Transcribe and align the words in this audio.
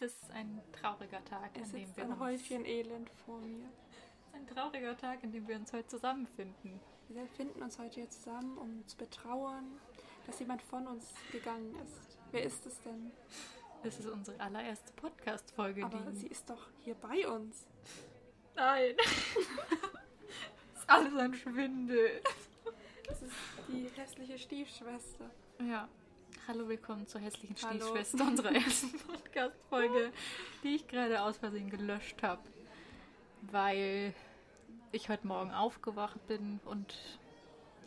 Es 0.00 0.12
ist 0.12 0.30
ein 0.32 0.60
trauriger 0.72 1.24
Tag, 1.24 1.54
an 1.54 1.62
Es 1.62 1.70
dem 1.70 1.80
sitzt 1.80 1.96
wir 1.96 2.04
ein 2.04 2.10
uns, 2.10 2.20
Häufchen 2.20 2.64
Elend 2.64 3.10
vor 3.24 3.38
mir. 3.38 3.70
Trauriger 4.54 4.96
Tag, 4.96 5.24
an 5.24 5.32
dem 5.32 5.48
wir 5.48 5.56
uns 5.56 5.72
heute 5.72 5.88
zusammenfinden. 5.88 6.80
Wir 7.08 7.26
finden 7.26 7.60
uns 7.60 7.78
heute 7.78 7.96
hier 7.96 8.10
zusammen, 8.10 8.56
um 8.56 8.86
zu 8.86 8.96
betrauern, 8.96 9.64
dass 10.26 10.38
jemand 10.38 10.62
von 10.62 10.86
uns 10.86 11.12
gegangen 11.32 11.74
ist. 11.82 12.16
Wer 12.30 12.44
ist 12.44 12.64
es 12.64 12.80
denn? 12.82 13.10
Es 13.82 13.98
ist 13.98 14.08
unsere 14.08 14.38
allererste 14.40 14.92
Podcast-Folge. 14.92 15.84
Aber 15.84 15.98
die... 16.12 16.18
sie 16.18 16.26
ist 16.28 16.48
doch 16.48 16.68
hier 16.84 16.94
bei 16.94 17.26
uns. 17.28 17.66
Nein. 18.54 18.94
Es 18.96 20.80
ist 20.80 20.88
alles 20.88 21.16
ein 21.16 21.34
Schwindel. 21.34 22.22
Das 23.06 23.22
ist 23.22 23.32
die 23.68 23.90
hässliche 23.96 24.38
Stiefschwester. 24.38 25.30
Ja. 25.68 25.88
Hallo, 26.46 26.68
willkommen 26.68 27.06
zur 27.08 27.20
hässlichen 27.20 27.56
Hallo. 27.62 27.80
Stiefschwester 27.80 28.24
unserer 28.24 28.54
ersten 28.54 28.98
Podcast-Folge, 29.06 30.12
die 30.62 30.76
ich 30.76 30.86
gerade 30.86 31.20
aus 31.22 31.38
Versehen 31.38 31.70
gelöscht 31.70 32.22
habe, 32.22 32.42
weil 33.50 34.14
ich 34.94 35.08
heute 35.08 35.26
Morgen 35.26 35.50
aufgewacht 35.50 36.24
bin 36.26 36.60
und 36.64 36.94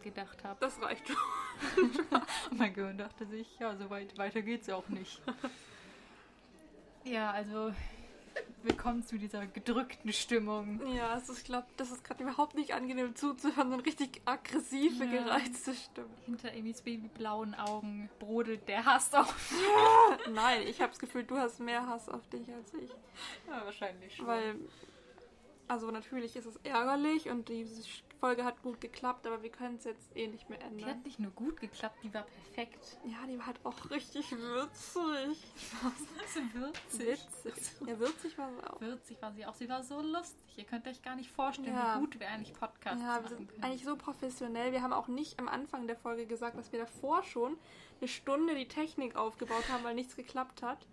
gedacht 0.04 0.44
habe, 0.44 0.58
Das 0.60 0.82
reicht 0.82 1.08
schon. 1.08 1.18
Und 2.52 2.58
mein 2.60 2.74
Gehirn 2.74 2.98
dachte 2.98 3.26
sich, 3.26 3.58
ja, 3.60 3.76
so 3.76 3.90
weit 3.90 4.18
weiter 4.18 4.42
geht's 4.42 4.68
ja 4.68 4.76
auch 4.76 4.88
nicht. 4.90 5.22
ja, 7.04 7.32
also 7.32 7.74
willkommen 8.64 9.04
zu 9.04 9.18
dieser 9.18 9.48
gedrückten 9.48 10.14
Stimmung. 10.14 10.80
Ja, 10.96 11.10
also 11.10 11.34
ich 11.34 11.44
glaube, 11.44 11.66
das 11.78 11.90
ist 11.92 12.04
gerade 12.04 12.24
überhaupt 12.24 12.56
nicht 12.56 12.74
angenehm 12.74 13.16
zuzuhören. 13.16 13.70
So 13.70 13.74
eine 13.76 13.86
richtig 13.86 14.22
aggressive, 14.26 15.04
Ja. 15.06 15.12
gereizte 15.24 15.74
Stimme. 15.74 16.08
Hinter 16.26 16.52
Amy's 16.52 16.82
babyblauen 16.82 17.56
Augen 17.56 18.10
brodelt 18.20 18.68
der 18.68 18.86
Hass 18.86 19.14
auf. 19.16 19.52
Nein, 20.32 20.62
ich 20.68 20.80
habe 20.82 20.92
das 20.92 21.00
Gefühl, 21.00 21.24
du 21.24 21.38
hast 21.38 21.60
mehr 21.60 21.88
Hass 21.88 22.08
auf 22.10 22.28
dich 22.30 22.48
als 22.54 22.74
ich. 22.76 22.92
Ja, 23.50 23.66
wahrscheinlich 23.66 24.16
schon. 24.16 24.28
Weil, 24.28 24.56
also 25.68 25.92
natürlich 25.92 26.36
ist 26.36 26.46
es 26.46 26.56
ärgerlich 26.64 27.30
und 27.30 27.50
diese 27.50 27.84
Folge 28.20 28.44
hat 28.44 28.64
gut 28.64 28.82
geklappt, 28.82 29.28
aber 29.28 29.44
wir 29.44 29.52
können 29.52 29.76
es 29.76 29.84
jetzt 29.84 30.16
eh 30.16 30.28
nicht 30.28 30.50
mehr 30.50 30.58
die 30.58 30.66
ändern. 30.66 30.90
hat 30.90 31.06
nicht 31.06 31.20
nur 31.20 31.30
gut 31.32 31.60
geklappt, 31.60 31.98
die 32.04 32.12
war 32.14 32.24
perfekt. 32.24 32.98
Ja, 33.06 33.28
die 33.28 33.38
war 33.38 33.46
halt 33.48 33.60
auch 33.64 33.90
richtig 33.92 34.32
würzig. 34.32 35.38
So 36.34 36.42
würzig. 36.54 37.20
Witzig. 37.46 37.88
Ja, 37.88 38.00
würzig 38.00 38.38
war 38.38 38.50
sie 38.52 38.64
auch. 38.70 38.82
Würzig 38.82 39.22
war 39.22 39.32
sie 39.34 39.46
auch. 39.46 39.54
Sie 39.54 39.70
war 39.70 39.84
so 39.84 40.02
lustig. 40.02 40.58
Ihr 40.58 40.64
könnt 40.64 40.88
euch 40.88 41.02
gar 41.04 41.16
nicht 41.16 41.32
vorstellen, 41.32 41.76
Ja. 41.76 41.96
wie 41.96 42.00
gut 42.00 42.20
wir 42.20 42.28
eigentlich 42.28 42.54
Podcasts 42.54 43.02
Ja, 43.02 43.16
wir 43.18 43.22
machen 43.22 43.38
sind 43.38 43.50
können. 43.50 43.64
eigentlich 43.64 43.84
so 43.86 43.96
professionell. 43.96 44.72
Wir 44.72 44.82
haben 44.82 44.94
auch 44.94 45.08
nicht 45.08 45.40
am 45.40 45.48
Anfang 45.48 45.86
der 45.86 45.96
Folge 45.96 46.26
gesagt, 46.26 46.58
dass 46.58 46.72
wir 46.72 46.80
davor 46.80 47.22
schon 47.24 47.58
eine 48.00 48.08
Stunde 48.08 48.56
die 48.56 48.68
Technik 48.68 49.16
aufgebaut 49.16 49.70
haben, 49.72 49.84
weil 49.84 49.94
nichts 49.96 50.16
geklappt 50.16 50.64
hat. 50.64 50.88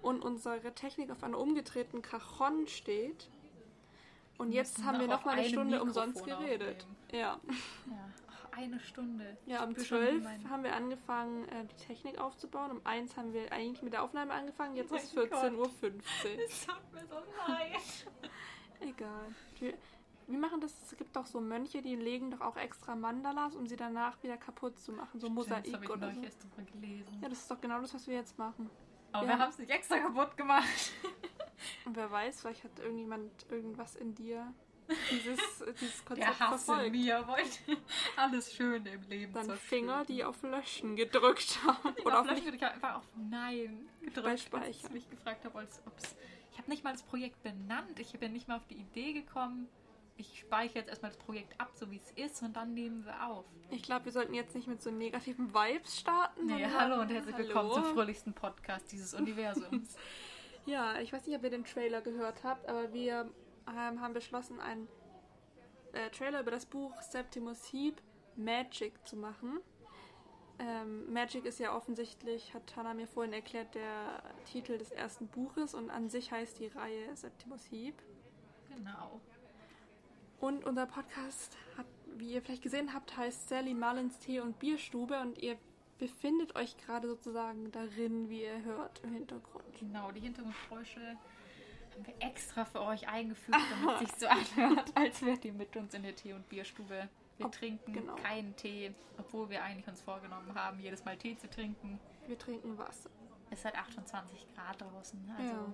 Und 0.00 0.22
unsere 0.22 0.72
Technik 0.74 1.10
auf 1.10 1.24
einer 1.24 1.38
umgedrehten 1.38 2.02
Cajon 2.02 2.68
steht. 2.68 3.28
Und 4.38 4.52
jetzt 4.52 4.84
haben 4.84 5.00
wir 5.00 5.08
noch 5.08 5.24
mal 5.24 5.32
eine 5.32 5.44
Stunde 5.48 5.78
Mikrofon 5.78 5.88
umsonst 5.88 6.24
geredet. 6.24 6.86
Ja. 7.10 7.18
Ja, 7.90 8.10
Ach, 8.30 8.56
eine 8.58 8.78
Stunde. 8.80 9.36
Ja, 9.46 9.64
um 9.64 9.72
spür 9.72 9.84
schon, 9.84 10.00
wie 10.00 10.06
12 10.10 10.22
mein- 10.24 10.50
haben 10.50 10.62
wir 10.62 10.74
angefangen, 10.76 11.48
äh, 11.48 11.64
die 11.66 11.74
Technik 11.86 12.18
aufzubauen. 12.20 12.70
Um 12.70 12.80
1 12.84 13.16
haben 13.16 13.32
wir 13.32 13.50
eigentlich 13.52 13.82
mit 13.82 13.92
der 13.92 14.02
Aufnahme 14.04 14.32
angefangen. 14.32 14.76
Jetzt 14.76 14.92
ist 14.92 15.12
Mein 15.16 15.28
Gott. 15.28 15.38
14.15 15.42 15.56
Uhr. 15.56 15.68
Es 16.48 16.66
tut 16.66 16.92
mir 16.92 17.06
so 17.06 17.16
leid. 17.48 17.70
Egal. 18.80 19.34
Wir, 19.58 19.74
wir 20.28 20.38
machen 20.38 20.60
das, 20.60 20.72
es 20.82 20.96
gibt 20.96 21.16
doch 21.16 21.26
so 21.26 21.40
Mönche, 21.40 21.82
die 21.82 21.96
legen 21.96 22.30
doch 22.30 22.40
auch 22.42 22.56
extra 22.56 22.94
Mandalas, 22.94 23.56
um 23.56 23.66
sie 23.66 23.74
danach 23.76 24.22
wieder 24.22 24.36
kaputt 24.36 24.78
zu 24.78 24.92
machen. 24.92 25.18
So 25.18 25.26
das 25.28 25.30
habe 25.30 25.34
Mosaik 25.34 25.66
ich 25.82 25.90
oder 25.90 26.12
so. 26.12 26.20
erst 26.20 26.42
drüber 26.44 26.62
gelesen. 26.70 27.18
Ja, 27.22 27.28
das 27.28 27.38
ist 27.38 27.50
doch 27.50 27.60
genau 27.60 27.80
das, 27.80 27.92
was 27.92 28.06
wir 28.06 28.14
jetzt 28.14 28.38
machen. 28.38 28.70
Aber 29.10 29.24
Ja. 29.26 29.30
wir 29.32 29.38
haben 29.38 29.50
es 29.50 29.58
nicht 29.58 29.70
extra 29.70 29.98
kaputt 29.98 30.36
gemacht. 30.36 30.92
Und 31.84 31.96
wer 31.96 32.10
weiß, 32.10 32.40
vielleicht 32.40 32.64
hat 32.64 32.78
irgendjemand 32.78 33.30
irgendwas 33.50 33.96
in 33.96 34.14
dir 34.14 34.52
dieses, 35.10 35.38
dieses 35.80 36.04
Konzept 36.04 36.26
Der 36.28 36.38
Hass 36.38 36.62
in 36.62 36.66
verfolgt. 36.66 36.92
mir 36.92 37.26
wollte 37.26 37.58
alles 38.16 38.54
Schöne 38.54 38.90
im 38.90 39.02
Leben 39.02 39.32
Dann. 39.34 39.50
Finger, 39.56 40.04
die 40.04 40.24
auf 40.24 40.42
Löschen 40.42 40.96
gedrückt 40.96 41.58
haben. 41.66 41.90
Oder 41.94 42.04
Oder 42.06 42.20
auf 42.20 42.26
vielleicht 42.26 42.44
nicht. 42.44 42.44
würde 42.46 42.56
ich 42.56 42.64
einfach 42.72 42.94
auf 42.96 43.04
Nein 43.16 43.88
gedrückt, 44.02 44.50
Bei 44.50 44.60
als 44.60 44.76
ich 44.84 44.90
mich 44.90 45.10
gefragt 45.10 45.44
habe, 45.44 45.58
als 45.58 45.82
ob's, 45.86 46.14
ich 46.52 46.58
habe 46.58 46.70
nicht 46.70 46.84
mal 46.84 46.92
das 46.92 47.02
Projekt 47.02 47.42
benannt. 47.42 47.98
Ich 48.00 48.12
bin 48.18 48.32
nicht 48.32 48.48
mal 48.48 48.56
auf 48.56 48.66
die 48.66 48.76
Idee 48.76 49.12
gekommen. 49.12 49.68
Ich 50.16 50.40
speichere 50.40 50.78
jetzt 50.80 50.88
erstmal 50.88 51.12
das 51.12 51.18
Projekt 51.20 51.60
ab, 51.60 51.70
so 51.76 51.92
wie 51.92 51.98
es 51.98 52.10
ist, 52.12 52.42
und 52.42 52.56
dann 52.56 52.74
nehmen 52.74 53.04
wir 53.04 53.24
auf. 53.26 53.44
Ich 53.70 53.84
glaube, 53.84 54.06
wir 54.06 54.12
sollten 54.12 54.34
jetzt 54.34 54.52
nicht 54.56 54.66
mit 54.66 54.82
so 54.82 54.90
negativen 54.90 55.54
Vibes 55.54 56.00
starten. 56.00 56.46
Nee, 56.46 56.66
hallo 56.76 57.00
und 57.02 57.08
herzlich 57.10 57.36
willkommen 57.38 57.70
Hallo. 57.70 57.82
zum 57.84 57.94
fröhlichsten 57.94 58.32
Podcast 58.32 58.90
dieses 58.90 59.14
Universums. 59.14 59.94
Ja, 60.68 61.00
ich 61.00 61.14
weiß 61.14 61.26
nicht, 61.26 61.34
ob 61.34 61.42
ihr 61.44 61.48
den 61.48 61.64
Trailer 61.64 62.02
gehört 62.02 62.44
habt, 62.44 62.68
aber 62.68 62.92
wir 62.92 63.30
ähm, 63.66 64.02
haben 64.02 64.12
beschlossen, 64.12 64.60
einen 64.60 64.86
äh, 65.94 66.10
Trailer 66.10 66.40
über 66.40 66.50
das 66.50 66.66
Buch 66.66 67.00
Septimus 67.00 67.72
Heap 67.72 68.02
Magic 68.36 68.92
zu 69.08 69.16
machen. 69.16 69.60
Ähm, 70.58 71.10
Magic 71.10 71.46
ist 71.46 71.58
ja 71.58 71.74
offensichtlich, 71.74 72.52
hat 72.52 72.76
Hannah 72.76 72.92
mir 72.92 73.06
vorhin 73.06 73.32
erklärt, 73.32 73.74
der 73.74 74.22
Titel 74.44 74.76
des 74.76 74.90
ersten 74.90 75.28
Buches 75.28 75.72
und 75.72 75.88
an 75.88 76.10
sich 76.10 76.32
heißt 76.32 76.58
die 76.58 76.66
Reihe 76.66 77.16
Septimus 77.16 77.70
Heap. 77.70 77.94
genau. 78.68 79.22
Und 80.38 80.66
unser 80.66 80.84
Podcast, 80.84 81.56
hat, 81.78 81.86
wie 82.18 82.34
ihr 82.34 82.42
vielleicht 82.42 82.62
gesehen 82.62 82.92
habt, 82.92 83.16
heißt 83.16 83.48
Sally 83.48 83.72
Mullins 83.72 84.18
Tee 84.18 84.40
und 84.40 84.58
Bierstube 84.58 85.18
und 85.18 85.38
ihr 85.38 85.56
befindet 85.98 86.54
euch 86.56 86.76
gerade 86.78 87.08
sozusagen 87.08 87.70
darin, 87.72 88.28
wie 88.28 88.42
ihr 88.42 88.62
hört 88.62 89.00
im 89.04 89.12
Hintergrund. 89.14 89.64
Genau, 89.78 90.10
die 90.12 90.20
Hintergrundgeräusche 90.20 91.00
haben 91.00 92.06
wir 92.06 92.14
extra 92.20 92.64
für 92.64 92.82
euch 92.82 93.08
eingefügt, 93.08 93.58
damit 93.82 94.00
es 94.02 94.08
sich 94.10 94.18
so 94.20 94.26
anhört, 94.28 94.92
als 94.96 95.20
wärt 95.22 95.44
ihr 95.44 95.52
mit 95.52 95.76
uns 95.76 95.94
in 95.94 96.02
der 96.04 96.14
Tee- 96.14 96.32
und 96.32 96.48
Bierstube. 96.48 97.08
Wir 97.36 97.46
Ob- 97.46 97.52
trinken 97.52 97.92
genau. 97.92 98.14
keinen 98.16 98.54
Tee, 98.56 98.92
obwohl 99.18 99.48
wir 99.50 99.62
eigentlich 99.62 99.86
uns 99.88 100.00
vorgenommen 100.00 100.54
haben, 100.54 100.80
jedes 100.80 101.04
Mal 101.04 101.16
Tee 101.16 101.36
zu 101.36 101.48
trinken. 101.48 101.98
Wir 102.26 102.38
trinken 102.38 102.76
Wasser. 102.78 103.10
Es 103.50 103.60
ist 103.60 103.64
halt 103.64 103.76
28 103.76 104.46
Grad 104.54 104.80
draußen, 104.80 105.18
also 105.36 105.52
ja. 105.52 105.72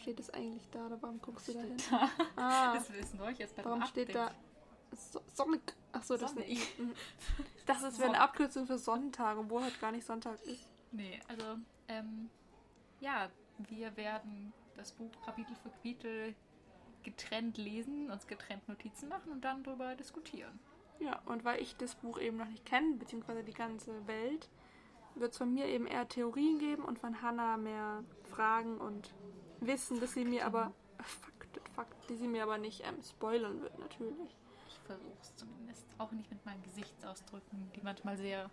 Steht 0.00 0.20
es 0.20 0.30
eigentlich 0.30 0.68
da 0.70 0.86
oder 0.86 1.00
warum 1.02 1.20
guckst 1.20 1.48
du 1.48 1.52
da 1.52 1.60
hin? 1.60 1.76
da. 1.90 2.10
Ah, 2.36 2.74
Das 2.74 2.92
wissen 2.92 3.18
wir 3.18 3.26
euch 3.26 3.38
jetzt 3.38 3.54
bei 3.56 3.64
warum 3.64 3.80
dem 3.80 3.86
steht 3.88 4.14
da 4.14 4.26
Update. 4.26 4.38
So? 4.96 5.20
Achso, 5.92 6.16
das 6.16 6.32
ist 6.32 6.36
eine 6.38 6.48
I. 6.48 6.58
Mhm. 6.78 6.94
Das 7.66 7.98
wäre 7.98 8.08
eine 8.08 8.20
Abkürzung 8.20 8.66
für 8.66 8.78
Sonntag, 8.78 9.38
obwohl 9.38 9.64
heute 9.64 9.78
gar 9.78 9.92
nicht 9.92 10.06
Sonntag 10.06 10.40
ist. 10.42 10.68
Nee, 10.90 11.20
also, 11.28 11.58
ähm, 11.88 12.30
ja, 13.00 13.30
wir 13.58 13.96
werden 13.96 14.52
das 14.76 14.92
Buch 14.92 15.10
Kapitel 15.24 15.54
für 15.56 15.70
Kapitel 15.70 16.34
getrennt 17.02 17.58
lesen, 17.58 18.10
uns 18.10 18.26
getrennt 18.26 18.68
Notizen 18.68 19.08
machen 19.08 19.32
und 19.32 19.42
dann 19.42 19.62
darüber 19.62 19.94
diskutieren. 19.94 20.58
Ja, 21.00 21.20
und 21.26 21.44
weil 21.44 21.60
ich 21.60 21.76
das 21.76 21.94
Buch 21.96 22.18
eben 22.20 22.36
noch 22.36 22.46
nicht 22.46 22.64
kenne, 22.64 22.96
beziehungsweise 22.96 23.42
die 23.42 23.54
ganze 23.54 24.06
Welt, 24.06 24.48
wird 25.14 25.32
es 25.32 25.38
von 25.38 25.52
mir 25.52 25.66
eben 25.66 25.86
eher 25.86 26.08
Theorien 26.08 26.58
geben 26.58 26.84
und 26.84 26.98
von 26.98 27.20
Hannah 27.22 27.56
mehr 27.56 28.04
Fragen 28.30 28.78
und 28.78 29.12
Wissen, 29.60 30.00
das 30.00 30.12
sie 30.14 30.24
mir 30.24 30.46
aber. 30.46 30.72
Fakt, 30.98 31.60
Fakt, 31.74 32.08
die 32.08 32.16
sie 32.16 32.28
mir 32.28 32.44
aber 32.44 32.58
nicht 32.58 32.82
ähm, 32.86 33.02
spoilern 33.02 33.60
wird, 33.60 33.78
natürlich. 33.78 34.36
Es 35.20 35.34
zumindest. 35.36 35.86
Auch 35.98 36.10
nicht 36.12 36.30
mit 36.30 36.44
meinen 36.44 36.62
Gesichtsausdrücken, 36.62 37.70
die 37.76 37.80
manchmal 37.82 38.16
sehr 38.16 38.50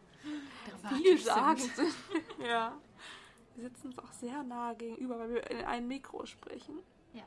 dramatisch 0.70 1.24
sind. 1.24 1.76
sind. 1.76 1.96
ja. 2.48 2.78
Wir 3.56 3.70
sitzen 3.70 3.88
uns 3.88 4.00
auch 4.00 4.12
sehr 4.12 4.44
nah 4.44 4.74
gegenüber, 4.74 5.20
weil 5.20 5.34
wir 5.34 5.52
in 5.52 5.66
ein 5.66 5.88
Mikro 5.88 6.26
sprechen. 6.26 6.80
Ja. 7.14 7.24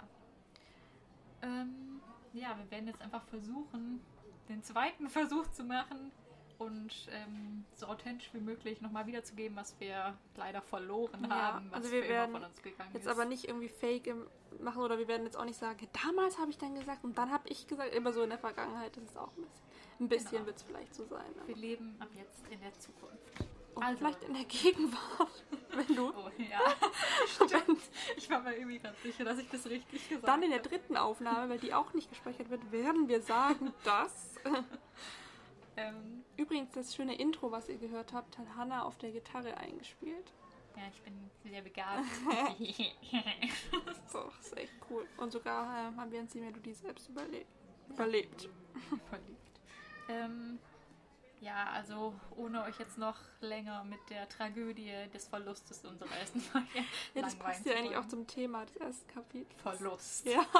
Ähm, 1.42 2.00
ja, 2.32 2.56
wir 2.56 2.70
werden 2.70 2.86
jetzt 2.86 3.00
einfach 3.02 3.24
versuchen, 3.24 4.00
den 4.48 4.62
zweiten 4.62 5.08
Versuch 5.08 5.50
zu 5.50 5.64
machen 5.64 6.12
und 6.62 6.90
ähm, 7.10 7.64
so 7.74 7.86
authentisch 7.86 8.30
wie 8.32 8.40
möglich 8.40 8.80
nochmal 8.80 9.06
wiederzugeben, 9.06 9.56
was 9.56 9.74
wir 9.80 10.14
leider 10.36 10.62
verloren 10.62 11.26
Ja, 11.28 11.52
haben, 11.54 11.66
was 11.70 11.80
also 11.80 11.92
wir 11.92 12.02
werden 12.08 12.30
immer 12.30 12.40
von 12.40 12.48
uns 12.50 12.62
gegangen 12.62 12.90
Jetzt 12.94 13.02
ist. 13.06 13.08
aber 13.10 13.24
nicht 13.24 13.46
irgendwie 13.48 13.68
fake 13.68 14.14
machen 14.60 14.82
oder 14.82 14.98
wir 14.98 15.08
werden 15.08 15.24
jetzt 15.24 15.36
auch 15.36 15.44
nicht 15.44 15.58
sagen, 15.58 15.88
damals 16.04 16.38
habe 16.38 16.50
ich 16.50 16.58
dann 16.58 16.74
gesagt 16.74 17.04
und 17.04 17.16
dann 17.18 17.30
habe 17.30 17.48
ich 17.48 17.66
gesagt, 17.66 17.94
immer 17.94 18.12
so 18.12 18.22
in 18.22 18.30
der 18.30 18.38
Vergangenheit, 18.38 18.96
das 18.96 19.04
ist 19.04 19.16
auch 19.18 19.30
ein 19.36 19.42
bisschen. 19.42 19.62
Ein 20.00 20.08
bisschen 20.08 20.30
Genau. 20.32 20.46
wird 20.46 20.56
es 20.56 20.62
vielleicht 20.62 20.94
so 20.94 21.04
sein. 21.04 21.24
Wir 21.46 21.54
leben 21.56 21.96
ab 22.00 22.08
jetzt 22.16 22.46
in 22.50 22.60
der 22.60 22.72
Zukunft. 22.78 23.16
Und 23.74 23.82
Also. 23.82 23.98
vielleicht 23.98 24.24
in 24.24 24.34
der 24.34 24.44
Gegenwart, 24.44 25.44
wenn 25.70 25.96
du. 25.96 26.08
Oh, 26.10 26.30
ja. 26.38 26.60
Stimmt. 27.46 27.80
Ich 28.16 28.28
war 28.28 28.40
mir 28.42 28.54
irgendwie 28.56 28.78
ganz 28.80 29.00
sicher, 29.02 29.24
dass 29.24 29.38
ich 29.38 29.48
das 29.48 29.64
richtig 29.66 30.08
gesagt 30.08 30.28
Dann 30.28 30.42
in 30.42 30.50
der 30.50 30.58
habe. 30.58 30.68
dritten 30.68 30.96
Aufnahme, 30.96 31.48
weil 31.50 31.58
die 31.58 31.72
auch 31.72 31.94
nicht 31.94 32.10
gespeichert 32.10 32.50
wird, 32.50 32.70
werden 32.72 33.08
wir 33.08 33.22
sagen, 33.22 33.72
dass. 33.84 34.34
Ähm, 35.76 36.24
Übrigens, 36.36 36.70
das 36.72 36.94
schöne 36.94 37.14
Intro, 37.16 37.50
was 37.50 37.68
ihr 37.68 37.78
gehört 37.78 38.12
habt, 38.12 38.38
hat 38.38 38.46
Hannah 38.56 38.82
auf 38.84 38.98
der 38.98 39.10
Gitarre 39.12 39.56
eingespielt. 39.56 40.32
ja, 40.76 40.82
ich 40.92 41.00
bin 41.02 41.30
sehr 41.44 41.62
begabt. 41.62 42.04
So, 44.08 44.30
das 44.36 44.46
ist 44.48 44.56
echt 44.58 44.72
cool. 44.90 45.06
Und 45.16 45.32
sogar 45.32 45.64
äh, 45.64 45.96
haben 45.96 46.10
wir 46.12 46.20
uns 46.20 46.32
die 46.32 46.40
Melodie 46.40 46.74
selbst 46.74 47.08
überle 47.08 47.46
überlebt. 47.88 48.48
Verliebt. 49.08 49.60
Ähm, 50.08 50.58
ja, 51.40 51.70
also 51.72 52.14
ohne 52.36 52.62
euch 52.64 52.78
jetzt 52.78 52.98
noch 52.98 53.16
länger 53.40 53.84
mit 53.84 53.98
der 54.10 54.28
Tragödie 54.28 54.92
des 55.14 55.26
Verlustes 55.28 55.82
unserer 55.84 56.14
ersten 56.14 56.40
Folge 56.40 56.68
Ja, 57.14 57.22
das 57.22 57.34
passt 57.36 57.64
ja 57.64 57.74
eigentlich 57.74 57.96
auch 57.96 58.06
zum 58.06 58.26
Thema 58.26 58.64
des 58.66 58.76
ersten 58.76 59.08
Kapitels. 59.12 59.62
Verlust. 59.62 60.26
Ja. 60.26 60.44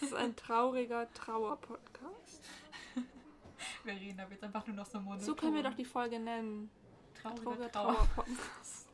Das 0.00 0.08
ist 0.10 0.14
ein 0.14 0.34
trauriger 0.36 1.12
Trauer-Podcast. 1.12 2.42
Verena 3.84 4.28
wird 4.30 4.42
einfach 4.42 4.66
nur 4.66 4.76
noch 4.76 4.86
so 4.86 5.00
monoton. 5.00 5.24
So 5.26 5.34
können 5.34 5.54
wir 5.54 5.62
doch 5.62 5.74
die 5.74 5.84
Folge 5.84 6.18
nennen. 6.18 6.70
traurige 7.20 7.42
Trauriger 7.44 7.72
Trauer. 7.72 7.94
Trauer-Podcast. 7.94 8.88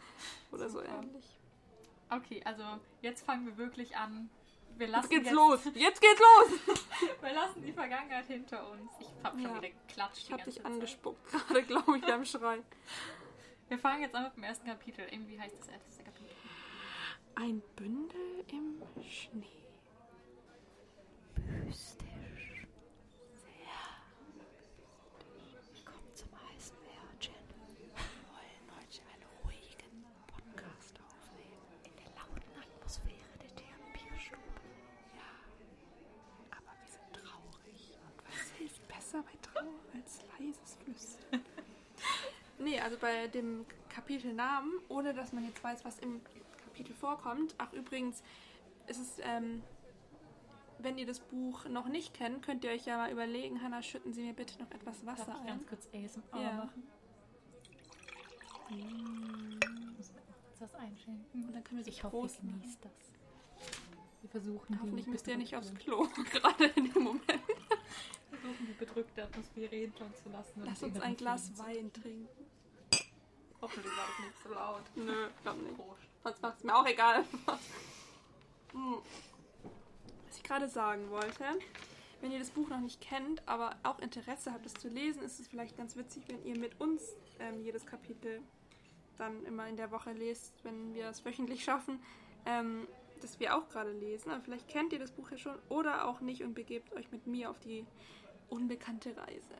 Oder 0.52 0.68
so 0.68 0.80
Super. 0.80 0.98
ähnlich. 1.02 1.38
Okay, 2.10 2.40
also 2.44 2.62
jetzt 3.02 3.24
fangen 3.26 3.46
wir 3.46 3.56
wirklich 3.56 3.96
an. 3.96 4.30
Wir 4.78 4.86
Jetzt 4.88 4.92
lassen 4.96 5.08
geht's 5.08 5.30
los! 5.30 5.64
Jetzt 5.74 6.00
geht's 6.02 6.20
los! 6.20 6.78
Wir 7.22 7.32
lassen 7.32 7.62
die 7.62 7.72
Vergangenheit 7.72 8.26
hinter 8.26 8.70
uns. 8.70 8.90
Ich 9.00 9.08
hab 9.24 9.32
schon 9.32 9.42
Ja. 9.42 9.56
wieder 9.56 9.70
geklatscht. 9.70 10.18
Ich 10.26 10.32
hab 10.32 10.44
dich 10.44 10.56
Zeit. 10.56 10.66
angespuckt, 10.66 11.32
gerade 11.32 11.62
glaube 11.62 11.96
ich 11.96 12.04
beim 12.04 12.24
Schreien. 12.26 12.62
Wir 13.68 13.78
fangen 13.78 14.02
jetzt 14.02 14.14
an 14.14 14.24
mit 14.24 14.36
dem 14.36 14.42
ersten 14.44 14.66
Kapitel. 14.66 15.06
Irgendwie 15.10 15.40
heißt 15.40 15.56
das 15.58 15.68
erste 15.68 16.02
Kapitel. 16.04 16.30
Ein 17.36 17.62
Bündel 17.74 18.44
im 18.48 18.82
Schnee. 19.02 19.46
Mystisch. 21.64 22.66
Sehr 23.34 23.50
Willkommen 25.74 26.14
zum 26.14 26.28
Eisbär, 26.54 27.02
Jen. 27.20 27.34
Wir 27.78 27.88
wollen 28.30 28.66
heute 28.76 29.02
einen 29.12 29.26
ruhigen 29.44 30.04
Podcast 30.26 30.94
aufnehmen. 31.00 31.66
In 31.84 31.92
der 31.96 32.10
lauten 32.14 32.52
Atmosphäre 32.60 33.34
der 33.42 33.52
Therapierstube. 33.56 34.60
Ja. 35.14 35.30
Aber 36.56 36.72
wir 36.80 36.88
sind 36.88 37.12
traurig. 37.12 37.98
Und 38.00 38.16
was 38.30 38.50
hilft 38.58 38.88
besser 38.88 39.22
bei 39.22 39.36
Trauer 39.42 39.74
als 39.94 40.20
leises 40.38 40.76
Flüstern? 40.82 41.44
nee, 42.58 42.74
also 42.86 42.98
bei 42.98 43.26
dem 43.26 43.66
Kapitelnamen, 43.88 44.70
ohne 44.88 45.12
dass 45.12 45.32
man 45.32 45.44
jetzt 45.44 45.62
weiß, 45.64 45.84
was 45.84 45.98
im 45.98 46.20
Kapitel 46.64 46.94
vorkommt. 46.94 47.52
Ach, 47.58 47.72
übrigens, 47.72 48.22
ist 48.86 49.00
es, 49.00 49.18
ähm, 49.24 49.60
wenn 50.78 50.96
ihr 50.96 51.04
das 51.06 51.18
Buch 51.18 51.64
noch 51.68 51.88
nicht 51.88 52.14
kennt, 52.14 52.44
könnt 52.44 52.62
ihr 52.62 52.70
euch 52.70 52.86
ja 52.86 52.96
mal 52.96 53.10
überlegen, 53.10 53.60
Hannah, 53.60 53.82
schütten 53.82 54.12
Sie 54.12 54.22
mir 54.22 54.34
bitte 54.34 54.62
noch 54.62 54.70
etwas 54.70 55.04
Darf 55.04 55.18
Wasser 55.18 55.32
ich 55.34 55.40
ein. 55.40 55.46
ganz 55.48 55.66
kurz 55.66 55.88
ASMR 55.92 56.40
Ja. 56.40 56.52
machen? 56.52 56.84
Muss 59.96 60.12
kurz 60.12 60.60
was 60.60 60.74
einschenken. 60.76 61.44
Und 61.44 61.52
dann 61.52 61.64
können 61.64 61.78
wir 61.78 61.84
sie 61.84 61.90
Ich 61.90 62.04
hoffe, 62.04 62.16
ihr 62.16 62.50
genießt 62.52 62.84
das. 62.84 62.92
Wir 64.20 64.30
versuchen 64.30 64.80
Hoffentlich 64.80 65.06
müsst 65.08 65.26
ihr 65.26 65.36
nicht 65.36 65.56
aufs 65.56 65.74
Klo, 65.74 66.06
gerade 66.30 66.66
in 66.66 66.92
dem 66.92 67.02
Moment. 67.02 67.24
versuchen, 68.30 68.66
die 68.68 68.72
bedrückte 68.78 69.24
Atmosphäre 69.24 69.74
hinter 69.74 70.04
uns 70.04 70.22
zu 70.22 70.28
lassen. 70.28 70.62
Lass 70.64 70.82
uns 70.84 71.00
ein 71.00 71.16
Glas 71.16 71.58
Wein 71.58 71.92
trinken. 71.92 72.45
Hoffentlich 73.66 73.96
war 73.96 74.04
das 74.06 74.24
nicht 74.24 74.38
so 74.44 74.48
laut. 74.50 74.82
Nö, 74.94 75.28
glaub 75.42 75.60
nicht. 75.60 75.76
Prost. 75.76 76.02
Sonst 76.22 76.40
macht 76.40 76.58
es 76.58 76.64
mir 76.64 76.76
auch 76.76 76.86
egal. 76.86 77.24
Hm. 78.72 78.98
Was 80.26 80.36
ich 80.36 80.42
gerade 80.42 80.68
sagen 80.68 81.08
wollte, 81.10 81.44
wenn 82.20 82.30
ihr 82.30 82.38
das 82.38 82.50
Buch 82.50 82.68
noch 82.68 82.80
nicht 82.80 83.00
kennt, 83.00 83.48
aber 83.48 83.76
auch 83.84 84.00
Interesse 84.00 84.52
habt, 84.52 84.66
es 84.66 84.74
zu 84.74 84.88
lesen, 84.88 85.22
ist 85.22 85.40
es 85.40 85.48
vielleicht 85.48 85.76
ganz 85.78 85.96
witzig, 85.96 86.24
wenn 86.26 86.44
ihr 86.44 86.58
mit 86.58 86.78
uns 86.80 87.02
ähm, 87.38 87.62
jedes 87.62 87.86
Kapitel 87.86 88.42
dann 89.16 89.46
immer 89.46 89.66
in 89.66 89.76
der 89.76 89.90
Woche 89.92 90.12
lest, 90.12 90.52
wenn 90.62 90.94
wir 90.94 91.08
es 91.08 91.24
wöchentlich 91.24 91.64
schaffen, 91.64 92.00
ähm, 92.44 92.86
dass 93.22 93.40
wir 93.40 93.56
auch 93.56 93.68
gerade 93.68 93.92
lesen. 93.92 94.30
Aber 94.30 94.42
vielleicht 94.42 94.68
kennt 94.68 94.92
ihr 94.92 94.98
das 94.98 95.12
Buch 95.12 95.30
ja 95.30 95.38
schon 95.38 95.58
oder 95.68 96.06
auch 96.06 96.20
nicht 96.20 96.42
und 96.42 96.54
begebt 96.54 96.92
euch 96.92 97.10
mit 97.12 97.26
mir 97.26 97.50
auf 97.50 97.58
die 97.60 97.86
unbekannte 98.50 99.16
Reise. 99.16 99.56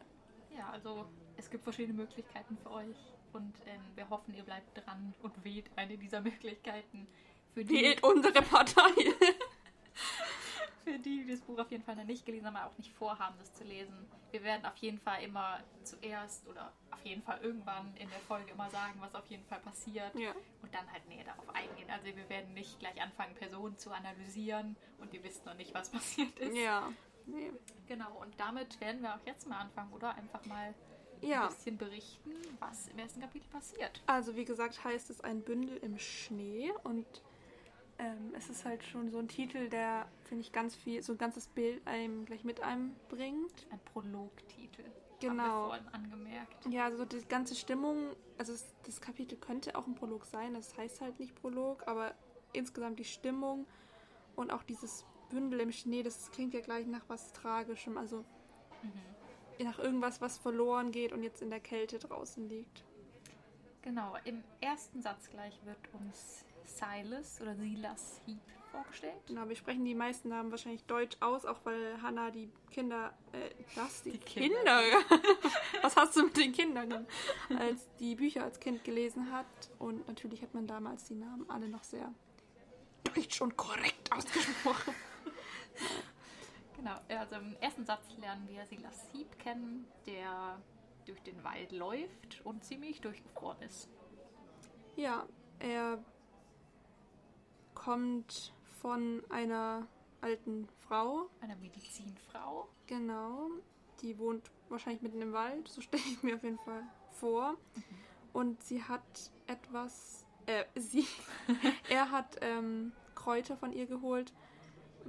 Ja, 0.56 0.68
also 0.70 1.06
es 1.36 1.48
gibt 1.48 1.64
verschiedene 1.64 1.96
Möglichkeiten 1.96 2.58
für 2.58 2.70
euch 2.70 3.15
und 3.36 3.54
ähm, 3.66 3.80
wir 3.94 4.08
hoffen, 4.08 4.34
ihr 4.34 4.42
bleibt 4.42 4.76
dran 4.76 5.14
und 5.22 5.44
wählt 5.44 5.66
eine 5.76 5.96
dieser 5.96 6.20
Möglichkeiten. 6.20 7.06
Für 7.54 7.64
die, 7.64 7.74
Wählt 7.74 8.02
unsere 8.02 8.42
Partei! 8.42 8.90
für 10.84 10.98
die, 10.98 11.24
die 11.24 11.30
das 11.30 11.40
Buch 11.40 11.58
auf 11.58 11.70
jeden 11.70 11.82
Fall 11.82 11.96
noch 11.96 12.04
nicht 12.04 12.24
gelesen 12.24 12.46
haben, 12.46 12.56
aber 12.56 12.70
auch 12.70 12.78
nicht 12.78 12.92
vorhaben, 12.92 13.36
das 13.38 13.52
zu 13.54 13.64
lesen. 13.64 14.06
Wir 14.30 14.42
werden 14.42 14.64
auf 14.64 14.76
jeden 14.76 14.98
Fall 14.98 15.22
immer 15.22 15.60
zuerst 15.82 16.46
oder 16.48 16.72
auf 16.90 17.04
jeden 17.04 17.22
Fall 17.22 17.40
irgendwann 17.42 17.94
in 17.96 18.08
der 18.08 18.18
Folge 18.20 18.52
immer 18.52 18.70
sagen, 18.70 18.94
was 19.00 19.14
auf 19.14 19.26
jeden 19.26 19.44
Fall 19.44 19.60
passiert 19.60 20.14
ja. 20.14 20.32
und 20.62 20.74
dann 20.74 20.90
halt 20.92 21.08
näher 21.08 21.24
darauf 21.24 21.48
eingehen. 21.54 21.90
Also 21.90 22.06
wir 22.06 22.28
werden 22.28 22.54
nicht 22.54 22.78
gleich 22.78 23.00
anfangen, 23.00 23.34
Personen 23.34 23.78
zu 23.78 23.90
analysieren 23.90 24.76
und 24.98 25.12
ihr 25.12 25.22
wisst 25.22 25.44
noch 25.44 25.54
nicht, 25.54 25.74
was 25.74 25.90
passiert 25.90 26.38
ist. 26.38 26.56
Ja. 26.56 26.92
Nee. 27.26 27.52
Genau, 27.88 28.12
und 28.20 28.38
damit 28.38 28.80
werden 28.80 29.02
wir 29.02 29.14
auch 29.14 29.26
jetzt 29.26 29.48
mal 29.48 29.58
anfangen, 29.58 29.92
oder? 29.92 30.14
Einfach 30.14 30.44
mal 30.46 30.74
Ja. 31.20 31.44
ein 31.44 31.48
bisschen 31.48 31.76
berichten, 31.78 32.30
was 32.60 32.88
im 32.88 32.98
ersten 32.98 33.20
Kapitel 33.20 33.48
passiert. 33.50 34.02
Also 34.06 34.36
wie 34.36 34.44
gesagt 34.44 34.82
heißt 34.84 35.10
es 35.10 35.20
ein 35.20 35.42
Bündel 35.42 35.76
im 35.78 35.98
Schnee 35.98 36.72
und 36.84 37.06
ähm, 37.98 38.32
es 38.36 38.50
ist 38.50 38.64
halt 38.64 38.84
schon 38.84 39.10
so 39.10 39.18
ein 39.18 39.28
Titel, 39.28 39.68
der, 39.68 40.06
finde 40.24 40.42
ich, 40.42 40.52
ganz 40.52 40.74
viel, 40.76 41.02
so 41.02 41.12
ein 41.12 41.18
ganzes 41.18 41.48
Bild 41.48 41.86
einem 41.86 42.26
gleich 42.26 42.44
mit 42.44 42.62
einem 42.62 42.94
bringt. 43.08 43.66
Ein 43.70 43.80
Prologtitel. 43.92 44.84
Genau. 45.18 45.42
Haben 45.42 45.46
wir 45.46 45.66
vorhin 45.66 45.88
angemerkt. 45.88 46.66
Ja, 46.68 46.84
also 46.84 47.06
die 47.06 47.24
ganze 47.26 47.54
Stimmung, 47.54 48.14
also 48.36 48.52
es, 48.52 48.66
das 48.84 49.00
Kapitel 49.00 49.36
könnte 49.38 49.74
auch 49.76 49.86
ein 49.86 49.94
Prolog 49.94 50.26
sein, 50.26 50.52
das 50.52 50.76
heißt 50.76 51.00
halt 51.00 51.18
nicht 51.18 51.34
Prolog, 51.34 51.84
aber 51.86 52.14
insgesamt 52.52 52.98
die 52.98 53.04
Stimmung 53.04 53.66
und 54.34 54.52
auch 54.52 54.62
dieses 54.62 55.06
Bündel 55.30 55.60
im 55.60 55.72
Schnee, 55.72 56.02
das 56.02 56.30
klingt 56.32 56.52
ja 56.52 56.60
gleich 56.60 56.86
nach 56.86 57.02
was 57.08 57.32
Tragischem, 57.32 57.96
also 57.96 58.24
Mhm. 58.82 59.15
Nach 59.64 59.78
irgendwas, 59.78 60.20
was 60.20 60.38
verloren 60.38 60.92
geht 60.92 61.12
und 61.12 61.22
jetzt 61.22 61.42
in 61.42 61.50
der 61.50 61.60
Kälte 61.60 61.98
draußen 61.98 62.48
liegt. 62.48 62.84
Genau, 63.82 64.14
im 64.24 64.42
ersten 64.60 65.00
Satz 65.00 65.30
gleich 65.30 65.54
wird 65.64 65.78
uns 65.92 66.44
Silas 66.64 67.40
oder 67.40 67.54
Silas 67.54 68.20
Heap 68.26 68.40
vorgestellt. 68.72 69.14
Genau, 69.28 69.48
wir 69.48 69.56
sprechen 69.56 69.84
die 69.84 69.94
meisten 69.94 70.28
Namen 70.28 70.50
wahrscheinlich 70.50 70.84
deutsch 70.84 71.16
aus, 71.20 71.46
auch 71.46 71.60
weil 71.64 72.00
Hannah 72.02 72.30
die 72.30 72.50
Kinder, 72.70 73.12
äh, 73.32 73.50
das, 73.74 74.02
die, 74.02 74.12
Die 74.12 74.18
Kinder, 74.18 74.82
Kinder. 74.82 75.20
was 75.82 75.96
hast 75.96 76.16
du 76.16 76.24
mit 76.24 76.36
den 76.36 76.52
Kindern, 76.52 77.06
als 77.58 77.86
die 77.98 78.14
Bücher 78.16 78.44
als 78.44 78.60
Kind 78.60 78.84
gelesen 78.84 79.32
hat 79.32 79.46
und 79.78 80.06
natürlich 80.08 80.42
hat 80.42 80.52
man 80.54 80.66
damals 80.66 81.04
die 81.04 81.14
Namen 81.14 81.48
alle 81.48 81.68
noch 81.68 81.84
sehr 81.84 82.12
deutsch 83.04 83.40
und 83.40 83.56
korrekt 83.56 84.12
ausgesprochen. 84.12 84.94
Genau, 86.76 86.96
also 87.08 87.36
im 87.36 87.56
ersten 87.60 87.84
Satz 87.86 88.04
lernen 88.18 88.46
wir 88.48 88.66
Silas 88.66 89.06
Heap 89.12 89.38
kennen, 89.38 89.86
der 90.06 90.60
durch 91.06 91.22
den 91.22 91.42
Wald 91.42 91.72
läuft 91.72 92.44
und 92.44 92.64
ziemlich 92.64 93.00
durchgefroren 93.00 93.60
ist. 93.62 93.88
Ja, 94.96 95.26
er 95.58 95.98
kommt 97.74 98.52
von 98.80 99.22
einer 99.30 99.86
alten 100.20 100.68
Frau, 100.86 101.28
Eine 101.40 101.56
Medizinfrau. 101.56 102.68
Genau, 102.86 103.50
die 104.02 104.18
wohnt 104.18 104.50
wahrscheinlich 104.68 105.02
mitten 105.02 105.22
im 105.22 105.32
Wald, 105.32 105.68
so 105.68 105.80
stelle 105.82 106.02
ich 106.04 106.22
mir 106.22 106.36
auf 106.36 106.42
jeden 106.42 106.58
Fall 106.58 106.82
vor. 107.12 107.56
Und 108.32 108.62
sie 108.62 108.82
hat 108.82 109.30
etwas, 109.46 110.26
äh, 110.46 110.64
sie, 110.74 111.06
er 111.88 112.10
hat 112.10 112.36
ähm, 112.40 112.92
Kräuter 113.14 113.56
von 113.56 113.72
ihr 113.72 113.86
geholt, 113.86 114.32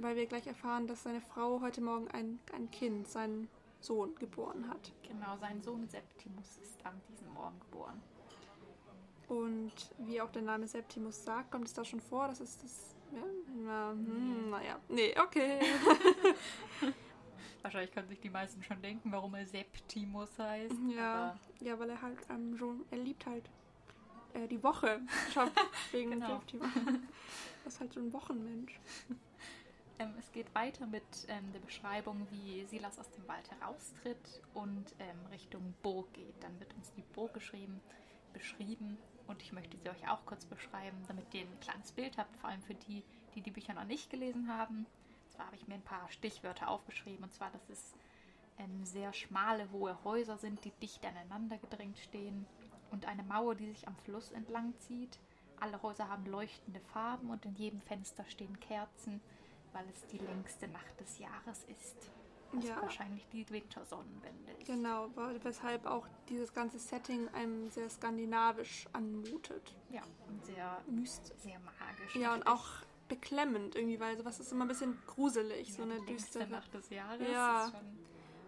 weil 0.00 0.16
wir 0.16 0.26
gleich 0.26 0.46
erfahren, 0.46 0.86
dass 0.86 1.02
seine 1.02 1.20
Frau 1.20 1.60
heute 1.60 1.80
Morgen 1.80 2.08
ein, 2.08 2.38
ein 2.52 2.70
Kind, 2.70 3.08
seinen 3.08 3.48
Sohn, 3.80 4.14
geboren 4.16 4.68
hat. 4.68 4.92
Genau, 5.02 5.36
sein 5.38 5.62
Sohn 5.62 5.88
Septimus 5.88 6.58
ist 6.62 6.84
an 6.84 7.00
diesem 7.08 7.32
Morgen 7.32 7.58
geboren. 7.60 8.00
Und 9.28 9.72
wie 9.98 10.20
auch 10.20 10.30
der 10.30 10.42
Name 10.42 10.66
Septimus 10.66 11.24
sagt, 11.24 11.50
kommt 11.50 11.66
es 11.66 11.74
da 11.74 11.84
schon 11.84 12.00
vor, 12.00 12.28
dass 12.28 12.40
es 12.40 12.58
das, 12.58 12.94
ja, 13.12 13.22
na, 13.64 13.90
hm, 13.90 14.50
naja, 14.50 14.78
nee, 14.88 15.14
okay. 15.20 15.60
Wahrscheinlich 17.62 17.92
können 17.92 18.08
sich 18.08 18.20
die 18.20 18.30
meisten 18.30 18.62
schon 18.62 18.80
denken, 18.80 19.12
warum 19.12 19.34
er 19.34 19.46
Septimus 19.46 20.38
heißt. 20.38 20.74
Ja, 20.96 21.36
ja, 21.60 21.78
weil 21.78 21.90
er 21.90 22.00
halt 22.00 22.18
ähm, 22.30 22.56
schon, 22.56 22.84
er 22.90 22.98
liebt 22.98 23.26
halt 23.26 23.44
äh, 24.32 24.46
die 24.46 24.62
Woche. 24.62 25.00
Shop 25.34 25.50
wegen 25.92 26.12
Genau. 26.12 26.38
Septimus. 26.38 26.68
Das 27.64 27.74
ist 27.74 27.80
halt 27.80 27.92
so 27.92 28.00
ein 28.00 28.12
Wochenmensch. 28.12 28.78
Ähm, 29.98 30.14
es 30.18 30.30
geht 30.30 30.54
weiter 30.54 30.86
mit 30.86 31.02
ähm, 31.28 31.52
der 31.52 31.58
Beschreibung, 31.60 32.26
wie 32.30 32.64
Silas 32.66 32.98
aus 32.98 33.10
dem 33.10 33.26
Wald 33.26 33.50
heraustritt 33.50 34.42
und 34.54 34.94
ähm, 35.00 35.26
Richtung 35.32 35.74
Burg 35.82 36.12
geht. 36.12 36.40
Dann 36.40 36.58
wird 36.60 36.72
uns 36.74 36.92
die 36.92 37.02
Burg 37.14 37.34
geschrieben, 37.34 37.80
beschrieben 38.32 38.96
und 39.26 39.42
ich 39.42 39.52
möchte 39.52 39.76
sie 39.76 39.90
euch 39.90 40.08
auch 40.08 40.24
kurz 40.24 40.44
beschreiben, 40.44 40.96
damit 41.08 41.34
ihr 41.34 41.42
ein 41.42 41.60
kleines 41.60 41.90
Bild 41.92 42.16
habt, 42.16 42.36
vor 42.36 42.50
allem 42.50 42.62
für 42.62 42.74
die, 42.74 43.02
die 43.34 43.40
die 43.40 43.50
Bücher 43.50 43.74
noch 43.74 43.84
nicht 43.84 44.08
gelesen 44.08 44.48
haben. 44.48 44.86
Zwar 45.30 45.46
habe 45.46 45.56
ich 45.56 45.66
mir 45.66 45.74
ein 45.74 45.82
paar 45.82 46.08
Stichwörter 46.10 46.68
aufgeschrieben 46.68 47.24
und 47.24 47.34
zwar, 47.34 47.50
dass 47.50 47.68
es 47.68 47.94
ähm, 48.58 48.84
sehr 48.84 49.12
schmale, 49.12 49.70
hohe 49.72 50.02
Häuser 50.04 50.38
sind, 50.38 50.64
die 50.64 50.72
dicht 50.80 51.04
aneinander 51.04 51.58
gedrängt 51.58 51.98
stehen 51.98 52.46
und 52.92 53.06
eine 53.06 53.24
Mauer, 53.24 53.56
die 53.56 53.68
sich 53.68 53.88
am 53.88 53.96
Fluss 53.96 54.30
entlang 54.30 54.74
zieht. 54.78 55.18
Alle 55.60 55.82
Häuser 55.82 56.08
haben 56.08 56.24
leuchtende 56.26 56.80
Farben 56.92 57.30
und 57.30 57.44
in 57.44 57.56
jedem 57.56 57.80
Fenster 57.80 58.24
stehen 58.26 58.60
Kerzen, 58.60 59.20
weil 59.72 59.84
es 59.92 60.06
die 60.06 60.18
längste 60.18 60.68
Nacht 60.68 60.98
des 61.00 61.18
Jahres 61.18 61.64
ist. 61.64 62.10
Was 62.52 62.64
Ja. 62.64 62.80
wahrscheinlich 62.80 63.26
die 63.28 63.48
Wintersonnenwende 63.50 64.52
ist. 64.52 64.66
Genau, 64.66 65.10
weshalb 65.42 65.84
auch 65.84 66.06
dieses 66.30 66.54
ganze 66.54 66.78
Setting 66.78 67.28
einem 67.34 67.70
sehr 67.70 67.90
skandinavisch 67.90 68.86
anmutet. 68.94 69.74
Ja, 69.90 70.00
und 70.26 70.42
sehr 70.46 70.80
Mystisch. 70.86 71.36
sehr 71.38 71.58
magisch. 71.60 72.16
Ja, 72.16 72.32
und 72.32 72.46
auch 72.46 72.66
beklemmend 73.08 73.74
irgendwie, 73.76 74.00
weil 74.00 74.16
sowas 74.16 74.40
ist 74.40 74.50
immer 74.52 74.64
ein 74.64 74.68
bisschen 74.68 74.98
gruselig, 75.06 75.74
so 75.74 75.82
Ja, 75.82 75.90
eine 75.90 76.00
die 76.00 76.06
längste 76.06 76.38
düstere. 76.38 76.48
Nacht 76.48 76.72
des 76.74 76.88
Jahres. 76.90 77.28
Ja. 77.30 77.70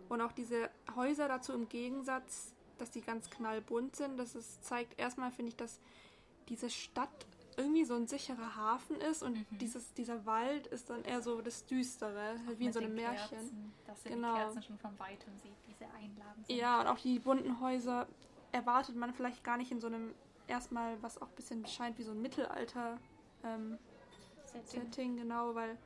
Und 0.09 0.21
auch 0.23 0.33
diese 0.33 0.71
Häuser 0.97 1.29
dazu 1.29 1.53
im 1.53 1.69
Gegensatz, 1.69 2.55
dass 2.79 2.91
die 2.91 3.03
ganz 3.03 3.29
knallbunt 3.29 3.97
sind, 3.97 4.17
das 4.17 4.35
ist, 4.35 4.65
zeigt 4.65 4.99
erstmal, 4.99 5.31
finde 5.31 5.51
ich, 5.51 5.57
dass 5.57 5.79
diese 6.49 6.71
Stadt 6.71 7.27
irgendwie 7.61 7.85
so 7.85 7.95
ein 7.95 8.07
sicherer 8.07 8.57
Hafen 8.57 8.97
ist 9.01 9.23
und 9.23 9.37
Mhm. 9.37 9.59
dieses, 9.59 9.93
dieser 9.95 10.25
Wald 10.27 10.67
ist 10.69 10.91
dann 10.91 11.05
eher 11.05 11.23
so 11.23 11.41
das 11.41 11.65
Düstere, 11.67 12.39
halt 12.47 12.59
wie 12.59 12.67
in 12.67 12.73
so 12.73 12.81
einem 12.81 12.95
Märchen. 12.95 13.39
Kerzen, 13.39 13.73
dass 13.85 14.05
ihr 14.05 14.13
Genau. 14.13 14.35
die 14.35 14.41
Kerzen 14.41 14.63
schon 14.63 14.79
von 14.79 14.99
weitem 14.99 15.37
sieht, 15.39 15.57
wie 15.67 15.75
sie 15.75 15.85
einladend 15.85 16.47
sind. 16.47 16.57
Ja, 16.57 16.81
und 16.81 16.87
auch 16.87 16.99
die 16.99 17.19
bunten 17.19 17.61
Häuser 17.61 18.07
erwartet 18.53 18.97
man 18.97 19.13
vielleicht 19.13 19.45
gar 19.45 19.57
nicht 19.57 19.71
in 19.71 19.81
so 19.81 19.87
einem 19.87 20.15
erstmal, 20.47 21.01
was 21.03 21.21
auch 21.21 21.29
ein 21.29 21.35
bisschen 21.37 21.67
scheint 21.67 21.99
wie 21.99 22.03
so 22.03 22.11
ein 22.13 22.21
Mittelalter 22.23 22.99
ähm, 23.45 23.79
Setting. 24.45 24.83
Setting, 24.83 25.17
genau, 25.17 25.55
weil 25.55 25.79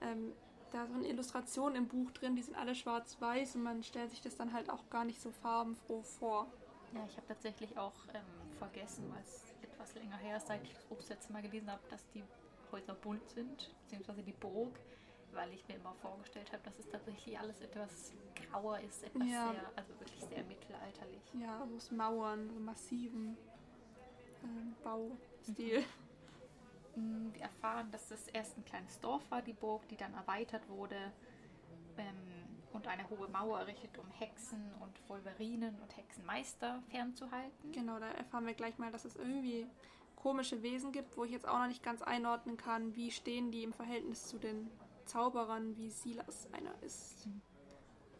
ähm, 0.00 0.32
da 0.70 0.86
sind 0.86 1.04
Illustrationen 1.04 1.76
im 1.76 1.88
Buch 1.88 2.10
drin, 2.12 2.36
die 2.36 2.42
sind 2.42 2.56
alle 2.56 2.74
schwarz-weiß 2.74 3.56
und 3.56 3.62
man 3.62 3.82
stellt 3.82 4.10
sich 4.10 4.20
das 4.20 4.36
dann 4.36 4.52
halt 4.52 4.70
auch 4.70 4.88
gar 4.90 5.04
nicht 5.04 5.20
so 5.20 5.30
farbenfroh 5.32 6.02
vor. 6.02 6.46
Ja, 6.92 7.04
ich 7.08 7.16
habe 7.16 7.26
tatsächlich 7.26 7.76
auch 7.78 7.94
ähm, 8.14 8.22
vergessen, 8.56 9.10
weil 9.12 9.22
es 9.22 9.44
etwas 9.62 9.94
länger 9.94 10.16
her 10.16 10.36
ist, 10.36 10.46
seit 10.48 10.62
ich 10.64 10.72
das 10.72 10.84
Buch 10.84 10.96
das 10.98 11.08
letzte 11.10 11.32
Mal 11.32 11.42
gelesen 11.42 11.70
habe, 11.70 11.82
dass 11.88 12.06
die 12.10 12.24
Häuser 12.72 12.94
bunt 12.94 13.28
sind, 13.30 13.70
beziehungsweise 13.82 14.22
die 14.22 14.32
Burg, 14.32 14.78
weil 15.32 15.52
ich 15.52 15.66
mir 15.68 15.76
immer 15.76 15.94
vorgestellt 15.94 16.52
habe, 16.52 16.62
dass 16.64 16.78
es 16.78 16.88
tatsächlich 16.88 17.38
alles 17.38 17.60
etwas 17.60 18.12
grauer 18.50 18.80
ist, 18.80 19.04
etwas 19.04 19.28
Ja. 19.28 19.52
sehr, 19.52 19.72
also 19.76 20.00
wirklich 20.00 20.20
sehr 20.24 20.44
mittelalterlich. 20.44 21.22
Ja, 21.34 21.62
aus 21.76 21.90
Mauern, 21.90 22.50
so 22.50 22.58
massiven 22.60 23.36
ähm, 24.44 24.74
Baustil. 24.82 25.84
Mm, 26.96 27.32
Wir 27.34 27.42
erfahren, 27.42 27.90
dass 27.90 28.08
das 28.08 28.26
erst 28.28 28.56
ein 28.56 28.64
kleines 28.64 28.98
Dorf 29.00 29.30
war, 29.30 29.42
die 29.42 29.52
Burg, 29.52 29.86
die 29.88 29.96
dann 29.96 30.14
erweitert 30.14 30.68
wurde 30.68 31.12
ähm, 31.98 32.35
und 32.76 32.86
eine 32.86 33.08
hohe 33.10 33.28
Mauer 33.28 33.60
errichtet, 33.60 33.96
um 33.98 34.08
Hexen 34.10 34.72
und 34.80 35.08
Wolverinen 35.08 35.74
und 35.80 35.96
Hexenmeister 35.96 36.82
fernzuhalten. 36.90 37.72
Genau, 37.72 37.98
da 37.98 38.08
erfahren 38.08 38.46
wir 38.46 38.54
gleich 38.54 38.78
mal, 38.78 38.92
dass 38.92 39.04
es 39.04 39.16
irgendwie 39.16 39.66
komische 40.14 40.62
Wesen 40.62 40.92
gibt, 40.92 41.16
wo 41.16 41.24
ich 41.24 41.30
jetzt 41.32 41.48
auch 41.48 41.58
noch 41.58 41.68
nicht 41.68 41.82
ganz 41.82 42.02
einordnen 42.02 42.56
kann, 42.56 42.94
wie 42.94 43.10
stehen 43.10 43.50
die 43.50 43.62
im 43.64 43.72
Verhältnis 43.72 44.26
zu 44.26 44.38
den 44.38 44.70
Zauberern, 45.06 45.76
wie 45.76 45.88
Silas 45.90 46.48
einer 46.52 46.74
ist. 46.82 47.28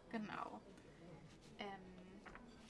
Genau. 0.09 0.61
Ähm, 1.59 1.67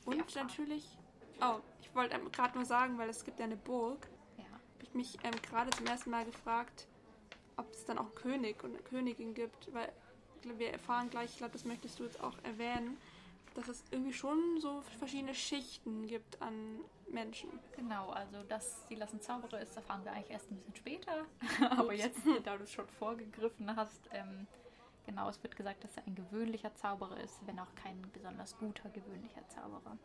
Und 0.06 0.36
natürlich, 0.36 0.98
oh, 1.42 1.60
ich 1.82 1.94
wollte 1.94 2.16
ähm, 2.16 2.32
gerade 2.32 2.56
nur 2.56 2.66
sagen, 2.66 2.98
weil 2.98 3.10
es 3.10 3.24
gibt 3.24 3.40
ja 3.40 3.46
eine 3.46 3.58
Burg, 3.58 4.08
Ja. 4.38 4.44
habe 4.46 4.84
ich 4.84 4.94
mich 4.94 5.18
ähm, 5.24 5.34
gerade 5.50 5.70
zum 5.72 5.86
ersten 5.86 6.10
Mal 6.10 6.26
gefragt, 6.26 6.88
ob 7.58 7.72
es 7.72 7.86
dann 7.86 7.98
auch 7.98 8.06
einen 8.08 8.16
König 8.16 8.64
und 8.64 8.72
eine 8.72 8.84
Königin 8.84 9.34
gibt, 9.34 9.72
weil 9.74 9.92
wir 10.58 10.72
erfahren 10.72 11.10
gleich, 11.10 11.32
ich 11.32 11.38
glaube, 11.38 11.54
das 11.54 11.66
möchtest 11.66 12.00
du 12.00 12.04
jetzt 12.04 12.22
auch 12.22 12.36
erwähnen, 12.44 12.98
dass 13.56 13.68
es 13.68 13.84
irgendwie 13.92 14.14
schon 14.14 14.60
so 14.60 14.82
verschiedene 15.00 15.34
Schichten 15.34 16.08
gibt 16.08 16.42
an 16.42 16.80
Menschen. 17.10 17.50
Genau, 17.76 18.10
also 18.10 18.44
dass 18.44 18.88
Silas 18.88 19.14
ein 19.14 19.22
Zauberer 19.22 19.60
ist, 19.62 19.76
erfahren 19.76 20.04
wir 20.04 20.12
eigentlich 20.12 20.30
erst 20.32 20.52
ein 20.52 20.58
bisschen 20.58 20.76
später. 20.76 21.26
Aber 21.72 21.94
jetzt, 21.94 22.20
da 22.44 22.58
du 22.58 22.64
es 22.64 22.72
schon 22.72 22.88
vorgegriffen 22.88 23.76
hast, 23.76 24.02
ähm, 24.12 24.46
genau, 25.06 25.28
es 25.30 25.42
wird 25.42 25.56
gesagt, 25.56 25.84
dass 25.84 25.96
er 25.98 26.06
ein 26.06 26.16
gewöhnlicher 26.16 26.74
Zauberer 26.76 27.20
ist, 27.22 27.46
wenn 27.48 27.60
auch 27.60 27.74
kein 27.76 28.00
besonders 28.14 28.58
guter 28.58 28.90
gewöhnlicher 28.90 29.48
Zauberer. 29.50 29.98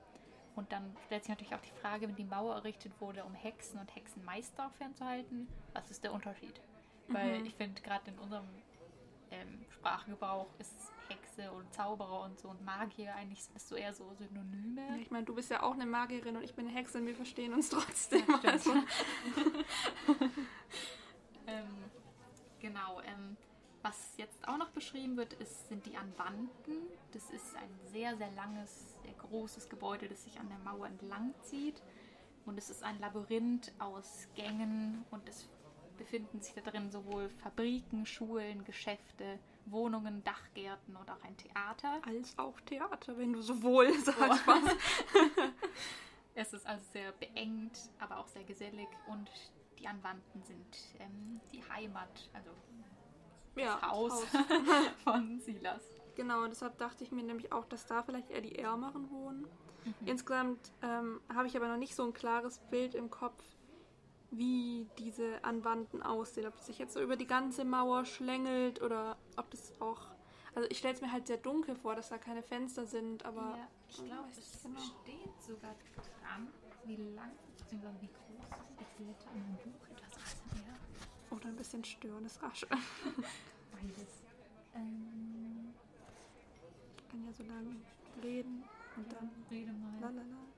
Und 0.55 0.71
dann 0.71 0.95
stellt 1.07 1.25
sich 1.25 1.31
natürlich 1.31 1.55
auch 1.55 1.61
die 1.63 1.81
Frage, 1.81 2.09
wenn 2.09 2.17
die 2.17 2.25
Mauer 2.25 2.55
errichtet 2.57 2.93
wurde, 3.01 3.25
um 3.25 3.35
Hexen 3.35 3.81
und 3.81 3.95
Hexenmeister 3.95 4.71
fernzuhalten, 4.79 5.49
was 5.73 5.91
ist 5.91 6.05
der 6.05 6.13
Unterschied? 6.13 6.61
Weil 7.09 7.41
Mhm. 7.41 7.47
ich 7.47 7.55
finde, 7.55 7.81
gerade 7.83 8.11
in 8.11 8.19
unserem 8.19 8.47
ähm, 9.33 9.65
Sprachgebrauch 9.71 10.49
ist 10.59 10.93
Hexe 11.09 11.51
und 11.51 11.73
Zauberer 11.75 12.23
und 12.23 12.39
so 12.39 12.49
und 12.49 12.65
Magier 12.65 13.15
eigentlich 13.15 13.41
das 13.53 13.69
so 13.69 13.75
eher 13.75 13.93
so 13.93 14.13
Synonyme. 14.15 14.87
Ja, 14.89 14.97
ich 14.97 15.11
meine, 15.11 15.25
du 15.25 15.35
bist 15.35 15.51
ja 15.51 15.63
auch 15.63 15.75
eine 15.75 15.87
Magierin 15.87 16.37
und 16.37 16.43
ich 16.43 16.55
bin 16.55 16.69
eine 16.69 16.77
Hexe 16.77 16.99
und 16.99 17.07
wir 17.07 17.17
verstehen 17.17 17.53
uns 17.53 17.69
trotzdem. 17.71 18.23
Ja, 18.29 18.51
also, 18.51 18.73
Ähm, 21.47 21.91
genau. 22.61 23.01
Ähm, 23.01 23.37
was 23.83 24.17
jetzt 24.17 24.47
auch 24.47 24.59
noch 24.59 24.71
beschrieben 24.71 25.17
wird, 25.17 25.33
ist, 25.35 25.69
sind 25.69 25.85
die 25.87 25.97
Anwanden. 25.97 26.89
Das 27.13 27.31
ist 27.31 27.57
ein 27.57 27.71
sehr, 27.91 28.17
sehr 28.17 28.31
langes, 28.33 28.97
sehr 29.03 29.15
großes 29.15 29.69
Gebäude, 29.69 30.09
das 30.09 30.23
sich 30.23 30.39
an 30.39 30.49
der 30.49 30.59
Mauer 30.59 30.87
entlang 30.87 31.35
zieht. 31.43 31.83
Und 32.47 32.59
es 32.59 32.71
ist 32.71 32.83
ein 32.85 32.99
Labyrinth 33.01 33.73
aus 33.79 34.29
Gängen 34.35 35.05
und 35.11 35.29
es 35.29 35.49
befinden 35.97 36.41
sich 36.41 36.55
da 36.55 36.61
drin 36.61 36.91
sowohl 36.91 37.29
Fabriken, 37.43 38.07
Schulen, 38.07 38.65
Geschäfte, 38.65 39.39
Wohnungen, 39.67 40.25
Dachgärten 40.25 40.97
und 40.97 41.11
auch 41.11 41.23
ein 41.23 41.37
Theater. 41.37 42.01
als 42.07 42.37
auch 42.39 42.61
Theater, 42.63 43.17
wenn 43.19 43.33
du 43.33 43.43
so 43.43 43.63
wohl 43.63 43.93
sagst. 43.99 44.47
Was. 44.47 44.77
Es 46.35 46.55
ist 46.55 46.67
also 46.67 46.83
sehr 46.93 47.13
beengt, 47.13 47.79
aber 47.99 48.17
auch 48.19 48.27
sehr 48.27 48.45
gesellig 48.45 48.89
und 49.07 49.31
die 49.79 49.87
Anwanden 49.87 50.43
sind 50.45 50.79
ähm, 50.99 51.41
die 51.53 51.63
Heimat, 51.71 52.31
also 52.33 52.51
Ja, 53.55 53.79
das 53.81 53.91
Haus 53.91 54.25
von 55.05 55.41
Silas. 55.41 55.83
Genau, 56.15 56.47
deshalb 56.47 56.79
dachte 56.79 57.05
ich 57.05 57.13
mir 57.13 57.23
nämlich 57.23 57.53
auch, 57.53 57.67
dass 57.67 57.85
da 57.85 58.03
vielleicht 58.03 58.31
eher 58.31 58.41
die 58.41 58.59
Ärmeren 58.59 59.11
wohnen. 59.11 59.47
Mhm. 59.85 60.07
Insgesamt 60.07 60.73
ähm, 60.83 61.21
habe 61.35 61.49
ich 61.49 61.57
aber 61.57 61.69
noch 61.69 61.77
nicht 61.77 61.95
so 61.95 62.05
ein 62.05 62.15
klares 62.15 62.61
Bild 62.71 62.95
im 62.95 63.11
Kopf, 63.11 63.45
wie 64.33 64.89
diese 64.99 65.45
Anwanden 65.45 66.03
aussehen. 66.03 66.47
Ob 66.47 66.55
es 66.57 66.67
sich 66.67 66.79
jetzt 66.79 66.95
so 66.95 67.03
über 67.03 67.17
die 67.17 67.27
ganze 67.27 67.65
Mauer 67.65 68.05
schlängelt 68.05 68.83
oder 68.83 69.17
ob 69.37 69.51
das 69.51 69.81
auch. 69.81 70.09
Also 70.55 70.69
ich 70.71 70.79
stelle 70.79 70.95
es 70.95 71.01
mir 71.01 71.13
halt 71.13 71.27
sehr 71.27 71.37
dunkel 71.37 71.77
vor, 71.77 71.95
dass 71.95 72.09
da 72.09 72.19
keine 72.19 72.43
Fenster 72.43 72.85
sind, 72.87 73.25
aber 73.25 73.57
ja, 73.57 73.69
ich 73.89 73.97
glaube, 74.05 74.29
es 74.31 74.63
genau. 74.63 74.81
steht 74.81 75.43
sogar 75.43 75.75
dran, 76.21 76.49
wie 76.85 76.97
lang 76.97 77.31
bzw. 77.59 77.87
wie 78.01 78.09
groß 78.09 78.49
die 78.79 78.85
Silhouette 78.97 79.29
an 79.29 79.35
dem 79.35 79.57
Buch. 79.57 79.89
Etwas 79.91 80.17
rasender. 80.21 80.75
Oder 81.31 81.49
ein 81.49 81.57
bisschen 81.57 81.85
störendes 81.85 82.43
Rasch. 82.43 82.67
Beides. 83.73 84.23
Ähm, 84.75 85.73
Kann 87.11 87.25
ja 87.27 87.33
so 87.33 87.45
lange 87.45 87.77
reden 88.23 88.65
und 88.97 89.13
dann 89.13 89.31
rede 89.51 89.73
mal. 89.73 90.01
lalala. 90.01 90.52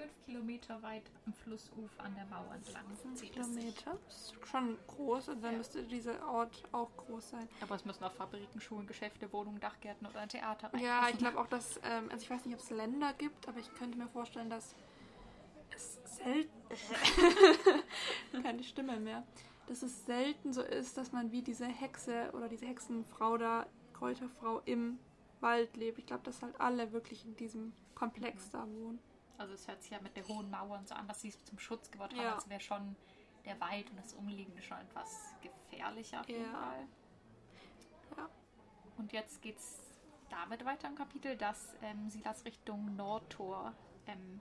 Fünf 0.00 0.24
Kilometer 0.26 0.82
weit 0.82 1.02
am 1.26 1.32
Flussufer 1.32 2.02
an 2.04 2.14
der 2.14 2.24
Mauer 2.26 2.54
entlang 2.54 2.84
Fünf. 3.02 3.20
Kilometer. 3.20 3.98
Das 4.06 4.16
ist 4.16 4.34
schon 4.48 4.78
groß 4.86 5.28
und 5.30 5.42
dann 5.42 5.52
Ja. 5.52 5.58
müsste 5.58 5.82
dieser 5.84 6.26
Ort 6.28 6.62
auch 6.72 6.90
groß 6.96 7.30
sein. 7.30 7.48
Aber 7.60 7.74
es 7.74 7.84
müssen 7.84 8.02
auch 8.04 8.12
Fabriken, 8.12 8.60
Schulen, 8.60 8.86
Geschäfte, 8.86 9.32
Wohnungen, 9.32 9.60
Dachgärten 9.60 10.06
oder 10.06 10.20
ein 10.20 10.28
Theater 10.28 10.64
reinpassen. 10.68 10.86
Ja, 10.86 11.08
ich 11.08 11.18
glaube 11.18 11.38
auch, 11.38 11.46
dass, 11.48 11.78
ähm, 11.84 12.08
also 12.10 12.22
ich 12.22 12.30
weiß 12.30 12.44
nicht, 12.46 12.54
ob 12.54 12.60
es 12.60 12.70
Länder 12.70 13.12
gibt, 13.14 13.48
aber 13.48 13.58
ich 13.58 13.72
könnte 13.74 13.98
mir 13.98 14.08
vorstellen, 14.08 14.50
dass 14.50 14.74
es 15.74 15.98
selten, 16.16 16.50
keine 18.42 18.62
Stimme 18.64 18.98
mehr, 18.98 19.24
dass 19.66 19.82
es 19.82 20.04
selten 20.06 20.52
so 20.52 20.62
ist, 20.62 20.96
dass 20.96 21.12
man 21.12 21.30
wie 21.32 21.42
diese 21.42 21.66
Hexe 21.66 22.30
oder 22.32 22.48
diese 22.48 22.66
Hexenfrau 22.66 23.36
da, 23.36 23.66
Kräuterfrau 23.94 24.62
im 24.64 24.98
Wald 25.40 25.76
lebt. 25.76 25.98
Ich 25.98 26.06
glaube, 26.06 26.22
dass 26.24 26.42
halt 26.42 26.58
alle 26.60 26.92
wirklich 26.92 27.24
in 27.24 27.36
diesem 27.36 27.72
Komplex 27.94 28.50
da 28.50 28.66
wohnen. 28.66 28.98
Also 29.40 29.54
es 29.54 29.66
hört 29.66 29.82
sich 29.82 29.90
ja 29.90 29.98
mit 30.02 30.14
der 30.16 30.28
hohen 30.28 30.50
Mauer 30.50 30.76
und 30.78 30.86
so 30.86 30.94
an, 30.94 31.08
dass 31.08 31.22
sie 31.22 31.28
es 31.28 31.44
zum 31.46 31.58
Schutz 31.58 31.90
gebaut 31.90 32.12
haben, 32.12 32.20
Ja. 32.20 32.34
als 32.34 32.48
wäre 32.50 32.60
schon 32.60 32.94
der 33.46 33.58
Wald 33.58 33.88
und 33.90 33.96
das 33.96 34.12
Umliegende 34.12 34.60
schon 34.60 34.76
etwas 34.78 35.34
gefährlicher 35.40 36.20
auf 36.20 36.28
jeden 36.28 36.44
Ja. 36.44 36.50
Fall. 36.52 36.86
Ja. 38.18 38.28
Und 38.98 39.12
jetzt 39.12 39.40
geht's 39.40 39.78
damit 40.28 40.62
weiter 40.66 40.88
im 40.88 40.94
Kapitel, 40.94 41.36
dass 41.38 41.74
ähm, 41.80 42.10
Silas 42.10 42.44
Richtung 42.44 42.94
Nordtor 42.96 43.72
ähm, 44.06 44.40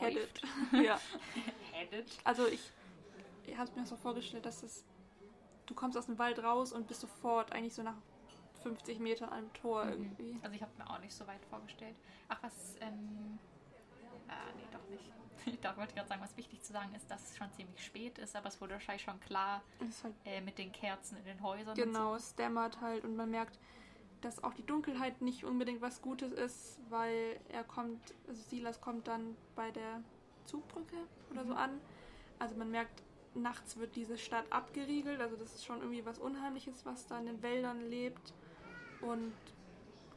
Headed. 0.00 0.40
läuft. 0.40 0.42
ja. 0.84 0.98
Headed. 1.72 2.06
Also 2.24 2.46
ich, 2.46 2.70
ich 3.46 3.56
habe 3.58 3.70
mir 3.78 3.84
so 3.84 3.96
vorgestellt, 3.96 4.46
dass 4.46 4.62
es 4.62 4.82
du 5.66 5.74
kommst 5.74 5.98
aus 5.98 6.06
dem 6.06 6.18
Wald 6.18 6.38
raus 6.42 6.72
und 6.72 6.88
bist 6.88 7.02
sofort 7.02 7.52
eigentlich 7.52 7.74
so 7.74 7.82
nach 7.82 7.96
50 8.62 8.98
Metern 8.98 9.28
am 9.28 9.52
Tor 9.52 9.84
irgendwie. 9.84 10.38
Also 10.42 10.54
ich 10.56 10.62
habe 10.62 10.72
mir 10.78 10.88
auch 10.88 10.98
nicht 11.00 11.12
so 11.14 11.26
weit 11.26 11.44
vorgestellt. 11.50 11.94
Ach, 12.28 12.42
was, 12.42 12.76
ähm, 12.80 13.38
äh, 14.28 14.32
nee, 14.56 14.68
doch 14.72 14.86
nicht. 14.88 15.12
Da 15.62 15.76
wollte 15.76 15.90
ich 15.90 15.94
gerade 15.96 16.08
sagen, 16.08 16.20
was 16.22 16.36
wichtig 16.36 16.62
zu 16.62 16.72
sagen 16.72 16.94
ist, 16.94 17.10
dass 17.10 17.30
es 17.30 17.36
schon 17.36 17.50
ziemlich 17.52 17.82
spät 17.84 18.18
ist, 18.18 18.36
aber 18.36 18.48
es 18.48 18.60
wurde 18.60 18.74
wahrscheinlich 18.74 19.02
schon 19.02 19.18
klar 19.20 19.62
halt 20.02 20.14
äh, 20.24 20.40
mit 20.40 20.58
den 20.58 20.72
Kerzen 20.72 21.16
in 21.16 21.24
den 21.24 21.42
Häusern. 21.42 21.74
Genau, 21.74 22.16
es 22.16 22.34
dämmert 22.34 22.80
halt 22.80 23.04
und 23.04 23.16
man 23.16 23.30
merkt, 23.30 23.58
dass 24.20 24.42
auch 24.44 24.52
die 24.52 24.66
Dunkelheit 24.66 25.22
nicht 25.22 25.44
unbedingt 25.44 25.80
was 25.80 26.02
Gutes 26.02 26.32
ist, 26.32 26.78
weil 26.90 27.40
er 27.48 27.64
kommt, 27.64 28.00
also 28.26 28.42
Silas 28.42 28.80
kommt 28.80 29.06
dann 29.08 29.36
bei 29.54 29.70
der 29.70 30.02
Zugbrücke 30.44 30.96
oder 31.30 31.44
so 31.44 31.52
Mhm. 31.52 31.58
an. 31.58 31.80
Also 32.40 32.54
man 32.56 32.70
merkt, 32.70 33.02
nachts 33.34 33.76
wird 33.76 33.94
diese 33.96 34.18
Stadt 34.18 34.44
abgeriegelt, 34.50 35.20
also 35.20 35.36
das 35.36 35.54
ist 35.54 35.64
schon 35.64 35.78
irgendwie 35.80 36.04
was 36.04 36.18
Unheimliches, 36.18 36.84
was 36.84 37.06
da 37.06 37.18
in 37.20 37.26
den 37.26 37.42
Wäldern 37.42 37.88
lebt. 37.88 38.34
Und 39.00 39.32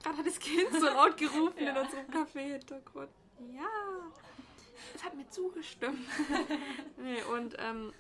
gerade 0.04 0.18
hat 0.18 0.26
das 0.26 0.40
Kind 0.40 0.68
so 0.74 0.86
laut 0.88 1.16
gerufen 1.18 1.58
in 1.58 1.68
Ja. 1.68 1.82
unserem 1.82 2.08
Café-Hintergrund. 2.08 3.10
Ja, 3.54 3.91
es 4.96 5.04
hat 5.04 5.16
mir 5.16 5.28
zugestimmt. 5.30 6.00
nee, 6.98 7.22
und 7.24 7.56
ähm, 7.60 7.94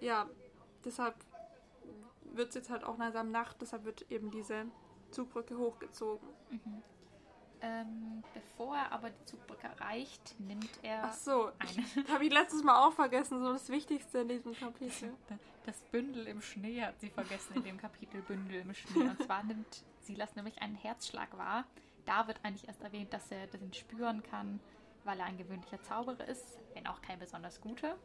ja, 0.00 0.28
deshalb 0.84 1.14
wird 2.22 2.50
es 2.50 2.54
jetzt 2.54 2.70
halt 2.70 2.84
auch 2.84 2.98
langsam 2.98 3.30
Nacht, 3.30 3.60
deshalb 3.60 3.84
wird 3.84 4.10
eben 4.10 4.30
diese 4.30 4.66
Zugbrücke 5.10 5.56
hochgezogen. 5.56 6.28
Mhm. 6.50 6.82
Ähm, 7.62 8.22
bevor 8.32 8.76
er 8.76 8.90
aber 8.92 9.10
die 9.10 9.24
Zugbrücke 9.26 9.66
erreicht, 9.66 10.34
nimmt 10.38 10.70
er 10.82 11.04
Ach 11.04 11.12
so, 11.12 11.50
habe 12.12 12.24
ich 12.24 12.32
letztes 12.32 12.62
Mal 12.62 12.86
auch 12.86 12.92
vergessen, 12.92 13.42
so 13.42 13.52
das 13.52 13.68
Wichtigste 13.68 14.20
in 14.20 14.28
diesem 14.28 14.54
Kapitel. 14.54 15.12
das 15.66 15.82
Bündel 15.90 16.26
im 16.26 16.40
Schnee 16.40 16.80
hat 16.82 16.98
sie 17.00 17.10
vergessen 17.10 17.56
in 17.56 17.64
dem 17.64 17.76
Kapitel 17.76 18.22
Bündel 18.22 18.62
im 18.62 18.72
Schnee. 18.72 19.02
Und 19.02 19.22
zwar 19.22 19.42
nimmt 19.42 19.84
Silas 20.00 20.34
nämlich 20.36 20.62
einen 20.62 20.74
Herzschlag 20.74 21.36
wahr. 21.36 21.64
Da 22.06 22.26
wird 22.26 22.40
eigentlich 22.42 22.66
erst 22.66 22.82
erwähnt, 22.82 23.12
dass 23.12 23.30
er 23.30 23.46
den 23.46 23.72
spüren 23.74 24.22
kann, 24.22 24.58
weil 25.04 25.18
er 25.20 25.26
ein 25.26 25.38
gewöhnlicher 25.38 25.80
Zauberer 25.82 26.26
ist, 26.28 26.58
wenn 26.74 26.86
auch 26.86 27.00
kein 27.02 27.18
besonders 27.18 27.60
guter. 27.60 27.96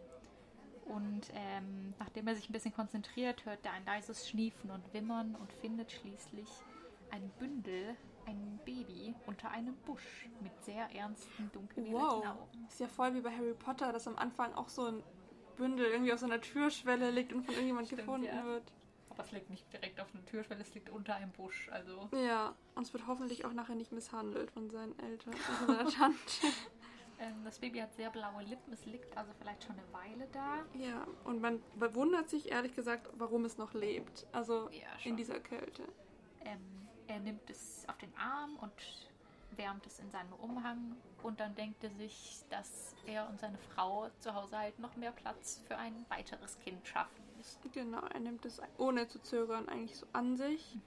Und 0.85 1.31
ähm, 1.33 1.93
nachdem 1.99 2.27
er 2.27 2.35
sich 2.35 2.47
ein 2.49 2.53
bisschen 2.53 2.73
konzentriert, 2.73 3.43
hört 3.45 3.65
er 3.65 3.71
ein 3.73 3.85
leises 3.85 4.29
Schniefen 4.29 4.69
und 4.69 4.93
Wimmern 4.93 5.35
und 5.35 5.51
findet 5.53 5.91
schließlich 5.91 6.47
ein 7.11 7.27
Bündel, 7.39 7.95
ein 8.27 8.59
Baby 8.65 9.15
unter 9.25 9.49
einem 9.49 9.75
Busch 9.85 10.27
mit 10.41 10.51
sehr 10.63 10.87
ernsten, 10.95 11.49
dunkelvioletten 11.53 12.01
Wow, 12.07 12.25
Augen. 12.25 12.65
ist 12.67 12.79
ja 12.79 12.87
voll 12.87 13.13
wie 13.15 13.21
bei 13.21 13.31
Harry 13.31 13.53
Potter, 13.53 13.91
dass 13.91 14.07
am 14.07 14.17
Anfang 14.17 14.53
auch 14.53 14.69
so 14.69 14.85
ein 14.85 15.03
Bündel 15.57 15.85
irgendwie 15.87 16.13
auf 16.13 16.19
so 16.19 16.25
einer 16.25 16.41
Türschwelle 16.41 17.09
liegt 17.11 17.33
und 17.33 17.43
von 17.45 17.53
irgendjemand 17.53 17.87
Stimmt, 17.87 18.01
gefunden 18.01 18.25
ja. 18.27 18.43
wird. 18.45 18.71
Aber 19.09 19.23
es 19.23 19.31
liegt 19.31 19.49
nicht 19.49 19.71
direkt 19.71 19.99
auf 20.01 20.13
einer 20.13 20.25
Türschwelle, 20.25 20.61
es 20.61 20.73
liegt 20.73 20.89
unter 20.89 21.15
einem 21.15 21.31
Busch. 21.31 21.69
Also 21.71 22.09
Ja, 22.11 22.53
und 22.75 22.83
es 22.83 22.91
wird 22.93 23.07
hoffentlich 23.07 23.45
auch 23.45 23.53
nachher 23.53 23.75
nicht 23.75 23.91
misshandelt 23.93 24.51
von 24.51 24.69
seinen 24.69 24.97
Eltern, 24.99 25.33
also 25.33 25.65
seiner 25.73 25.89
Tante. 25.89 26.47
Ähm, 27.19 27.43
das 27.43 27.59
Baby 27.59 27.79
hat 27.79 27.93
sehr 27.95 28.09
blaue 28.09 28.43
Lippen, 28.43 28.73
es 28.73 28.85
liegt 28.85 29.15
also 29.17 29.31
vielleicht 29.39 29.63
schon 29.63 29.75
eine 29.77 29.93
Weile 29.93 30.27
da. 30.31 30.65
Ja, 30.73 31.07
und 31.23 31.41
man 31.41 31.61
wundert 31.75 32.29
sich 32.29 32.51
ehrlich 32.51 32.75
gesagt, 32.75 33.09
warum 33.17 33.45
es 33.45 33.57
noch 33.57 33.73
lebt. 33.73 34.27
Also 34.31 34.69
Ja, 34.71 34.87
in 35.03 35.15
dieser 35.15 35.39
Kälte. 35.39 35.83
Ähm, 36.43 36.87
er 37.07 37.19
nimmt 37.19 37.49
es 37.49 37.85
auf 37.87 37.97
den 37.97 38.15
Arm 38.17 38.57
und 38.57 38.71
wärmt 39.57 39.85
es 39.85 39.99
in 39.99 40.09
seinem 40.11 40.33
Umhang 40.33 40.97
und 41.23 41.39
dann 41.39 41.55
denkt 41.55 41.83
er 41.83 41.91
sich, 41.91 42.43
dass 42.49 42.95
er 43.05 43.29
und 43.29 43.39
seine 43.39 43.57
Frau 43.57 44.09
zu 44.19 44.33
Hause 44.33 44.57
halt 44.57 44.79
noch 44.79 44.95
mehr 44.95 45.11
Platz 45.11 45.63
für 45.67 45.77
ein 45.77 46.05
weiteres 46.09 46.59
Kind 46.59 46.85
schaffen 46.87 47.23
müssen. 47.37 47.59
Genau, 47.71 48.01
er 48.01 48.19
nimmt 48.19 48.45
es 48.45 48.61
ohne 48.77 49.07
zu 49.07 49.19
zögern 49.19 49.69
eigentlich 49.69 49.97
so 49.97 50.05
an 50.13 50.35
sich. 50.35 50.77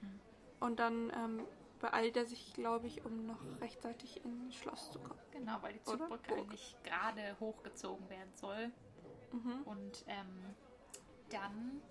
Und 0.59 0.79
dann 0.79 1.11
ähm, 1.15 1.45
beeilt 1.79 2.17
er 2.17 2.25
sich, 2.25 2.53
glaube 2.53 2.87
ich, 2.87 3.05
um 3.05 3.25
noch 3.25 3.39
rechtzeitig 3.61 4.23
ins 4.23 4.55
Schloss 4.55 4.91
zu 4.91 4.99
kommen. 4.99 5.19
Genau, 5.31 5.57
weil 5.61 5.73
die? 5.73 5.83
Zugbrücke 5.83 6.29
Burg. 6.29 6.39
eigentlich 6.39 6.75
gerade 6.83 7.37
hochgezogen 7.39 8.09
werden 8.09 8.31
soll. 8.35 8.71
Mhm. 9.31 9.61
Und 9.65 10.03
ähm, 10.07 10.55
dann 11.29 11.81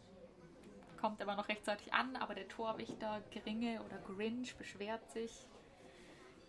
kommt 1.00 1.22
aber 1.22 1.36
noch 1.36 1.48
rechtzeitig 1.48 1.92
an, 1.92 2.16
aber 2.16 2.34
der 2.34 2.48
Torwächter 2.48 3.22
Gringe 3.30 3.82
oder 3.82 3.98
Grinch 3.98 4.56
beschwert 4.56 5.10
sich, 5.10 5.46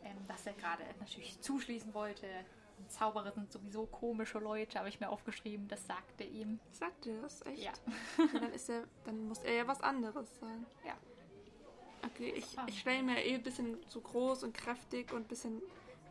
ähm, 0.03 0.17
dass 0.27 0.45
er 0.45 0.53
gerade 0.53 0.83
natürlich 0.99 1.39
zuschließen 1.41 1.93
wollte. 1.93 2.27
Und 2.77 2.89
Zauberer 2.91 3.31
sind 3.31 3.51
sowieso 3.51 3.85
komische 3.85 4.39
Leute, 4.39 4.79
habe 4.79 4.87
ich 4.89 4.99
mir 4.99 5.09
aufgeschrieben, 5.09 5.67
das 5.67 5.85
sagte 5.85 6.23
ihm. 6.23 6.59
Sagt 6.71 7.05
er 7.07 7.21
das 7.21 7.45
echt? 7.45 7.63
Ja. 7.63 7.73
Ja, 8.17 8.39
dann, 8.39 8.53
ist 8.53 8.69
er, 8.69 8.85
dann 9.03 9.27
muss 9.27 9.43
er 9.43 9.53
ja 9.53 9.67
was 9.67 9.81
anderes 9.81 10.39
sein. 10.39 10.65
Ja. 10.85 10.95
Okay, 12.05 12.33
ich, 12.35 12.45
ich 12.67 12.79
stelle 12.79 13.03
mir 13.03 13.23
eh 13.25 13.35
ein 13.35 13.43
bisschen 13.43 13.77
so 13.87 14.01
groß 14.01 14.43
und 14.43 14.53
kräftig 14.53 15.11
und 15.13 15.21
ein 15.21 15.27
bisschen 15.27 15.61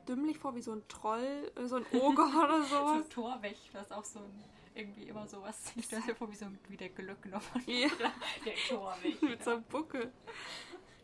dümmlich 0.09 0.39
vor, 0.39 0.55
wie 0.55 0.63
so 0.63 0.73
ein 0.73 0.83
Troll, 0.89 1.51
äh, 1.57 1.67
so 1.67 1.77
ein 1.77 1.87
Oger 1.93 2.29
oder 2.45 2.63
So 2.63 2.77
sowas. 2.77 3.05
ein 3.05 3.11
Torwächter 3.11 3.81
ist 3.83 3.93
auch 3.93 4.05
so 4.05 4.21
ein, 4.21 4.45
irgendwie 4.75 5.05
immer 5.05 5.27
sowas. 5.27 5.73
Ich 5.77 5.85
stelle 5.87 6.03
mir 6.07 6.15
vor, 6.15 6.31
wie, 6.31 6.37
so, 6.37 6.47
ein- 6.47 6.59
wie 6.69 6.77
der 6.77 6.89
Glöckner 6.91 7.41
von 7.41 7.63
Ja. 7.67 7.89
der 8.45 8.55
Torwächter. 8.69 9.27
Mit 9.27 9.45
so 9.45 9.51
einem 9.53 9.63
Buckel. 9.65 10.13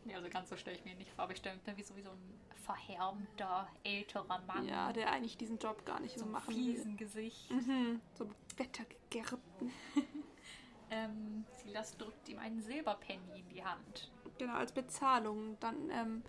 Nee, 0.07 0.15
also 0.17 0.29
ganz 0.29 0.51
so 0.51 0.57
stelle 0.57 0.77
ich 0.77 0.85
mir 0.85 0.93
ihn 0.93 0.99
nicht 0.99 1.11
vor, 1.13 1.25
aber 1.25 1.33
ich 1.33 1.39
stelle 1.39 1.59
mir 1.67 1.77
wie 1.77 1.83
so, 1.83 1.97
wie 1.97 2.03
so 2.03 2.11
ein 2.11 2.41
verhärmter, 2.63 3.67
älterer 3.85 4.39
Mann. 4.47 4.67
Ja, 4.69 4.93
der 4.93 5.11
eigentlich 5.11 5.37
diesen 5.39 5.59
Job 5.59 5.85
gar 5.87 5.99
nicht 6.01 6.15
so 6.15 6.21
so 6.21 6.27
ein 6.27 6.33
machen 6.33 6.55
will. 6.55 6.63
fiesen 6.75 6.97
Gesicht. 6.99 7.51
Mhm. 7.51 8.01
So 8.15 8.29
wettergegerbten. 8.57 9.71
Ähm, 10.91 11.45
Silas 11.51 11.97
drückt 11.97 12.29
ihm 12.29 12.39
einen 12.39 12.61
Silberpenny 12.61 13.41
in 13.41 13.49
die 13.49 13.65
Hand. 13.65 14.13
Genau, 14.39 14.55
als 14.55 14.73
Bezahlung. 14.73 15.57
Dann 15.61 15.91
ähm, 15.91 16.23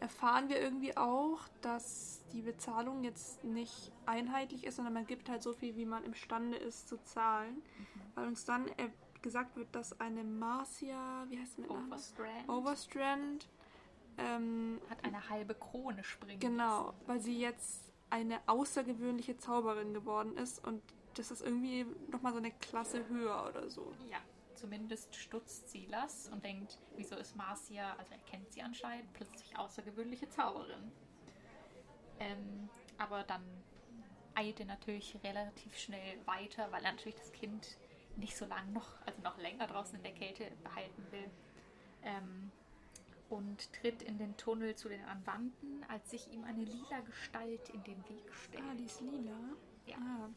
erfahren 0.00 0.48
wir 0.48 0.60
irgendwie 0.60 0.96
auch, 0.96 1.40
dass 1.60 2.22
die 2.32 2.42
Bezahlung 2.42 3.04
jetzt 3.04 3.44
nicht 3.44 3.92
einheitlich 4.06 4.64
ist, 4.64 4.76
sondern 4.76 4.94
man 4.94 5.06
gibt 5.06 5.28
halt 5.28 5.42
so 5.42 5.52
viel, 5.52 5.76
wie 5.76 5.86
man 5.86 6.04
imstande 6.04 6.56
ist 6.56 6.88
zu 6.88 7.02
zahlen. 7.04 7.62
Weil 8.14 8.26
uns 8.26 8.44
dann 8.44 8.68
äh, 8.68 8.90
gesagt 9.22 9.56
wird, 9.56 9.74
dass 9.74 10.00
eine 10.00 10.24
Marcia, 10.24 11.26
wie 11.28 11.38
heißt 11.38 11.56
sie 11.56 11.62
mit 11.62 11.70
Namen? 11.70 11.92
Overstrand 11.92 12.48
Overstrand, 12.48 13.48
ähm, 14.18 14.80
hat 14.88 15.04
eine 15.04 15.28
halbe 15.28 15.54
Krone 15.54 16.02
springen 16.04 16.40
genau, 16.40 16.94
weil 17.06 17.20
sie 17.20 17.38
jetzt 17.38 17.90
eine 18.10 18.40
außergewöhnliche 18.46 19.36
Zauberin 19.36 19.94
geworden 19.94 20.36
ist 20.36 20.64
und 20.66 20.82
das 21.14 21.30
ist 21.30 21.42
irgendwie 21.42 21.86
nochmal 22.10 22.32
so 22.32 22.38
eine 22.38 22.50
Klasse 22.50 23.08
höher 23.08 23.46
oder 23.48 23.68
so. 23.70 23.92
Ja, 24.10 24.18
zumindest 24.60 25.16
stutzt 25.16 25.70
Silas 25.70 26.28
und 26.28 26.44
denkt, 26.44 26.78
wieso 26.96 27.16
ist 27.16 27.34
Marcia, 27.34 27.94
also 27.96 28.12
er 28.12 28.20
kennt 28.30 28.52
sie 28.52 28.62
anscheinend, 28.62 29.12
plötzlich 29.14 29.56
außergewöhnliche 29.56 30.28
Zauberin. 30.28 30.92
Ähm, 32.18 32.68
aber 32.98 33.22
dann 33.24 33.42
eilt 34.34 34.60
er 34.60 34.66
natürlich 34.66 35.16
relativ 35.24 35.76
schnell 35.78 36.18
weiter, 36.26 36.70
weil 36.70 36.84
er 36.84 36.92
natürlich 36.92 37.16
das 37.16 37.32
Kind 37.32 37.78
nicht 38.16 38.36
so 38.36 38.44
lange 38.44 38.70
noch, 38.72 39.00
also 39.06 39.20
noch 39.22 39.38
länger 39.38 39.66
draußen 39.66 39.96
in 39.96 40.02
der 40.02 40.12
Kälte 40.12 40.50
behalten 40.62 41.06
will. 41.10 41.30
Ähm, 42.02 42.52
und 43.30 43.72
tritt 43.72 44.02
in 44.02 44.18
den 44.18 44.36
Tunnel 44.36 44.74
zu 44.74 44.88
den 44.88 45.04
Anwanden, 45.04 45.84
als 45.88 46.10
sich 46.10 46.32
ihm 46.32 46.44
eine 46.44 46.64
lila 46.64 47.00
Gestalt 47.06 47.68
in 47.70 47.82
den 47.84 47.98
Weg 48.08 48.34
stellt. 48.34 48.64
Ah, 48.64 48.74
die 48.74 48.84
ist 48.84 49.00
lila. 49.00 49.38
Ja. 49.86 49.96
Ah. 49.96 50.28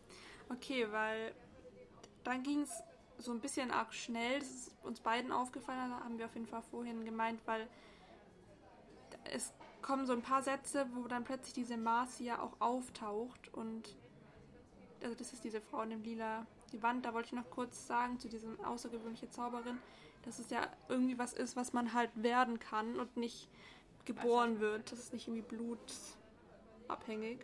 Okay, 0.49 0.89
weil 0.91 1.33
dann 2.23 2.43
ging 2.43 2.61
es 2.61 2.83
so 3.17 3.31
ein 3.31 3.39
bisschen 3.39 3.71
arg 3.71 3.93
schnell. 3.93 4.39
Das 4.39 4.49
ist 4.49 4.71
uns 4.83 4.99
beiden 4.99 5.31
aufgefallen, 5.31 5.91
da 5.91 6.03
haben 6.03 6.17
wir 6.17 6.25
auf 6.25 6.33
jeden 6.33 6.47
Fall 6.47 6.61
vorhin 6.61 7.05
gemeint, 7.05 7.39
weil 7.45 7.67
es 9.31 9.53
kommen 9.81 10.05
so 10.05 10.13
ein 10.13 10.21
paar 10.21 10.43
Sätze, 10.43 10.87
wo 10.93 11.07
dann 11.07 11.23
plötzlich 11.23 11.53
diese 11.53 11.77
Marcia 11.77 12.41
auch 12.41 12.59
auftaucht 12.59 13.53
und 13.53 13.95
also 15.03 15.15
das 15.15 15.33
ist 15.33 15.43
diese 15.43 15.61
Frau 15.61 15.81
in 15.81 15.89
dem 15.89 16.03
lila 16.03 16.45
Gewand. 16.71 17.05
Da 17.05 17.13
wollte 17.13 17.27
ich 17.27 17.33
noch 17.33 17.49
kurz 17.49 17.87
sagen 17.87 18.19
zu 18.19 18.29
diesem 18.29 18.59
außergewöhnliche 18.63 19.29
Zauberin, 19.29 19.77
dass 20.23 20.39
es 20.39 20.49
ja 20.49 20.67
irgendwie 20.87 21.17
was 21.17 21.33
ist, 21.33 21.55
was 21.55 21.73
man 21.73 21.93
halt 21.93 22.09
werden 22.15 22.59
kann 22.59 22.99
und 22.99 23.17
nicht 23.17 23.49
geboren 24.05 24.59
wird. 24.59 24.91
Das 24.91 24.99
ist 24.99 25.13
nicht 25.13 25.27
irgendwie 25.27 25.45
blutabhängig. 26.87 27.39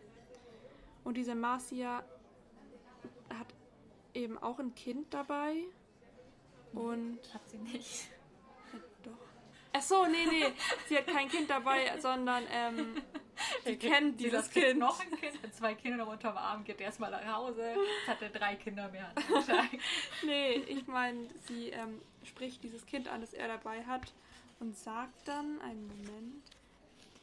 Und 1.04 1.16
diese 1.16 1.34
Marcia 1.34 2.02
eben 4.14 4.38
auch 4.38 4.58
ein 4.58 4.74
Kind 4.74 5.12
dabei. 5.12 5.54
Und. 6.72 7.18
Hat 7.34 7.48
sie 7.48 7.58
nicht. 7.58 8.08
Doch. 9.02 9.12
Ach 9.72 9.82
so, 9.82 10.06
nee, 10.06 10.26
nee. 10.28 10.52
Sie 10.86 10.96
hat 10.96 11.06
kein 11.06 11.28
Kind 11.28 11.50
dabei, 11.50 11.98
sondern 12.00 12.44
ähm, 12.50 13.02
sie 13.64 13.76
kennt 13.76 14.20
dieses 14.20 14.50
kriegt 14.50 14.66
Kind. 14.66 14.78
noch 14.78 15.00
ein 15.00 15.10
Kind 15.16 15.42
mit 15.42 15.54
zwei 15.54 15.74
Kindern 15.74 16.08
unterm 16.08 16.36
Arm, 16.36 16.64
geht 16.64 16.80
erstmal 16.80 17.10
nach 17.10 17.26
Hause. 17.26 17.74
Jetzt 17.74 18.08
hat 18.08 18.22
er 18.22 18.30
drei 18.30 18.56
Kinder 18.56 18.88
mehr. 18.88 19.12
Nee, 20.24 20.54
ich 20.68 20.86
meine, 20.86 21.28
sie 21.46 21.70
ähm, 21.70 22.00
spricht 22.24 22.62
dieses 22.62 22.84
Kind 22.86 23.08
an, 23.08 23.20
das 23.20 23.32
er 23.32 23.48
dabei 23.48 23.84
hat 23.84 24.12
und 24.58 24.76
sagt 24.76 25.26
dann, 25.26 25.60
einen 25.62 25.86
Moment, 25.86 26.42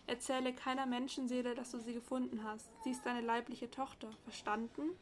erzähle 0.08 0.54
keiner 0.54 0.86
Menschenseele, 0.86 1.54
dass 1.54 1.72
du 1.72 1.80
sie 1.80 1.94
gefunden 1.94 2.44
hast. 2.44 2.70
Sie 2.84 2.92
ist 2.92 3.06
deine 3.06 3.22
leibliche 3.22 3.70
Tochter. 3.70 4.10
Verstanden? 4.24 4.98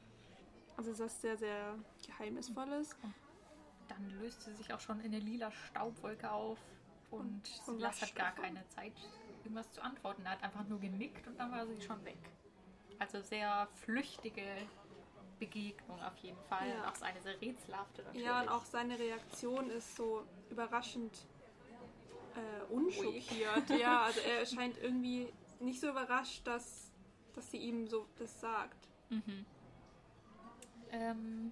Also 0.78 0.92
das 0.92 1.00
ist 1.00 1.22
sehr, 1.22 1.38
sehr 1.38 1.78
Geheimnisvolles. 2.06 2.96
dann 3.88 4.10
löst 4.20 4.42
sie 4.44 4.54
sich 4.56 4.74
auch 4.74 4.80
schon 4.80 5.00
in 5.00 5.14
eine 5.14 5.20
lila 5.20 5.52
Staubwolke 5.52 6.32
auf 6.32 6.58
und 7.12 7.22
Und 7.68 7.78
Silas 7.78 8.02
hat 8.02 8.16
gar 8.16 8.32
keine 8.32 8.68
Zeit, 8.70 8.94
irgendwas 9.44 9.72
zu 9.72 9.82
antworten. 9.82 10.24
Er 10.26 10.32
hat 10.32 10.44
einfach 10.44 10.68
nur 10.68 10.80
genickt 10.80 11.28
und 11.28 11.40
dann 11.40 11.52
war 11.52 11.66
sie 11.68 11.82
schon 11.82 12.04
weg. 12.04 12.18
Also 13.00 13.22
sehr 13.22 13.68
flüchtige 13.74 14.44
Begegnung 15.40 16.02
auf 16.02 16.16
jeden 16.18 16.42
Fall. 16.50 16.70
Ja. 16.70 16.76
Und 16.76 16.98
auch 16.98 17.02
eine 17.02 17.22
sehr 17.22 17.40
rätselhafte 17.42 18.04
natürlich. 18.04 18.26
Ja, 18.26 18.42
und 18.42 18.50
auch 18.50 18.66
seine 18.66 18.98
Reaktion 18.98 19.70
ist 19.70 19.96
so 19.96 20.26
überraschend 20.50 21.26
äh, 22.36 22.74
unschockiert. 22.74 23.70
ja, 23.70 24.02
also 24.06 24.20
er 24.22 24.46
scheint 24.46 24.78
irgendwie 24.78 25.32
nicht 25.60 25.80
so 25.80 25.90
überrascht, 25.90 26.46
dass, 26.48 26.92
dass 27.34 27.52
sie 27.52 27.58
ihm 27.58 27.88
so 27.88 28.08
das 28.18 28.40
sagt. 28.40 28.88
Mhm. 29.10 29.46
Ähm, 30.92 31.52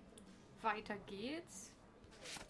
weiter 0.61 0.95
geht's 1.07 1.71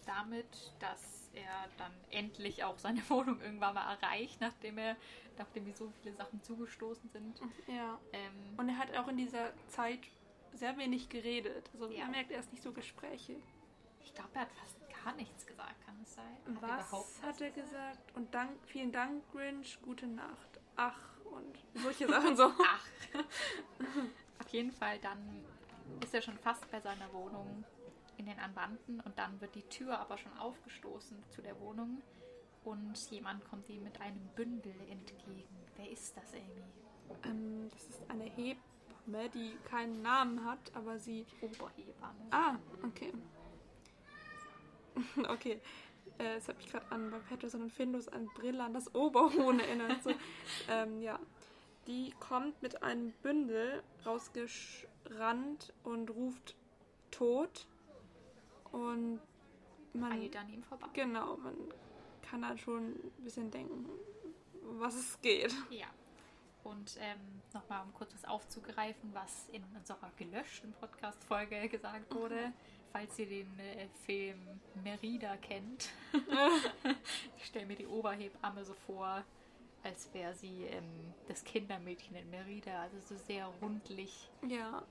damit, 0.06 0.72
dass 0.78 1.30
er 1.34 1.68
dann 1.78 1.92
endlich 2.10 2.62
auch 2.64 2.78
seine 2.78 3.00
Wohnung 3.10 3.40
irgendwann 3.40 3.74
mal 3.74 3.94
erreicht, 3.94 4.40
nachdem 4.40 4.78
er, 4.78 4.96
nachdem 5.38 5.66
ihm 5.66 5.74
so 5.74 5.92
viele 6.02 6.14
Sachen 6.14 6.42
zugestoßen 6.42 7.10
sind. 7.10 7.40
Ja. 7.66 7.98
Ähm, 8.12 8.32
Und 8.56 8.68
er 8.68 8.78
hat 8.78 8.96
auch 8.96 9.08
in 9.08 9.16
dieser 9.16 9.52
Zeit 9.68 9.98
sehr 10.52 10.76
wenig 10.78 11.08
geredet. 11.08 11.68
Also 11.72 11.88
Ja. 11.90 12.04
man 12.04 12.12
merkt, 12.12 12.30
er 12.30 12.38
ist 12.40 12.52
nicht 12.52 12.62
so 12.62 12.72
gesprächig. 12.72 13.42
ich 14.04 14.14
glaube, 14.14 14.30
er 14.34 14.42
hat 14.42 14.52
fast 14.52 14.76
gar 15.04 15.12
nichts 15.16 15.44
gesagt, 15.44 15.74
kann 15.84 15.96
es 16.02 16.14
sein? 16.14 16.36
Hat 16.46 16.62
Was 16.62 16.86
überhaupt 16.88 17.22
hat 17.22 17.40
er 17.40 17.50
gesagt? 17.50 18.14
Und 18.16 18.32
Dank, 18.32 18.52
vielen 18.66 18.92
Dank, 18.92 19.24
Grinch, 19.32 19.78
gute 19.82 20.06
Nacht. 20.06 20.60
Ach, 20.76 20.98
und 21.24 21.58
solche 21.82 22.06
Sachen 22.06 22.36
so. 22.36 22.44
Ach. 22.64 22.86
Auf 24.40 24.48
jeden 24.50 24.70
Fall, 24.70 24.98
dann 25.00 25.44
ist 26.02 26.14
er 26.14 26.22
schon 26.22 26.38
fast 26.38 26.70
bei 26.70 26.80
seiner 26.80 27.12
Wohnung 27.12 27.64
in 28.16 28.26
den 28.26 28.38
Anwanden 28.38 29.00
und 29.00 29.18
dann 29.18 29.40
wird 29.40 29.54
die 29.54 29.62
Tür 29.68 29.98
aber 29.98 30.18
schon 30.18 30.36
aufgestoßen 30.38 31.16
zu 31.30 31.42
der 31.42 31.58
Wohnung 31.60 32.02
und 32.64 32.96
jemand 33.10 33.44
kommt 33.48 33.68
ihm 33.68 33.82
mit 33.82 34.00
einem 34.00 34.20
Bündel 34.34 34.74
entgegen. 34.90 35.56
Wer 35.76 35.90
ist 35.90 36.16
das, 36.16 36.32
Amy? 36.32 36.62
Ähm, 37.24 37.68
das 37.72 37.84
ist 37.84 38.02
eine 38.08 38.24
Hebamme, 38.24 39.28
die 39.34 39.56
keinen 39.68 40.02
Namen 40.02 40.44
hat, 40.44 40.74
aber 40.74 40.98
sie. 40.98 41.26
Oberhebamme. 41.40 42.26
Ah, 42.30 42.56
okay. 42.82 43.12
okay. 45.28 45.60
Äh, 46.18 46.36
Es 46.36 46.48
hat 46.48 46.56
mich 46.56 46.70
gerade 46.70 46.90
an 46.90 47.10
bei 47.10 47.18
Patterson 47.18 47.62
und 47.62 47.72
Findus 47.72 48.08
an 48.08 48.28
Brille 48.34 48.62
an 48.62 48.72
das 48.72 48.94
Oberhohn 48.94 49.60
erinnert. 49.60 50.02
So. 50.02 50.10
ähm, 50.70 51.02
ja. 51.02 51.18
Die 51.86 52.14
kommt 52.18 52.62
mit 52.62 52.82
einem 52.82 53.12
Bündel 53.22 53.82
rausgerannt 55.04 55.72
und 55.82 56.10
ruft 56.10 56.54
tot. 57.10 57.66
Und 58.72 59.20
man. 59.92 60.12
Eilt 60.12 60.36
an 60.36 60.48
ihm 60.48 60.62
vorbei. 60.62 60.86
Genau, 60.92 61.36
man 61.36 61.54
kann 62.22 62.42
dann 62.42 62.58
schon 62.58 62.92
ein 62.92 63.24
bisschen 63.24 63.50
denken, 63.50 63.88
was 64.62 64.94
es 64.94 65.20
geht. 65.20 65.54
Ja. 65.70 65.86
Und 66.64 66.96
ähm, 66.98 67.42
nochmal, 67.52 67.82
um 67.84 67.92
kurz 67.92 68.14
was 68.14 68.24
aufzugreifen, 68.24 69.10
was 69.12 69.48
in 69.52 69.62
unserer 69.76 70.10
gelöschten 70.16 70.72
Podcast-Folge 70.72 71.68
gesagt 71.68 72.12
wurde. 72.14 72.52
Falls 72.90 73.18
ihr 73.18 73.26
den 73.26 73.58
äh, 73.58 73.88
Film 74.06 74.38
Merida 74.82 75.36
kennt, 75.36 75.90
ich 77.36 77.44
stelle 77.44 77.66
mir 77.66 77.76
die 77.76 77.86
Oberhebamme 77.86 78.64
so 78.64 78.72
vor, 78.72 79.24
als 79.84 80.12
wäre 80.14 80.34
sie 80.34 80.64
ähm, 80.64 80.84
das 81.28 81.44
Kindermädchen 81.44 82.16
in 82.16 82.28
Merida. 82.30 82.82
Also 82.82 82.96
so 83.00 83.16
sehr 83.16 83.46
rundlich 83.62 84.30
Ja, 84.48 84.82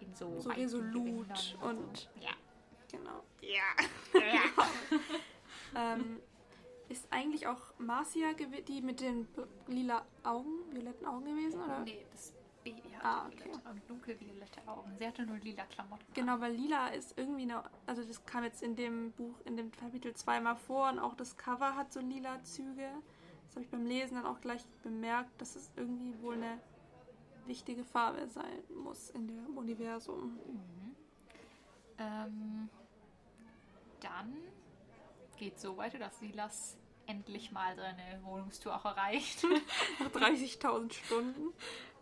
in 0.00 0.14
so, 0.14 0.40
So 0.40 0.50
resolut 0.50 0.94
Gewändern 1.28 1.78
und- 1.78 1.96
so. 1.98 2.08
Ja. 2.20 2.30
genau. 2.90 3.22
Ja. 3.40 3.62
Ähm, 5.74 6.20
ist 6.88 7.06
eigentlich 7.10 7.46
auch 7.46 7.60
Marcia 7.78 8.32
die 8.32 8.80
mit 8.80 9.00
den 9.00 9.28
lila 9.66 10.04
Augen, 10.24 10.48
violetten 10.72 11.06
Augen 11.06 11.24
gewesen, 11.26 11.60
oder? 11.62 11.80
nee, 11.80 12.06
das 12.10 12.32
Baby 12.64 12.80
hatte 12.96 13.04
Ah, 13.06 13.26
okay. 13.26 13.44
violette 13.44 13.68
und 13.70 13.90
dunkelviolette 13.90 14.60
Augen. 14.66 14.96
Sie 14.98 15.06
hatte 15.06 15.26
nur 15.26 15.36
lila 15.38 15.64
Klamotten. 15.66 16.04
Genau, 16.14 16.40
weil 16.40 16.54
lila 16.54 16.88
ist 16.88 17.16
irgendwie 17.18 17.42
eine, 17.42 17.62
also 17.86 18.02
das 18.02 18.24
kam 18.24 18.44
jetzt 18.44 18.62
in 18.62 18.74
dem 18.74 19.12
Buch, 19.12 19.34
in 19.44 19.56
dem 19.58 19.70
Kapitel 19.70 20.14
zweimal 20.14 20.56
vor 20.56 20.88
und 20.90 20.98
auch 20.98 21.14
das 21.14 21.36
Cover 21.36 21.76
hat 21.76 21.92
so 21.92 22.00
lila 22.00 22.42
Züge. 22.44 22.88
Das 23.48 23.56
habe 23.56 23.64
ich 23.64 23.70
beim 23.70 23.86
Lesen 23.86 24.16
dann 24.16 24.26
auch 24.26 24.40
gleich 24.40 24.64
bemerkt, 24.82 25.40
dass 25.40 25.56
es 25.56 25.70
irgendwie 25.76 26.20
wohl 26.22 26.34
eine 26.34 26.60
wichtige 27.46 27.82
Farbe 27.82 28.28
sein 28.28 28.62
muss 28.82 29.10
in 29.10 29.26
dem 29.26 29.56
Universum. 29.56 30.38
Ähm, 31.98 32.68
dann 34.00 34.36
geht 35.36 35.58
so 35.58 35.76
weiter, 35.76 35.98
dass 35.98 36.18
Silas 36.18 36.76
endlich 37.06 37.50
mal 37.50 37.74
seine 37.74 38.20
Wohnungstour 38.22 38.76
auch 38.76 38.84
erreicht. 38.84 39.44
Nach 39.98 40.10
30.000 40.10 40.92
Stunden. 40.92 41.52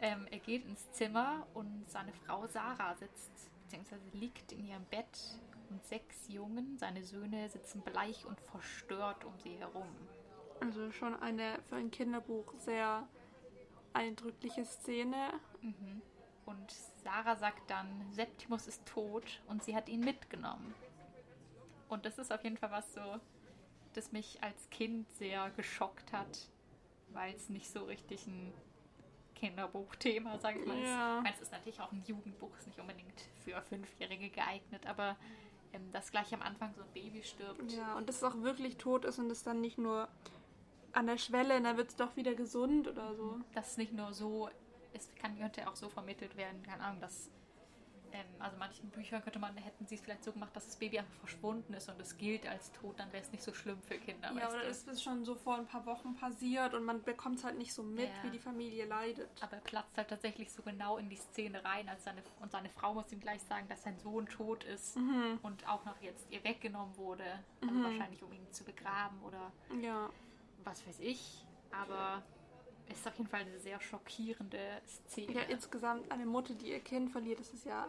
ähm, 0.01 0.27
er 0.31 0.41
geht 0.41 0.67
ins 0.67 0.91
Zimmer 0.93 1.47
und 1.55 1.89
seine 1.89 2.13
Frau 2.13 2.47
Sarah 2.49 2.97
sitzt, 2.97 3.31
beziehungsweise 3.63 4.03
liegt 4.13 4.53
in 4.53 4.67
ihrem 4.67 4.85
Bett 4.87 5.39
und 5.71 5.85
sechs 5.87 6.29
Jungen, 6.29 6.77
seine 6.79 7.05
Söhne, 7.05 7.49
sitzen 7.49 7.83
bleich 7.83 8.27
und 8.27 8.41
verstört 8.41 9.25
um 9.25 9.39
sie 9.39 9.57
herum. 9.57 9.89
Also 10.61 10.91
schon 10.93 11.15
eine 11.15 11.59
für 11.69 11.77
ein 11.77 11.91
Kinderbuch 11.91 12.55
sehr 12.59 13.07
eindrückliche 13.93 14.65
Szene. 14.65 15.33
Mhm. 15.61 16.03
Und 16.45 16.71
Sarah 17.03 17.37
sagt 17.37 17.71
dann, 17.71 17.89
Septimus 18.13 18.67
ist 18.67 18.87
tot 18.87 19.43
und 19.49 19.65
sie 19.65 19.75
hat 19.75 19.89
ihn 19.89 20.01
mitgenommen. 20.01 20.75
Und 21.89 22.07
das 22.07 22.19
ist 22.19 22.33
auf 22.33 22.43
jeden 22.45 22.57
Fall 22.57 22.71
was 22.71 22.93
so, 22.95 23.21
das 23.95 24.13
mich 24.13 24.43
als 24.43 24.71
Kind 24.71 25.11
sehr 25.13 25.51
geschockt 25.51 26.13
hat, 26.13 26.49
weil 27.13 27.35
es 27.35 27.49
nicht 27.49 27.71
so 27.71 27.85
richtig 27.85 28.27
ein 28.27 28.53
Kinderbuchthema, 29.35 30.39
sag 30.39 30.57
ich 30.57 30.67
mal, 30.67 30.79
ist. 30.79 30.85
Ja. 30.85 31.19
Ich 31.19 31.23
meine, 31.25 31.35
es 31.35 31.43
ist 31.43 31.53
natürlich 31.53 31.81
auch 31.81 31.93
ein 31.93 32.03
Jugendbuch, 32.07 32.57
ist 32.59 32.67
nicht 32.67 32.79
unbedingt 32.79 33.29
für 33.45 33.61
Fünfjährige 33.63 34.31
geeignet, 34.31 34.87
aber 34.87 35.17
ähm, 35.73 35.93
dass 35.93 36.11
gleich 36.11 36.33
am 36.35 36.43
Anfang 36.43 36.75
so 36.75 36.83
ein 36.83 36.93
Baby 36.93 37.23
stirbt. 37.23 37.73
Ja, 37.73 37.97
und 37.97 38.09
dass 38.09 38.17
es 38.17 38.25
auch 38.25 38.41
wirklich 38.43 38.77
tot 38.77 39.05
ist 39.05 39.19
und 39.19 39.31
es 39.31 39.43
dann 39.43 39.61
nicht 39.61 39.79
nur 39.79 40.09
an 40.97 41.07
der 41.07 41.19
Schwelle, 41.19 41.57
und 41.57 41.65
dann 41.65 41.77
wird 41.77 41.91
es 41.91 41.97
doch 41.97 42.17
wieder 42.17 42.35
gesund 42.35 42.89
oder 42.89 43.15
so. 43.15 43.39
dass 43.55 43.73
es 43.73 43.77
nicht 43.77 43.93
nur 43.93 44.13
so, 44.13 44.49
es 44.93 45.15
kann, 45.17 45.39
könnte 45.39 45.69
auch 45.69 45.77
so 45.77 45.89
vermittelt 45.89 46.37
werden, 46.37 46.63
keine 46.63 46.83
Ahnung, 46.83 47.01
dass, 47.01 47.31
ähm, 48.13 48.25
also 48.39 48.57
manchen 48.59 48.89
Büchern 48.91 49.23
könnte 49.23 49.39
man, 49.39 49.55
hätten 49.59 49.87
sie 49.87 49.97
es 49.97 50.01
vielleicht 50.01 50.25
so 50.25 50.33
gemacht, 50.33 50.57
dass 50.57 50.65
das 50.67 50.77
Baby 50.77 50.99
einfach 51.01 51.13
verschwunden 51.19 51.75
ist 51.75 51.89
und 51.91 52.01
es 52.01 52.17
gilt 52.17 52.47
als 52.49 52.73
tot, 52.73 52.99
dann 52.99 53.13
wäre 53.13 53.23
es 53.23 53.31
nicht 53.31 53.43
so 53.45 53.53
schlimm 53.53 53.83
für 53.83 53.99
Kinder. 53.99 54.33
Ja, 54.33 54.49
oder 54.49 54.61
du? 54.63 54.69
ist 54.69 54.89
es 54.89 55.03
schon 55.03 55.25
so 55.27 55.35
vor 55.35 55.57
ein 55.57 55.67
paar 55.67 55.85
Wochen 55.85 56.15
passiert 56.17 56.73
und 56.73 56.85
man 56.85 57.03
bekommt 57.03 57.37
es 57.39 57.45
halt 57.45 57.59
nicht 57.59 57.75
so 57.75 57.83
mit, 57.83 58.09
Ja. 58.09 58.23
wie 58.23 58.31
die 58.31 58.39
Familie 58.39 58.87
leidet. 58.87 59.29
Aber 59.43 59.57
er 59.57 59.61
platzt 59.63 59.99
halt 59.99 60.09
tatsächlich 60.09 60.51
so 60.51 60.63
genau 60.63 60.97
in 60.97 61.11
die 61.11 61.17
Szene 61.17 61.63
rein, 61.63 61.89
als 61.91 62.05
seine, 62.05 62.23
und 62.41 62.51
seine 62.53 62.71
Frau 62.71 62.95
muss 62.95 63.13
ihm 63.13 63.21
gleich 63.21 63.43
sagen, 63.43 63.69
dass 63.69 63.83
sein 63.83 63.99
Sohn 63.99 64.25
tot 64.27 64.65
ist 64.65 64.97
Mhm. 64.97 65.41
und 65.43 65.69
auch 65.69 65.85
noch 65.85 66.01
jetzt 66.01 66.31
ihr 66.31 66.43
weggenommen 66.43 66.97
wurde, 66.97 67.25
also 67.61 67.83
wahrscheinlich 67.85 68.23
um 68.23 68.33
ihn 68.33 68.51
zu 68.53 68.65
begraben 68.65 69.21
oder 69.25 69.53
Ja. 69.83 70.09
Was 70.67 70.87
weiß 70.87 71.01
ich, 71.01 71.45
aber 71.71 72.23
es 72.89 72.99
ist 72.99 73.09
auf 73.09 73.17
jeden 73.17 73.31
Fall 73.31 73.41
eine 73.41 73.59
sehr 73.59 73.81
schockierende 73.81 74.83
Szene. 74.87 75.33
Ja, 75.33 75.43
insgesamt 75.43 76.11
eine 76.11 76.27
Mutter, 76.27 76.55
die 76.55 76.71
ihr 76.71 76.81
Kind 76.81 77.11
verliert, 77.11 77.41
das 77.41 77.53
ist 77.55 77.65
ja 77.65 77.89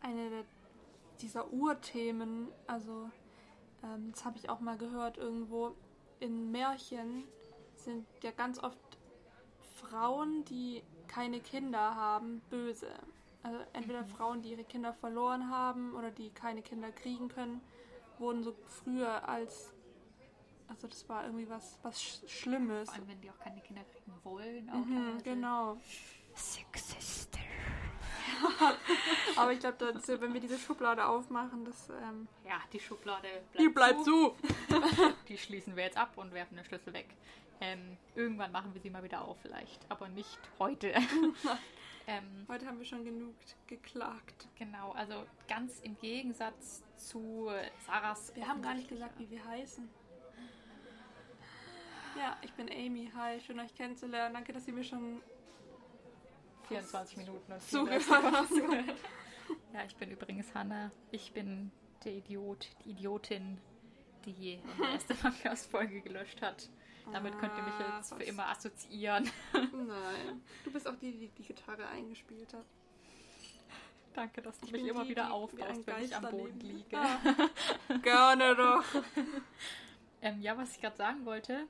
eine 0.00 0.44
dieser 1.20 1.52
Urthemen. 1.52 2.48
Also, 2.66 3.10
ähm, 3.82 4.12
das 4.12 4.24
habe 4.24 4.38
ich 4.38 4.48
auch 4.48 4.60
mal 4.60 4.76
gehört 4.76 5.16
irgendwo. 5.16 5.74
In 6.20 6.50
Märchen 6.50 7.24
sind 7.74 8.06
ja 8.22 8.30
ganz 8.30 8.58
oft 8.58 8.78
Frauen, 9.76 10.44
die 10.44 10.82
keine 11.08 11.40
Kinder 11.40 11.94
haben, 11.94 12.40
böse. 12.50 12.92
Also 13.42 13.58
entweder 13.72 14.04
Frauen, 14.04 14.42
die 14.42 14.50
ihre 14.50 14.64
Kinder 14.64 14.92
verloren 14.92 15.50
haben 15.50 15.94
oder 15.94 16.10
die 16.10 16.30
keine 16.30 16.62
Kinder 16.62 16.90
kriegen 16.90 17.28
können, 17.28 17.60
wurden 18.18 18.42
so 18.42 18.54
früher 18.66 19.28
als 19.28 19.72
also 20.68 20.88
das 20.88 21.08
war 21.08 21.24
irgendwie 21.24 21.48
was 21.48 21.78
was 21.82 22.00
Sch 22.02 22.20
Schlimmes. 22.28 22.88
Vor 22.88 22.98
allem, 22.98 23.08
wenn 23.08 23.20
die 23.20 23.30
auch 23.30 23.38
keine 23.38 23.60
Kinder 23.60 23.82
kriegen 23.84 24.12
wollen. 24.24 24.68
Auch 24.70 24.84
Mhm, 24.84 25.22
genau. 25.22 25.78
Sexister. 26.34 27.40
Aber 29.36 29.52
ich 29.52 29.60
glaube, 29.60 29.94
wenn 30.20 30.34
wir 30.34 30.40
diese 30.40 30.58
Schublade 30.58 31.06
aufmachen, 31.06 31.64
das 31.64 31.88
ähm, 31.90 32.28
Ja, 32.46 32.60
die 32.72 32.80
Schublade 32.80 33.28
bleibt, 33.52 33.58
die 33.60 33.68
bleibt 33.68 34.04
zu. 34.04 34.34
Die 35.28 35.38
schließen 35.38 35.74
wir 35.76 35.84
jetzt 35.84 35.96
ab 35.96 36.12
und 36.16 36.32
werfen 36.32 36.56
den 36.56 36.64
Schlüssel 36.64 36.92
weg. 36.92 37.08
Ähm, 37.60 37.96
irgendwann 38.14 38.52
machen 38.52 38.74
wir 38.74 38.80
sie 38.82 38.90
mal 38.90 39.02
wieder 39.02 39.22
auf, 39.22 39.38
vielleicht. 39.40 39.80
Aber 39.90 40.08
nicht 40.08 40.38
heute. 40.58 40.92
ähm, 42.06 42.46
Heute 42.48 42.66
haben 42.66 42.78
wir 42.78 42.84
schon 42.84 43.04
genug 43.04 43.34
geklagt. 43.66 44.46
genau, 44.58 44.92
also 44.92 45.24
ganz 45.48 45.80
im 45.80 45.96
Gegensatz 45.98 46.82
zu 46.96 47.50
Sarahs. 47.86 48.34
Wir 48.34 48.46
haben 48.46 48.60
gar 48.60 48.74
nicht 48.74 48.88
gesagt, 48.88 49.18
wie 49.18 49.30
wir 49.30 49.42
heißen. 49.44 49.88
Ja, 52.16 52.36
ich 52.42 52.52
bin 52.54 52.68
Amy. 52.70 53.10
Hi, 53.14 53.40
schön 53.40 53.58
euch 53.60 53.74
kennenzulernen. 53.74 54.34
Danke, 54.34 54.52
dass 54.52 54.66
ihr 54.66 54.74
mir 54.74 54.84
schon 54.84 55.20
24 56.68 57.18
Minuten 57.18 57.52
und 57.52 57.62
Zugehört 57.62 58.02
34 58.02 58.48
Sekunden 58.56 58.76
zugehört. 58.78 58.98
Ja, 59.72 59.84
ich 59.86 59.96
bin 59.96 60.10
übrigens 60.10 60.54
Hanna. 60.54 60.90
Ich 61.10 61.32
bin 61.32 61.70
der 62.04 62.12
Idiot, 62.14 62.68
die 62.84 62.90
Idiotin, 62.90 63.58
die 64.24 64.32
die 64.32 64.60
erste 64.92 65.14
Podcast-Folge 65.22 66.00
gelöscht 66.00 66.40
hat. 66.42 66.68
Damit 67.12 67.38
könnt 67.38 67.56
ihr 67.56 67.62
mich 67.62 67.74
Ah, 67.74 67.98
jetzt 67.98 68.12
für 68.12 68.22
immer 68.24 68.48
assoziieren. 68.48 69.30
Nein. 69.52 70.42
Du 70.64 70.72
bist 70.72 70.88
auch 70.88 70.96
die, 70.96 71.12
die 71.12 71.28
die 71.28 71.42
Gitarre 71.44 71.86
eingespielt 71.86 72.52
hat. 72.52 72.64
Danke, 74.14 74.42
dass 74.42 74.58
du 74.58 74.66
Ich 74.66 74.72
mich 74.72 74.86
immer 74.86 75.04
die, 75.04 75.10
wieder 75.10 75.32
aufbaust, 75.32 75.86
wenn 75.86 76.02
ich 76.02 76.16
am 76.16 76.28
Boden 76.30 76.58
liege. 76.58 76.98
Ah, 76.98 77.18
gerne 78.02 78.56
doch. 78.56 78.84
Ähm, 80.22 80.40
ja, 80.40 80.56
was 80.56 80.72
ich 80.74 80.80
gerade 80.80 80.96
sagen 80.96 81.26
wollte, 81.26 81.66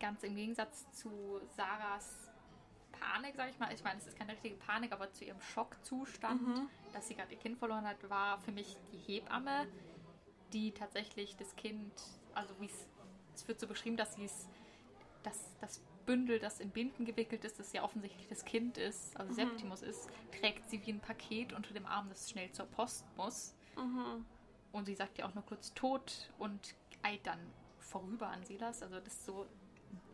ganz 0.00 0.22
im 0.24 0.34
Gegensatz 0.34 0.90
zu 0.92 1.40
Sarahs 1.56 2.28
Panik, 2.92 3.34
sag 3.36 3.48
ich 3.50 3.58
mal, 3.58 3.72
ich 3.72 3.82
meine, 3.84 3.98
es 4.00 4.06
ist 4.08 4.16
keine 4.18 4.32
richtige 4.32 4.56
Panik, 4.56 4.92
aber 4.92 5.12
zu 5.12 5.24
ihrem 5.24 5.40
Schockzustand, 5.40 6.42
Mhm. 6.42 6.68
dass 6.92 7.06
sie 7.08 7.14
gerade 7.14 7.32
ihr 7.32 7.38
Kind 7.38 7.58
verloren 7.58 7.86
hat, 7.86 8.08
war 8.10 8.38
für 8.40 8.52
mich 8.52 8.76
die 8.92 8.98
Hebamme, 8.98 9.66
die 10.52 10.72
tatsächlich 10.72 11.36
das 11.36 11.54
Kind, 11.56 11.92
also 12.34 12.52
wie 12.60 12.66
es, 12.66 12.86
es 13.34 13.46
wird 13.48 13.60
so 13.60 13.66
beschrieben, 13.66 13.96
dass 13.96 14.14
sie 14.14 14.24
es, 14.24 14.48
dass 15.22 15.56
das 15.60 15.80
Bündel, 16.04 16.38
das 16.40 16.60
in 16.60 16.70
Binden 16.70 17.04
gewickelt 17.04 17.44
ist, 17.44 17.58
das 17.58 17.72
ja 17.72 17.84
offensichtlich 17.84 18.26
das 18.26 18.44
Kind 18.44 18.76
ist, 18.76 19.16
also 19.18 19.32
Septimus 19.32 19.82
ist, 19.82 20.08
trägt 20.38 20.68
sie 20.68 20.84
wie 20.84 20.92
ein 20.92 21.00
Paket 21.00 21.52
unter 21.52 21.72
dem 21.72 21.86
Arm, 21.86 22.08
das 22.08 22.28
schnell 22.28 22.50
zur 22.52 22.66
Post 22.66 23.04
muss. 23.16 23.54
Mhm. 23.76 24.26
Und 24.72 24.86
sie 24.86 24.94
sagt 24.94 25.18
ja 25.18 25.26
auch 25.28 25.34
nur 25.34 25.44
kurz 25.44 25.72
tot 25.74 26.30
und 26.38 26.74
eilt 27.02 27.26
dann 27.26 27.38
vorüber 27.78 28.28
an 28.28 28.44
Silas. 28.44 28.82
Also 28.82 28.98
das 29.00 29.12
ist 29.14 29.26
so 29.26 29.46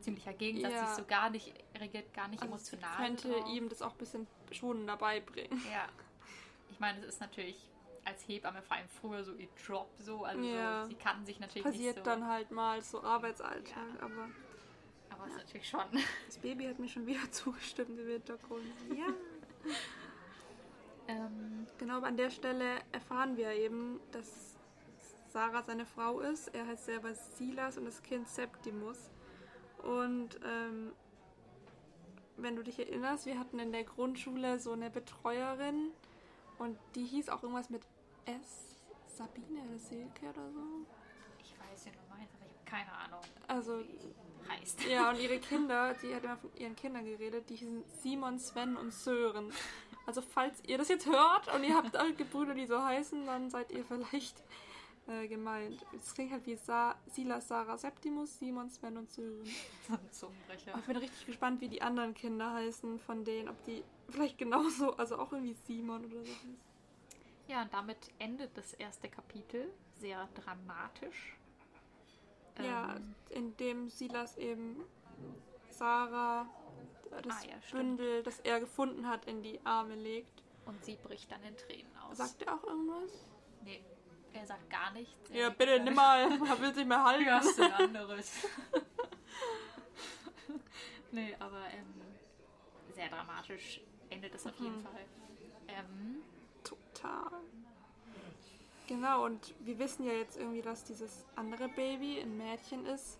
ziemlicher 0.00 0.32
Gegensatz. 0.32 0.72
Ja. 0.72 0.84
Sie 0.84 0.90
ist 0.90 0.96
so 0.96 1.04
gar 1.04 1.30
nicht, 1.30 1.52
reagiert 1.78 2.12
gar 2.14 2.28
nicht 2.28 2.42
Also 2.42 2.52
emotional. 2.54 2.96
könnte 2.96 3.30
drauf. 3.30 3.48
ihm 3.52 3.68
das 3.68 3.82
auch 3.82 3.92
ein 3.92 3.98
bisschen 3.98 4.26
schon 4.52 4.86
dabei 4.86 5.20
bringen. 5.20 5.60
Ja. 5.72 5.86
Ich 6.70 6.78
meine, 6.80 7.00
es 7.00 7.06
ist 7.06 7.20
natürlich 7.20 7.56
als 8.04 8.26
Hebamme 8.28 8.62
vor 8.62 8.76
allem 8.76 8.88
früher 8.88 9.24
so 9.24 9.32
ihr 9.34 9.48
Job 9.66 9.88
so. 9.98 10.24
Also 10.24 10.42
Ja. 10.44 10.82
so, 10.84 10.88
sie 10.90 10.94
kann 10.94 11.24
sich 11.26 11.40
natürlich 11.40 11.64
Passiert 11.64 11.96
nicht 11.96 12.04
so. 12.04 12.10
dann 12.10 12.26
halt 12.28 12.50
mal 12.52 12.80
so 12.82 13.02
Arbeitsalltag, 13.02 13.82
Ja. 13.98 14.04
aber 14.04 14.28
aber 15.10 15.24
es 15.26 15.32
ist 15.32 15.38
natürlich 15.38 15.68
schon. 15.68 15.80
das 16.26 16.38
Baby 16.38 16.66
hat 16.66 16.78
mir 16.78 16.88
schon 16.88 17.06
wieder 17.06 17.20
zugestimmt 17.32 17.98
im 17.98 18.06
Hintergrund. 18.08 18.64
Ja. 18.94 19.06
ähm, 21.08 21.66
Genau, 21.78 21.96
aber 21.98 22.06
an 22.06 22.16
der 22.16 22.30
Stelle 22.30 22.78
erfahren 22.92 23.36
wir 23.36 23.50
eben, 23.52 24.00
dass 24.12 24.56
Sarah 25.28 25.62
seine 25.62 25.84
Frau 25.86 26.20
ist. 26.20 26.48
Er 26.54 26.66
heißt 26.66 26.84
selber 26.86 27.14
Silas 27.14 27.76
und 27.76 27.84
das 27.84 28.02
Kind 28.02 28.28
Septimus. 28.28 29.10
Und 29.86 30.40
ähm, 30.44 30.92
wenn 32.36 32.56
du 32.56 32.62
dich 32.62 32.78
erinnerst, 32.78 33.26
wir 33.26 33.38
hatten 33.38 33.58
in 33.58 33.72
der 33.72 33.84
Grundschule 33.84 34.58
so 34.58 34.72
eine 34.72 34.90
Betreuerin 34.90 35.90
und 36.58 36.78
die 36.94 37.04
hieß 37.04 37.28
auch 37.28 37.42
irgendwas 37.42 37.70
mit 37.70 37.82
S. 38.26 38.76
Sabine 39.06 39.62
oder 39.62 39.78
Silke 39.78 40.26
oder 40.28 40.50
so. 40.52 40.60
ich 41.40 41.54
weiß, 41.58 41.86
wie 41.86 41.90
du 41.90 41.98
meinst, 42.10 42.34
aber 42.34 42.44
ich 42.46 42.52
habe 42.52 42.64
keine 42.66 42.92
Ahnung, 42.92 43.20
Also, 43.48 43.82
heißt. 44.48 44.84
ja, 44.84 45.08
und 45.10 45.18
ihre 45.20 45.38
Kinder, 45.38 45.94
die 46.02 46.14
hat 46.14 46.24
immer 46.24 46.36
von 46.36 46.50
ihren 46.56 46.76
Kindern 46.76 47.04
geredet, 47.04 47.48
die 47.48 47.56
hießen 47.56 47.84
Simon, 48.02 48.38
Sven 48.38 48.76
und 48.76 48.92
Sören. 48.92 49.52
Also, 50.06 50.20
falls 50.20 50.62
ihr 50.66 50.76
das 50.78 50.88
jetzt 50.88 51.06
hört 51.06 51.52
und 51.54 51.64
ihr 51.64 51.74
habt 51.74 51.96
alle 51.96 52.12
Gebrüder, 52.14 52.54
die 52.54 52.66
so 52.66 52.82
heißen, 52.82 53.24
dann 53.26 53.48
seid 53.50 53.72
ihr 53.72 53.84
vielleicht 53.84 54.42
äh, 55.08 55.28
gemeint. 55.28 55.84
Es 55.94 56.14
klingt 56.14 56.32
halt 56.32 56.46
wie 56.46 56.56
Sa 56.56 56.96
Silas, 57.12 57.48
Sarah, 57.48 57.76
Septimus, 57.78 58.38
Simon, 58.38 58.70
Sven 58.70 58.96
und 58.96 59.10
Sören. 59.10 59.44
Zungenbrecher. 60.10 60.72
Aber 60.72 60.80
ich 60.80 60.86
bin 60.86 60.96
richtig 60.96 61.26
gespannt, 61.26 61.60
wie 61.60 61.68
die 61.68 61.82
anderen 61.82 62.14
Kinder 62.14 62.52
heißen 62.52 62.98
von 63.00 63.24
denen, 63.24 63.48
ob 63.48 63.64
die 63.64 63.82
vielleicht 64.08 64.38
genauso, 64.38 64.96
also 64.96 65.18
auch 65.18 65.32
irgendwie 65.32 65.54
Simon 65.66 66.04
oder 66.06 66.22
so 66.24 66.30
heißen. 66.32 66.56
Ja, 67.48 67.62
und 67.62 67.72
damit 67.72 67.98
endet 68.18 68.56
das 68.56 68.72
erste 68.74 69.08
Kapitel. 69.08 69.72
Sehr 69.98 70.28
dramatisch. 70.34 71.36
Ja, 72.62 72.96
Ähm, 72.96 73.14
in 73.30 73.56
dem 73.58 73.88
Silas 73.90 74.36
eben 74.36 74.80
Sarah 75.70 76.48
das 77.22 77.36
Ah, 77.36 77.46
ja. 77.48 77.56
Bündel, 77.70 78.22
das 78.22 78.40
er 78.40 78.60
gefunden 78.60 79.06
hat, 79.08 79.26
in 79.26 79.42
die 79.42 79.60
Arme 79.64 79.94
legt. 79.94 80.42
Und 80.64 80.84
sie 80.84 80.96
bricht 80.96 81.30
dann 81.30 81.42
in 81.44 81.56
Tränen 81.56 81.96
aus. 81.98 82.16
Sagt 82.18 82.42
er 82.42 82.54
auch 82.54 82.64
irgendwas? 82.64 83.12
nee, 83.62 83.80
er 84.36 84.46
sagt 84.46 84.68
gar 84.70 84.90
nichts. 84.92 85.12
Ja, 85.32 85.50
bitte 85.50 85.80
nimm 85.80 85.94
mal, 85.94 86.20
er 86.30 86.60
will 86.60 86.74
sich 86.74 86.86
mehr 86.86 87.02
halten. 87.04 87.24
Du 87.24 87.30
hast 87.32 87.60
ein 87.60 87.72
anderes. 87.72 88.32
nee, 91.12 91.34
aber 91.38 91.62
ähm, 91.72 91.94
sehr 92.94 93.08
dramatisch 93.08 93.80
endet 94.10 94.34
es 94.34 94.46
auf 94.46 94.58
jeden 94.58 94.76
Mhm. 94.78 94.82
Fall. 94.82 95.04
Ähm, 95.68 96.22
Total. 96.64 97.30
Genau, 98.86 99.24
und 99.24 99.54
wir 99.60 99.78
wissen 99.78 100.04
ja 100.04 100.12
jetzt 100.12 100.36
irgendwie, 100.36 100.62
dass 100.62 100.84
dieses 100.84 101.24
andere 101.34 101.68
Baby 101.68 102.20
ein 102.20 102.36
Mädchen 102.36 102.86
ist. 102.86 103.18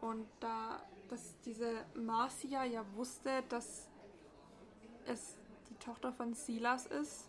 Und 0.00 0.26
da, 0.40 0.82
dass 1.08 1.34
diese 1.44 1.84
Marcia 1.94 2.64
ja 2.64 2.84
wusste, 2.94 3.42
dass 3.48 3.88
es 5.06 5.36
die 5.70 5.76
Tochter 5.76 6.12
von 6.12 6.34
Silas 6.34 6.86
ist. 6.86 7.28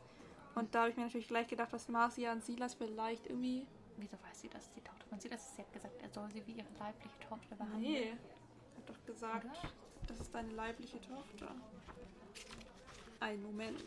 Und 0.58 0.74
da 0.74 0.80
habe 0.82 0.89
ich 0.89 0.98
mir 0.98 1.04
natürlich 1.04 1.28
gleich 1.28 1.48
gedacht, 1.48 1.72
dass 1.72 1.88
Marcia 1.88 2.32
und 2.32 2.43
Silas 2.43 2.74
vielleicht 2.74 3.28
irgendwie. 3.28 3.67
wieso 3.98 4.13
weiß 4.24 4.41
sie, 4.41 4.50
dass 4.50 4.72
die 4.72 4.82
Tochter 4.82 5.06
von 5.08 5.20
sie 5.20 5.30
das 5.30 5.46
ist? 5.46 5.56
Sie 5.56 5.62
hat 5.62 5.72
gesagt, 5.72 6.02
er 6.02 6.10
soll 6.10 6.32
sie 6.32 6.46
wie 6.48 6.54
ihre 6.54 6.67
leibliche 6.80 7.20
Tochter 7.30 7.56
behandeln. 7.56 7.82
Nee. 7.82 8.10
Er 8.10 8.78
hat 8.78 8.89
doch 8.89 9.06
gesagt, 9.06 9.46
Oder? 9.46 9.72
das 10.08 10.20
ist 10.20 10.34
deine 10.34 10.52
leibliche 10.54 11.00
Tochter. 11.00 11.54
Ein 13.20 13.43
Moment. 13.43 13.86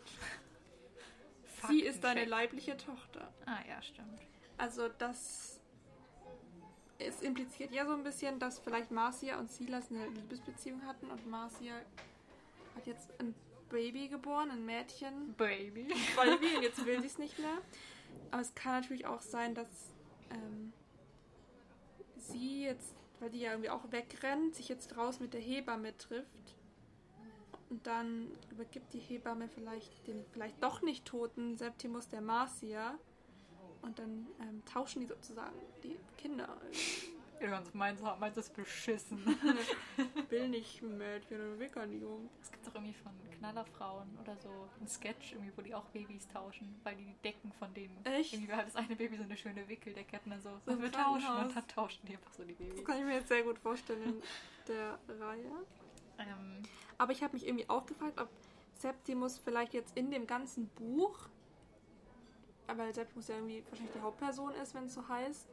Sie 1.67 1.81
ist 1.81 2.05
deine 2.05 2.25
leibliche 2.25 2.77
Tochter. 2.77 3.33
Ah, 3.47 3.59
ja, 3.69 3.83
stimmt. 3.83 4.21
Also 4.57 4.89
das 4.89 5.61
es 6.99 7.21
impliziert 7.23 7.73
ja 7.73 7.85
so 7.85 7.95
ein 7.95 8.05
bisschen, 8.05 8.39
dass 8.39 8.61
vielleicht 8.61 8.93
Marcia 8.93 9.41
und 9.41 9.51
Silas 9.51 9.91
eine 9.91 10.07
Liebesbeziehung 10.07 10.87
hatten 10.87 11.11
und 11.11 11.27
Marcia 11.29 11.75
hat 12.77 12.87
jetzt 12.87 13.11
ein 13.19 13.35
Baby 13.71 14.09
geboren, 14.09 14.51
ein 14.51 14.65
Mädchen, 14.65 15.35
Baby. 15.35 15.85
Baby 16.17 16.47
und 16.57 16.63
jetzt 16.63 16.85
will 16.85 17.01
sie 17.01 17.07
es 17.07 17.19
nicht 17.19 17.39
mehr. 17.39 17.59
Aber 18.31 18.43
es 18.43 18.55
kann 18.55 18.81
natürlich 18.81 19.07
auch 19.07 19.23
sein, 19.23 19.55
dass 19.55 19.69
ähm, 20.31 20.73
sie 22.17 22.65
jetzt, 22.65 22.95
weil 23.19 23.31
die 23.31 23.41
ja 23.41 23.53
irgendwie 23.53 23.71
auch 23.71 23.91
wegrennt, 23.91 24.55
sich 24.55 24.69
jetzt 24.69 24.97
raus 24.97 25.21
mit 25.21 25.33
der 25.33 25.41
Hebamme 25.41 25.97
trifft. 25.97 26.57
Und 27.71 27.87
dann 27.87 28.33
übergibt 28.51 28.93
die 28.93 28.99
Hebamme 28.99 29.49
vielleicht 29.49 30.07
den 30.09 30.25
vielleicht 30.33 30.61
doch 30.61 30.83
nicht 30.83 31.05
toten 31.05 31.57
Septimus 31.57 32.09
der 32.09 32.21
Marcia. 32.21 32.99
Und 33.83 33.99
dann 33.99 34.27
ähm, 34.41 34.63
tauschen 34.67 35.01
die 35.01 35.07
sozusagen 35.07 35.57
die 35.83 35.97
Kinder. 36.19 36.49
Meinst 37.73 38.03
du, 38.03 38.07
meinst 38.19 38.37
du 38.37 38.41
das 38.41 38.51
beschissen? 38.51 39.25
will 40.29 40.49
nicht 40.49 40.83
Mädchen 40.83 41.41
oder 41.41 41.59
Wickernjung. 41.59 42.29
Es 42.43 42.51
gibt 42.51 42.67
doch 42.67 42.75
irgendwie 42.75 42.95
von 42.95 43.13
Knallerfrauen 43.39 44.19
oder 44.21 44.37
so 44.37 44.69
ein 44.81 44.87
Sketch, 44.87 45.33
irgendwie, 45.33 45.53
wo 45.57 45.63
die 45.63 45.75
auch 45.75 45.85
Babys 45.87 46.29
tauschen, 46.29 46.79
weil 46.85 46.97
die 46.97 47.05
die 47.05 47.17
Decken 47.25 47.53
von 47.53 47.73
denen. 47.73 48.05
Echt? 48.05 48.35
Irgendwie 48.35 48.53
hat 48.53 48.67
das 48.67 48.77
eine 48.77 48.95
Baby 48.95 49.17
so 49.17 49.23
eine 49.23 49.37
schöne 49.37 49.67
Wickeldecke 49.67 50.21
und 50.25 50.31
dann 50.33 50.43
so, 50.43 50.51
So 50.67 50.81
wir 50.81 50.93
tauschen 50.93 51.37
und 51.37 51.57
dann 51.57 51.69
tauschen 51.69 52.07
die 52.07 52.13
einfach 52.13 52.33
so 52.33 52.45
die 52.45 52.53
Babys. 52.53 52.77
Das 52.77 52.85
kann 52.85 52.99
ich 52.99 53.05
mir 53.05 53.15
jetzt 53.15 53.29
sehr 53.29 53.43
gut 53.43 53.59
vorstellen 53.59 54.03
in 54.03 54.23
der 54.69 54.99
Reihe. 55.09 55.51
Ähm, 56.19 56.63
Aber 56.99 57.13
ich 57.13 57.23
habe 57.23 57.33
mich 57.33 57.47
irgendwie 57.47 57.69
auch 57.69 57.87
gefragt, 57.87 58.21
ob 58.21 58.29
Septimus 58.75 59.39
vielleicht 59.39 59.73
jetzt 59.73 59.97
in 59.97 60.11
dem 60.11 60.27
ganzen 60.27 60.69
Buch, 60.69 61.29
weil 62.67 62.93
Septimus 62.95 63.29
ja 63.29 63.37
irgendwie 63.37 63.65
wahrscheinlich 63.69 63.95
die 63.95 64.01
Hauptperson 64.01 64.55
ist, 64.55 64.75
wenn 64.75 64.85
es 64.85 64.95
so 64.95 65.09
heißt, 65.09 65.47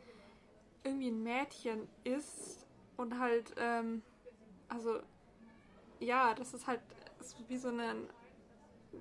irgendwie 0.88 1.10
ein 1.10 1.22
Mädchen 1.24 1.88
ist 2.04 2.66
und 2.96 3.20
halt, 3.20 3.54
ähm, 3.58 4.02
also, 4.68 5.00
ja, 6.00 6.34
das 6.34 6.54
ist 6.54 6.68
halt 6.68 6.82
wie 7.48 7.58
so 7.58 7.70
eine, 7.70 7.96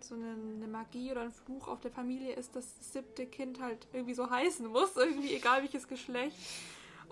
so 0.01 0.14
eine, 0.14 0.33
eine 0.33 0.68
Magie 0.68 1.11
oder 1.11 1.22
ein 1.22 1.33
Fluch 1.33 1.68
auf 1.68 1.81
der 1.81 1.90
Familie 1.90 2.35
ist, 2.35 2.55
dass 2.57 2.77
das 2.79 2.92
siebte 2.92 3.27
Kind 3.27 3.61
halt 3.61 3.87
irgendwie 3.92 4.14
so 4.14 4.29
heißen 4.29 4.66
muss, 4.66 4.96
irgendwie 4.96 5.35
egal 5.35 5.62
welches 5.62 5.88
Geschlecht. 5.88 6.37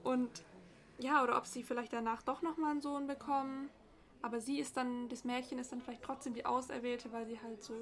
Und 0.02 0.30
ja, 0.98 1.22
oder 1.22 1.36
ob 1.36 1.46
sie 1.46 1.62
vielleicht 1.62 1.92
danach 1.92 2.22
doch 2.22 2.42
nochmal 2.42 2.72
einen 2.72 2.80
Sohn 2.80 3.06
bekommen. 3.06 3.70
Aber 4.22 4.40
sie 4.40 4.58
ist 4.58 4.76
dann, 4.76 5.08
das 5.08 5.24
Mädchen 5.24 5.58
ist 5.58 5.72
dann 5.72 5.82
vielleicht 5.82 6.02
trotzdem 6.02 6.32
die 6.32 6.46
Auserwählte, 6.46 7.12
weil 7.12 7.26
sie 7.26 7.40
halt 7.40 7.62
so 7.62 7.74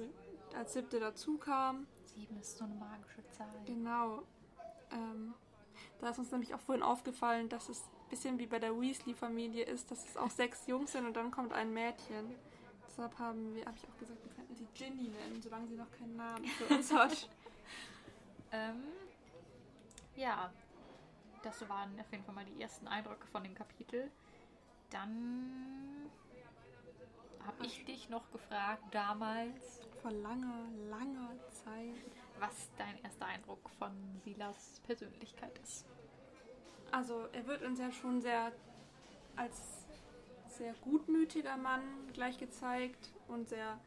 als 0.55 0.73
siebte 0.73 0.99
dazu 0.99 1.37
kam. 1.37 1.87
sieben 2.05 2.37
ist 2.39 2.57
so 2.57 2.65
eine 2.65 2.75
magische 2.75 3.23
Zahl. 3.31 3.47
Genau. 3.65 4.23
Ähm, 4.91 5.33
da 6.03 6.09
ist 6.09 6.19
uns 6.19 6.31
nämlich 6.31 6.53
auch 6.53 6.59
vorhin 6.59 6.83
aufgefallen, 6.83 7.49
dass 7.49 7.69
es 7.69 7.81
ein 7.81 8.09
bisschen 8.09 8.39
wie 8.39 8.45
bei 8.45 8.59
der 8.59 8.79
Weasley-Familie 8.79 9.63
ist, 9.65 9.89
dass 9.89 10.05
es 10.07 10.17
auch 10.17 10.29
sechs 10.29 10.67
Jungs 10.67 10.91
sind 10.91 11.05
und 11.05 11.15
dann 11.15 11.31
kommt 11.31 11.53
ein 11.53 11.73
Mädchen. 11.73 12.35
Deshalb 12.87 13.17
haben 13.17 13.55
wir, 13.55 13.65
habe 13.65 13.77
ich 13.77 13.87
auch 13.87 13.97
gesagt, 13.97 14.23
wir 14.23 14.33
könnten 14.33 14.55
sie 14.55 14.67
Ginny 14.75 15.09
nennen, 15.09 15.41
solange 15.41 15.67
sie 15.67 15.75
noch 15.75 15.89
keinen 15.91 16.15
Namen 16.15 16.45
für 16.45 16.73
uns 16.73 16.93
hat. 16.93 17.29
Ähm, 18.51 18.83
ja, 20.15 20.51
das 21.41 21.67
waren 21.67 21.99
auf 21.99 22.11
jeden 22.11 22.23
Fall 22.23 22.35
mal 22.35 22.45
die 22.45 22.61
ersten 22.61 22.87
Eindrücke 22.87 23.25
von 23.27 23.43
dem 23.43 23.55
Kapitel. 23.55 24.11
Dann 24.89 26.11
habe 27.45 27.65
ich 27.65 27.83
dich 27.85 28.09
noch 28.09 28.29
gefragt 28.31 28.83
damals, 28.91 29.81
Vor 30.01 30.11
langer, 30.11 30.67
langer 30.89 31.31
Zeit. 31.49 32.22
Was 32.39 32.69
dein 32.77 32.97
erster 33.03 33.25
Eindruck 33.25 33.69
von 33.77 33.91
Silas 34.23 34.81
Persönlichkeit 34.85 35.57
ist. 35.59 35.85
Also 36.91 37.27
er 37.31 37.47
wird 37.47 37.63
uns 37.63 37.79
ja 37.79 37.91
schon 37.91 38.21
sehr 38.21 38.51
als 39.35 39.83
sehr 40.47 40.73
gutmütiger 40.81 41.57
Mann 41.57 41.81
gleich 42.13 42.37
gezeigt 42.37 43.11
und 43.27 43.49
sehr 43.49 43.79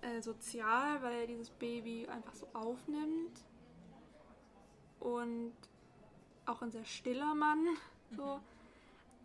äh, 0.00 0.20
sozial, 0.22 1.02
weil 1.02 1.20
er 1.20 1.26
dieses 1.26 1.50
Baby 1.50 2.06
einfach 2.08 2.34
so 2.34 2.48
aufnimmt. 2.52 3.44
Und 5.00 5.54
auch 6.46 6.62
ein 6.62 6.70
sehr 6.70 6.84
stiller 6.84 7.34
Mann. 7.34 7.66
So. 8.16 8.40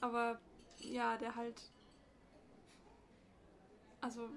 Aber 0.01 0.41
ja, 0.79 1.15
der 1.15 1.35
halt. 1.37 1.61
Also 4.01 4.27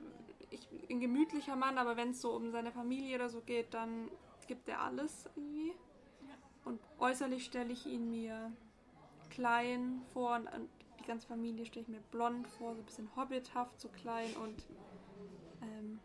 ich, 0.50 0.68
ein 0.90 1.00
gemütlicher 1.00 1.56
Mann, 1.56 1.78
aber 1.78 1.96
wenn 1.96 2.10
es 2.10 2.20
so 2.20 2.32
um 2.32 2.50
seine 2.50 2.72
Familie 2.72 3.16
oder 3.16 3.28
so 3.28 3.40
geht, 3.40 3.74
dann 3.74 4.10
gibt 4.46 4.68
er 4.68 4.80
alles 4.82 5.26
irgendwie. 5.34 5.72
Und 6.64 6.80
äußerlich 6.98 7.44
stelle 7.44 7.72
ich 7.72 7.86
ihn 7.86 8.10
mir 8.10 8.52
klein 9.30 10.02
vor 10.12 10.36
und, 10.36 10.46
und 10.48 10.68
die 11.00 11.04
ganze 11.04 11.26
Familie 11.26 11.66
stelle 11.66 11.82
ich 11.82 11.88
mir 11.88 12.00
blond 12.10 12.48
vor, 12.48 12.74
so 12.74 12.80
ein 12.82 12.84
bisschen 12.86 13.08
hobbithaft, 13.16 13.80
so 13.80 13.88
klein 13.88 14.32
und 14.36 14.64
ähm, 15.62 16.00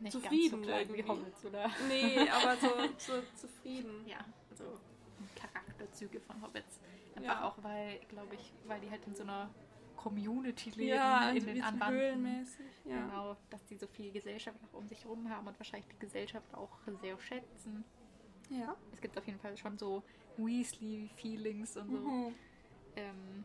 Nicht 0.00 0.12
Zufrieden 0.12 0.62
ganz 0.62 0.64
so 0.64 0.70
klein 0.70 0.88
wie 0.92 0.98
irgendwie. 0.98 1.08
Hobbits, 1.10 1.44
oder? 1.44 1.70
nee, 1.88 2.28
aber 2.30 2.56
so, 2.56 2.68
so 2.98 3.12
zufrieden. 3.34 4.06
Ja, 4.06 4.18
also 4.50 4.64
Charakterzüge 5.36 6.20
von 6.20 6.40
Hobbits. 6.42 6.78
Einfach 7.16 7.40
Ja. 7.40 7.44
auch, 7.48 7.56
weil, 7.62 7.98
glaube 8.08 8.34
ich, 8.34 8.52
weil 8.66 8.80
die 8.80 8.90
halt 8.90 9.04
in 9.06 9.14
so 9.14 9.22
einer 9.22 9.50
Community 10.02 10.70
leben, 10.70 10.88
Ja, 10.96 11.30
in 11.30 11.36
in 11.48 11.54
den 11.54 11.88
höhlenmäßig. 11.88 12.66
Ja. 12.84 13.06
Genau, 13.06 13.36
dass 13.50 13.64
die 13.66 13.76
so 13.76 13.86
viel 13.86 14.10
Gesellschaft 14.12 14.58
auch 14.64 14.78
um 14.78 14.88
sich 14.88 15.04
herum 15.04 15.28
haben 15.30 15.46
und 15.46 15.58
wahrscheinlich 15.58 15.88
die 15.88 15.98
Gesellschaft 15.98 16.52
auch 16.54 16.70
sehr 17.00 17.18
schätzen. 17.20 17.84
ja. 18.50 18.74
Es 18.92 19.00
gibt 19.00 19.16
auf 19.16 19.26
jeden 19.26 19.38
Fall 19.38 19.56
schon 19.56 19.78
so 19.78 20.02
Weasley-Feelings 20.36 21.76
und 21.76 21.90
so. 21.90 21.98
Mhm. 21.98 22.34
Ähm, 22.96 23.44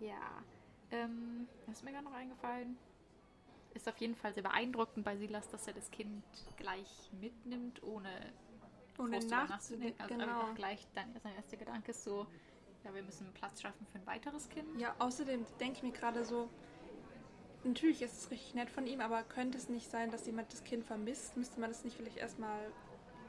ja. 0.00 0.42
Ähm, 0.90 1.46
was 1.66 1.76
ist 1.78 1.84
mir 1.84 1.92
gerade 1.92 2.04
noch 2.04 2.14
eingefallen? 2.14 2.76
Ist 3.74 3.88
auf 3.88 3.98
jeden 3.98 4.14
Fall 4.16 4.32
sehr 4.32 4.42
beeindruckend 4.42 5.04
bei 5.04 5.16
Silas, 5.16 5.48
dass 5.50 5.66
er 5.66 5.74
das 5.74 5.90
Kind 5.90 6.24
gleich 6.56 7.10
mitnimmt, 7.20 7.82
ohne 7.82 8.08
Ohne 8.98 9.18
nachzudenken. 9.26 10.00
Also 10.00 10.14
Genau. 10.14 10.40
einfach 10.40 10.54
gleich 10.54 10.86
dann 10.94 11.14
sein 11.22 11.34
erster 11.36 11.56
Gedanke 11.58 11.90
ist 11.90 12.02
so, 12.02 12.26
ja, 12.88 12.94
wir 12.94 13.02
müssen 13.02 13.26
Platz 13.34 13.60
schaffen 13.60 13.86
für 13.92 13.98
ein 13.98 14.06
weiteres 14.06 14.48
Kind. 14.48 14.80
Ja, 14.80 14.94
außerdem 14.98 15.44
denke 15.60 15.76
ich 15.76 15.82
mir 15.82 15.92
gerade 15.92 16.24
so, 16.24 16.48
natürlich 17.64 18.02
ist 18.02 18.16
es 18.18 18.30
richtig 18.30 18.54
nett 18.54 18.70
von 18.70 18.86
ihm, 18.86 19.00
aber 19.00 19.22
könnte 19.22 19.58
es 19.58 19.68
nicht 19.68 19.90
sein, 19.90 20.10
dass 20.10 20.26
jemand 20.26 20.52
das 20.52 20.64
Kind 20.64 20.84
vermisst? 20.84 21.36
Müsste 21.36 21.60
man 21.60 21.70
das 21.70 21.84
nicht 21.84 21.96
vielleicht 21.96 22.16
erstmal, 22.16 22.72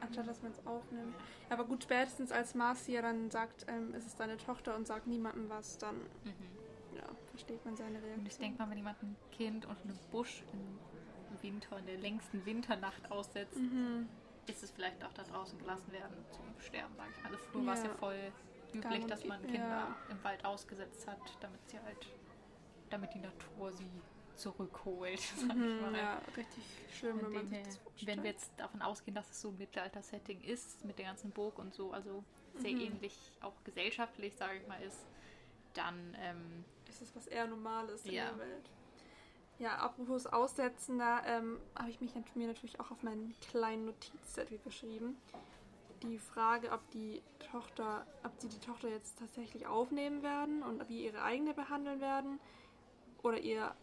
anstatt 0.01 0.27
dass 0.27 0.41
man 0.41 0.51
es 0.51 0.65
aufnimmt? 0.65 1.15
Aber 1.49 1.65
gut, 1.65 1.83
spätestens 1.83 2.31
als 2.31 2.55
Marcia 2.55 3.01
dann 3.01 3.29
sagt, 3.31 3.65
ähm, 3.67 3.93
es 3.95 4.05
ist 4.05 4.19
deine 4.19 4.37
Tochter 4.37 4.75
und 4.75 4.87
sagt 4.87 5.07
niemandem 5.07 5.49
was, 5.49 5.77
dann 5.77 5.95
Mhm. 6.23 6.95
ja, 6.95 7.03
versteht 7.31 7.63
man 7.65 7.75
seine 7.75 7.95
Reaktion. 7.97 8.19
Und 8.19 8.27
ich 8.27 8.37
denke 8.37 8.59
mal, 8.63 8.69
wenn 8.69 8.77
jemand 8.77 9.01
ein 9.03 9.15
Kind 9.31 9.65
unter 9.65 9.81
einem 9.83 9.97
Busch 10.11 10.43
im 10.53 11.41
Winter, 11.41 11.77
in 11.79 11.85
der 11.85 11.97
längsten 11.97 12.45
Winternacht 12.45 13.11
aussetzt, 13.11 13.57
Mhm. 13.57 14.07
ist 14.47 14.63
es 14.63 14.71
vielleicht 14.71 15.03
auch 15.03 15.13
da 15.13 15.23
draußen 15.23 15.59
gelassen 15.59 15.91
werden 15.91 16.15
zum 16.31 16.45
Sterben, 16.59 16.95
sage 16.97 17.09
ich 17.15 17.23
mal. 17.23 17.31
Also 17.31 17.37
früher 17.51 17.65
war 17.67 17.73
es 17.73 17.83
ja 17.83 17.89
Ja. 17.89 17.95
voll 17.95 18.31
üblich, 18.73 19.05
dass 19.07 19.25
man 19.25 19.41
Kinder 19.43 19.69
ja. 19.69 19.95
im 20.09 20.23
Wald 20.23 20.45
ausgesetzt 20.45 21.07
hat, 21.07 21.19
damit 21.41 21.59
sie 21.69 21.79
halt, 21.79 22.07
damit 22.89 23.13
die 23.13 23.19
Natur 23.19 23.71
sie 23.73 23.89
zurückholt, 24.35 25.19
sag 25.35 25.49
ich 25.51 25.55
Mhm, 25.55 25.81
mal. 25.81 25.95
ja, 25.97 26.21
richtig 26.37 26.63
schlimm, 26.97 27.19
Von 27.19 27.25
wenn 27.25 27.33
man 27.33 27.47
sich 27.49 27.63
das 27.63 27.77
vorstellt. 27.77 28.07
wenn 28.17 28.23
wir 28.23 28.29
jetzt 28.31 28.51
davon 28.57 28.81
ausgehen, 28.81 29.15
dass 29.15 29.29
es 29.31 29.41
so 29.41 29.49
ein 29.49 29.57
Mittelalter-Setting 29.57 30.41
ist, 30.41 30.85
mit 30.85 30.97
der 30.97 31.05
ganzen 31.05 31.31
Burg 31.31 31.59
und 31.59 31.73
so, 31.73 31.91
also 31.91 32.23
sehr 32.55 32.71
Mhm. 32.71 32.81
ähnlich 32.81 33.31
auch 33.41 33.53
gesellschaftlich, 33.63 34.35
sage 34.35 34.59
ich 34.59 34.67
mal, 34.67 34.81
ist, 34.81 34.99
dann 35.73 36.15
ähm, 36.19 36.65
ist 36.87 37.01
es 37.01 37.15
was 37.15 37.27
eher 37.27 37.47
Normales 37.47 38.05
in 38.05 38.13
Ja. 38.13 38.29
der 38.31 38.39
Welt. 38.39 38.69
Ja, 39.59 39.75
apropos 39.77 40.25
Aussetzen, 40.25 40.99
da 40.99 41.21
ähm, 41.25 41.59
habe 41.77 41.89
ich 41.89 41.99
mich 41.99 42.13
mir 42.35 42.47
natürlich 42.47 42.79
auch 42.79 42.91
auf 42.91 43.03
meinen 43.03 43.35
kleinen 43.41 43.85
Notizzettel 43.85 44.57
geschrieben. 44.59 45.17
Die 46.03 46.17
Frage, 46.17 46.71
ob 46.71 46.89
die 46.91 47.21
Tochter, 47.51 48.05
ob 48.23 48.31
sie 48.39 48.47
die 48.47 48.59
Tochter 48.59 48.89
jetzt 48.89 49.19
tatsächlich 49.19 49.67
aufnehmen 49.67 50.23
werden 50.23 50.63
und 50.63 50.87
wie 50.87 51.05
ihre 51.05 51.21
eigene 51.23 51.53
behandeln 51.53 51.99
werden 51.99 52.39
oder 53.21 53.39
ihr 53.39 53.75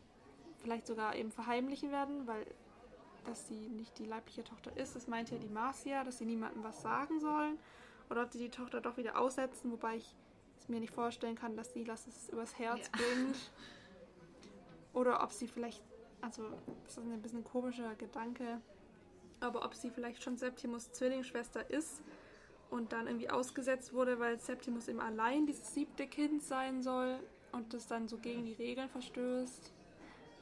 vielleicht 0.59 0.87
sogar 0.87 1.15
eben 1.15 1.31
verheimlichen 1.31 1.91
werden, 1.91 2.27
weil 2.27 2.47
dass 3.27 3.49
sie 3.49 3.69
nicht 3.69 3.99
die 3.99 4.05
leibliche 4.07 4.45
Tochter 4.45 4.77
ist. 4.77 4.95
Das 4.95 5.09
meint 5.09 5.31
ja 5.31 5.39
die 5.39 5.49
Marcia, 5.49 6.05
dass 6.05 6.19
sie 6.19 6.25
niemandem 6.25 6.63
was 6.63 6.81
sagen 6.81 7.19
sollen. 7.21 7.59
Oder 8.09 8.23
ob 8.23 8.33
sie 8.33 8.39
die 8.39 8.51
Tochter 8.51 8.81
doch 8.81 8.97
wieder 8.97 9.19
aussetzen, 9.19 9.73
wobei 9.73 9.97
ich 9.97 10.15
es 10.61 10.69
mir 10.69 10.79
nicht 10.79 10.95
vorstellen 10.95 11.35
kann, 11.35 11.57
dass 11.57 11.73
sie 11.73 11.83
das 11.85 12.07
übers 12.31 12.57
Herz 12.59 12.87
Ja. 12.87 12.93
bringt. 12.93 13.37
Oder 14.93 15.23
ob 15.23 15.33
sie 15.33 15.49
vielleicht, 15.49 15.83
also 16.21 16.51
das 16.85 16.97
ist 16.97 17.05
ein 17.05 17.21
bisschen 17.21 17.41
ein 17.41 17.45
komischer 17.45 17.95
Gedanke, 17.97 18.61
aber 19.40 19.64
ob 19.64 19.75
sie 19.75 19.90
vielleicht 19.90 20.22
schon 20.22 20.37
Septimus 20.37 20.92
Zwillingsschwester 20.92 21.68
ist 21.70 22.03
und 22.70 22.92
dann 22.92 23.07
irgendwie 23.07 23.31
ausgesetzt 23.31 23.92
wurde, 23.92 24.18
weil 24.18 24.38
Septimus 24.40 24.88
eben 24.88 25.01
allein 25.01 25.46
dieses 25.46 25.72
siebte 25.75 26.07
Kind 26.07 26.42
sein 26.42 26.83
soll 26.83 27.18
und 27.53 27.72
das 27.75 27.87
dann 27.87 28.09
so 28.09 28.18
gegen 28.18 28.44
die 28.44 28.55
Regeln 28.55 28.88
verstößt. 28.88 29.72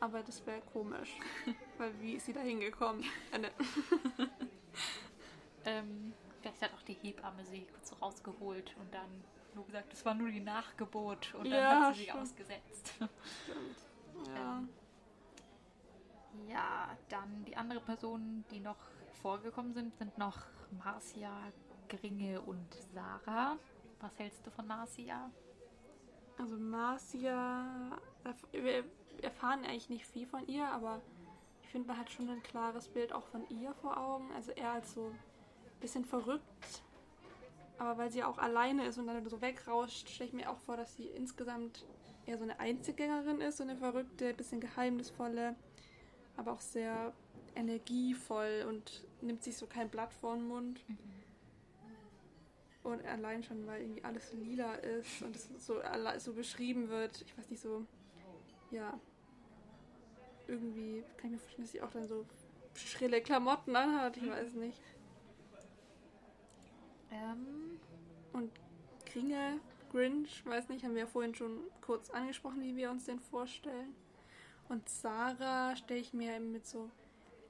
Aber 0.01 0.23
das 0.23 0.45
wäre 0.47 0.61
komisch, 0.73 1.19
weil 1.79 1.93
wie 2.01 2.15
ist 2.15 2.27
sie 2.27 2.33
da 2.33 2.41
hingekommen? 2.41 3.05
Ähm, 5.67 6.13
vielleicht 6.41 6.61
hat 6.61 6.75
auch 6.75 6.83
die 6.83 6.93
Hebamme 6.95 7.43
sie 7.45 7.67
kurz 7.73 7.95
rausgeholt 8.03 8.75
und 8.79 8.93
dann 8.93 9.09
nur 9.55 9.65
gesagt, 9.65 9.93
das 9.93 10.05
war 10.05 10.13
nur 10.15 10.29
die 10.31 10.41
Nachgeburt 10.41 11.35
und 11.37 11.45
dann 11.51 11.59
Ja, 11.59 11.81
hat 11.87 11.95
sie 11.95 12.01
sie 12.03 12.09
stimmt. 12.09 12.23
ausgesetzt. 12.23 12.93
Stimmt. 12.95 13.11
Ja. 14.37 14.59
Ähm, 14.59 14.69
Ja, 16.49 16.89
dann 17.09 17.45
die 17.45 17.57
anderen 17.57 17.83
Personen, 17.85 18.45
die 18.51 18.61
noch 18.61 18.77
vorgekommen 19.23 19.73
sind, 19.73 19.97
sind 19.97 20.17
noch 20.19 20.39
Marcia, 20.83 21.31
Gringe 21.89 22.41
und 22.41 22.75
Sarah. 22.93 23.57
Was 24.01 24.19
hältst 24.19 24.47
du 24.47 24.51
von 24.51 24.67
Marcia? 24.67 25.31
Also 26.39 26.57
Marcia, 26.57 27.99
wir 28.53 28.85
erfahren 29.23 29.65
eigentlich 29.65 29.89
nicht 29.89 30.07
viel 30.07 30.27
von 30.27 30.47
ihr, 30.47 30.67
aber 30.67 31.01
ich 31.63 31.69
finde, 31.69 31.89
man 31.89 31.99
hat 31.99 32.11
schon 32.11 32.29
ein 32.29 32.43
klares 32.43 32.89
Bild 32.89 33.13
auch 33.13 33.27
von 33.27 33.49
ihr 33.49 33.73
vor 33.75 33.97
Augen. 33.97 34.31
Also 34.35 34.53
eher 34.53 34.73
als 34.73 34.95
so 34.95 35.07
ein 35.07 35.81
bisschen 35.81 36.05
verrückt. 36.05 36.83
Aber 37.79 37.99
weil 37.99 38.11
sie 38.11 38.23
auch 38.23 38.39
alleine 38.39 38.87
ist 38.87 38.99
und 38.99 39.07
dann 39.07 39.29
so 39.29 39.41
wegrauscht, 39.41 40.09
stelle 40.09 40.29
ich 40.29 40.35
mir 40.35 40.51
auch 40.51 40.59
vor, 40.59 40.77
dass 40.77 40.97
sie 40.97 41.07
insgesamt 41.07 41.85
eher 42.27 42.39
so 42.39 42.45
eine 42.45 42.59
Einzelgängerin 42.61 43.41
ist, 43.41 43.59
so 43.59 43.65
eine 43.65 43.77
verrückte, 43.77 44.35
bisschen 44.35 44.61
geheimnisvolle, 44.61 45.57
aber 46.37 46.53
auch 46.53 46.61
sehr 46.61 47.13
energievoll 47.55 48.67
und 48.69 49.05
nimmt 49.21 49.43
sich 49.43 49.57
so 49.57 49.67
kein 49.67 49.89
Blatt 49.89 50.13
vor 50.13 50.35
den 50.35 50.49
Mund. 50.49 50.81
Und 52.83 53.05
allein 53.07 53.43
schon, 53.43 53.67
weil 53.67 53.81
irgendwie 53.81 54.05
alles 54.05 54.33
lila 54.35 54.75
ist 54.75 55.23
und 55.23 55.35
es 55.35 55.49
so, 55.59 55.81
so 56.19 56.33
beschrieben 56.35 56.89
wird. 56.91 57.23
Ich 57.23 57.39
weiß 57.39 57.49
nicht, 57.51 57.63
so, 57.63 57.87
ja. 58.71 58.99
Irgendwie 60.47 61.03
kann 61.17 61.27
ich 61.27 61.33
mir 61.33 61.39
vorstellen, 61.39 61.65
dass 61.65 61.73
sie 61.73 61.83
auch 61.83 61.91
dann 61.91 62.07
so 62.07 62.27
schrille 62.75 63.23
Klamotten 63.23 63.75
anhat. 63.75 64.19
Ich 64.19 64.29
weiß 64.29 64.53
nicht. 64.55 64.79
Ähm, 67.11 67.81
Und 68.35 68.51
Kringe, 69.07 69.61
Grinch, 69.93 70.45
weiß 70.45 70.69
nicht, 70.69 70.85
haben 70.85 70.95
wir 70.95 71.03
ja 71.03 71.07
vorhin 71.07 71.35
schon 71.35 71.61
kurz 71.81 72.11
angesprochen, 72.11 72.61
wie 72.63 72.77
wir 72.77 72.91
uns 72.91 73.05
den 73.05 73.21
vorstellen. 73.21 73.95
Und 74.69 74.89
Sarah 74.89 75.77
stelle 75.77 76.01
ich 76.01 76.13
mir 76.13 76.37
eben 76.37 76.53
mit 76.53 76.67
so 76.67 76.91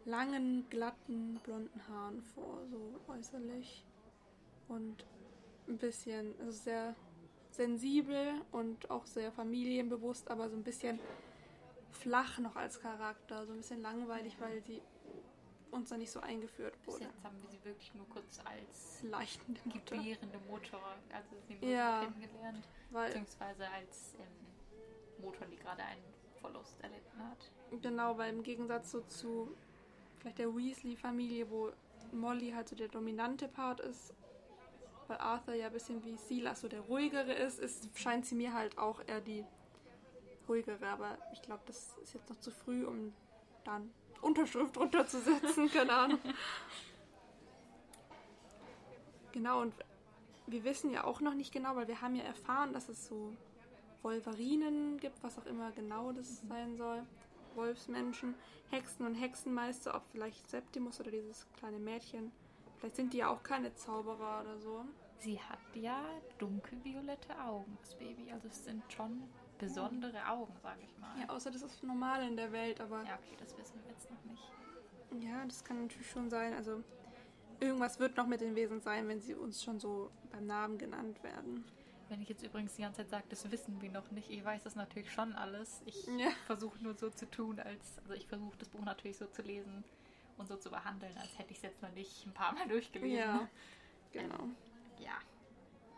langen, 0.04 0.68
glatten, 0.68 1.40
blonden 1.44 1.88
Haaren 1.88 2.22
vor, 2.22 2.66
so 2.70 3.00
äußerlich. 3.08 3.84
Und 4.68 5.04
ein 5.68 5.78
bisschen, 5.78 6.34
also 6.40 6.52
sehr 6.52 6.94
sensibel 7.50 8.34
und 8.50 8.90
auch 8.90 9.06
sehr 9.06 9.30
familienbewusst, 9.32 10.30
aber 10.30 10.50
so 10.50 10.56
ein 10.56 10.64
bisschen 10.64 10.98
flach 11.90 12.38
noch 12.38 12.56
als 12.56 12.80
Charakter, 12.80 13.46
so 13.46 13.52
ein 13.52 13.58
bisschen 13.58 13.80
langweilig, 13.80 14.36
weil 14.40 14.60
sie 14.62 14.82
uns 15.70 15.88
da 15.90 15.96
nicht 15.96 16.10
so 16.10 16.20
eingeführt 16.20 16.74
bis 16.84 16.94
wurde. 16.94 17.04
jetzt 17.04 17.24
haben 17.24 17.40
wir 17.42 17.48
sie 17.50 17.64
wirklich 17.64 17.94
nur 17.94 18.08
kurz 18.08 18.40
als 18.44 19.02
Leichtende 19.02 19.60
Mutter. 19.64 19.96
gebärende 19.96 20.38
Mutter, 20.48 20.80
also 21.12 21.28
sie 21.48 21.66
Ja. 21.66 22.00
kennengelernt, 22.00 22.68
beziehungsweise 22.90 23.68
als 23.70 24.14
ähm, 24.18 25.24
Mutter, 25.24 25.46
die 25.46 25.56
gerade 25.56 25.82
einen 25.82 26.13
Verlust 26.44 26.78
erlitten 26.82 27.28
hat. 27.30 27.50
Genau, 27.80 28.18
weil 28.18 28.32
im 28.34 28.42
Gegensatz 28.42 28.90
so 28.90 29.00
zu 29.02 29.54
vielleicht 30.18 30.38
der 30.38 30.54
Weasley-Familie, 30.54 31.50
wo 31.50 31.70
Molly 32.12 32.50
halt 32.52 32.68
so 32.68 32.76
der 32.76 32.88
dominante 32.88 33.48
Part 33.48 33.80
ist, 33.80 34.12
weil 35.08 35.18
Arthur 35.18 35.54
ja 35.54 35.66
ein 35.66 35.72
bisschen 35.72 36.04
wie 36.04 36.16
Silas 36.16 36.60
so 36.60 36.68
der 36.68 36.80
ruhigere 36.80 37.32
ist, 37.32 37.58
ist 37.58 37.88
scheint 37.98 38.26
sie 38.26 38.34
mir 38.34 38.52
halt 38.52 38.76
auch 38.76 39.00
eher 39.06 39.20
die 39.20 39.44
ruhigere. 40.46 40.86
Aber 40.86 41.16
ich 41.32 41.40
glaube, 41.40 41.62
das 41.66 41.96
ist 42.02 42.12
jetzt 42.12 42.28
noch 42.28 42.38
zu 42.40 42.50
früh, 42.50 42.84
um 42.84 43.14
dann 43.64 43.90
Unterschrift 44.20 44.76
drunter 44.76 45.06
zu 45.06 45.20
setzen, 45.20 45.70
keine 45.72 45.92
Ahnung. 45.92 46.20
Genau, 49.32 49.62
und 49.62 49.74
wir 50.46 50.62
wissen 50.64 50.90
ja 50.90 51.04
auch 51.04 51.20
noch 51.22 51.34
nicht 51.34 51.52
genau, 51.52 51.74
weil 51.74 51.88
wir 51.88 52.02
haben 52.02 52.14
ja 52.14 52.24
erfahren, 52.24 52.74
dass 52.74 52.88
es 52.90 53.06
so 53.06 53.32
Wolverinen 54.04 54.98
gibt, 54.98 55.22
was 55.22 55.38
auch 55.38 55.46
immer 55.46 55.72
genau 55.72 56.12
das 56.12 56.42
sein 56.48 56.76
soll. 56.76 57.02
Wolfsmenschen, 57.54 58.34
Hexen 58.70 59.06
und 59.06 59.14
Hexenmeister, 59.14 59.94
ob 59.94 60.02
vielleicht 60.10 60.48
Septimus 60.50 61.00
oder 61.00 61.10
dieses 61.10 61.46
kleine 61.52 61.78
Mädchen. 61.78 62.32
Vielleicht 62.78 62.96
sind 62.96 63.12
die 63.12 63.18
ja 63.18 63.28
auch 63.28 63.42
keine 63.42 63.74
Zauberer 63.74 64.42
oder 64.42 64.58
so. 64.58 64.84
Sie 65.18 65.40
hat 65.40 65.58
ja 65.74 66.04
dunkelviolette 66.38 67.38
Augen, 67.40 67.78
das 67.80 67.94
Baby. 67.94 68.30
Also 68.32 68.48
es 68.48 68.64
sind 68.64 68.82
schon 68.92 69.22
besondere 69.58 70.26
Augen, 70.28 70.52
sage 70.62 70.80
ich 70.82 70.98
mal. 70.98 71.18
Ja, 71.20 71.28
außer 71.28 71.50
das 71.50 71.62
ist 71.62 71.82
normal 71.82 72.26
in 72.28 72.36
der 72.36 72.52
Welt, 72.52 72.80
aber 72.80 73.04
Ja, 73.04 73.14
okay, 73.14 73.36
das 73.38 73.56
wissen 73.56 73.80
wir 73.84 73.90
jetzt 73.92 74.10
noch 74.10 74.22
nicht. 74.24 75.24
ja, 75.24 75.44
das 75.46 75.64
kann 75.64 75.80
natürlich 75.80 76.10
schon 76.10 76.28
sein. 76.28 76.52
Also 76.54 76.82
irgendwas 77.60 78.00
wird 78.00 78.16
noch 78.16 78.26
mit 78.26 78.40
den 78.40 78.56
Wesen 78.56 78.80
sein, 78.80 79.06
wenn 79.08 79.20
sie 79.20 79.34
uns 79.34 79.62
schon 79.62 79.78
so 79.78 80.10
beim 80.32 80.46
Namen 80.46 80.76
genannt 80.76 81.22
werden. 81.22 81.64
Wenn 82.14 82.22
ich 82.22 82.28
jetzt 82.28 82.44
übrigens 82.44 82.76
die 82.76 82.82
ganze 82.82 82.98
Zeit 82.98 83.08
sage, 83.10 83.24
das 83.28 83.50
wissen 83.50 83.82
wir 83.82 83.90
noch 83.90 84.08
nicht, 84.12 84.30
ich 84.30 84.44
weiß 84.44 84.62
das 84.62 84.76
natürlich 84.76 85.10
schon 85.10 85.32
alles. 85.32 85.82
Ich 85.84 86.06
Ja. 86.06 86.30
versuche 86.46 86.78
nur 86.80 86.94
so 86.94 87.10
zu 87.10 87.28
tun, 87.28 87.58
als, 87.58 87.98
also 88.02 88.14
ich 88.14 88.28
versuche 88.28 88.56
das 88.56 88.68
Buch 88.68 88.84
natürlich 88.84 89.16
so 89.16 89.26
zu 89.26 89.42
lesen 89.42 89.82
und 90.38 90.46
so 90.46 90.54
zu 90.56 90.70
behandeln, 90.70 91.12
als 91.18 91.36
hätte 91.36 91.50
ich 91.50 91.56
es 91.56 91.64
jetzt 91.64 91.82
noch 91.82 91.90
nicht 91.90 92.24
ein 92.24 92.32
paar 92.32 92.52
Mal 92.54 92.68
durchgelesen. 92.68 93.16
Ja, 93.18 93.48
genau. 94.12 94.48
Ja. 95.00 95.18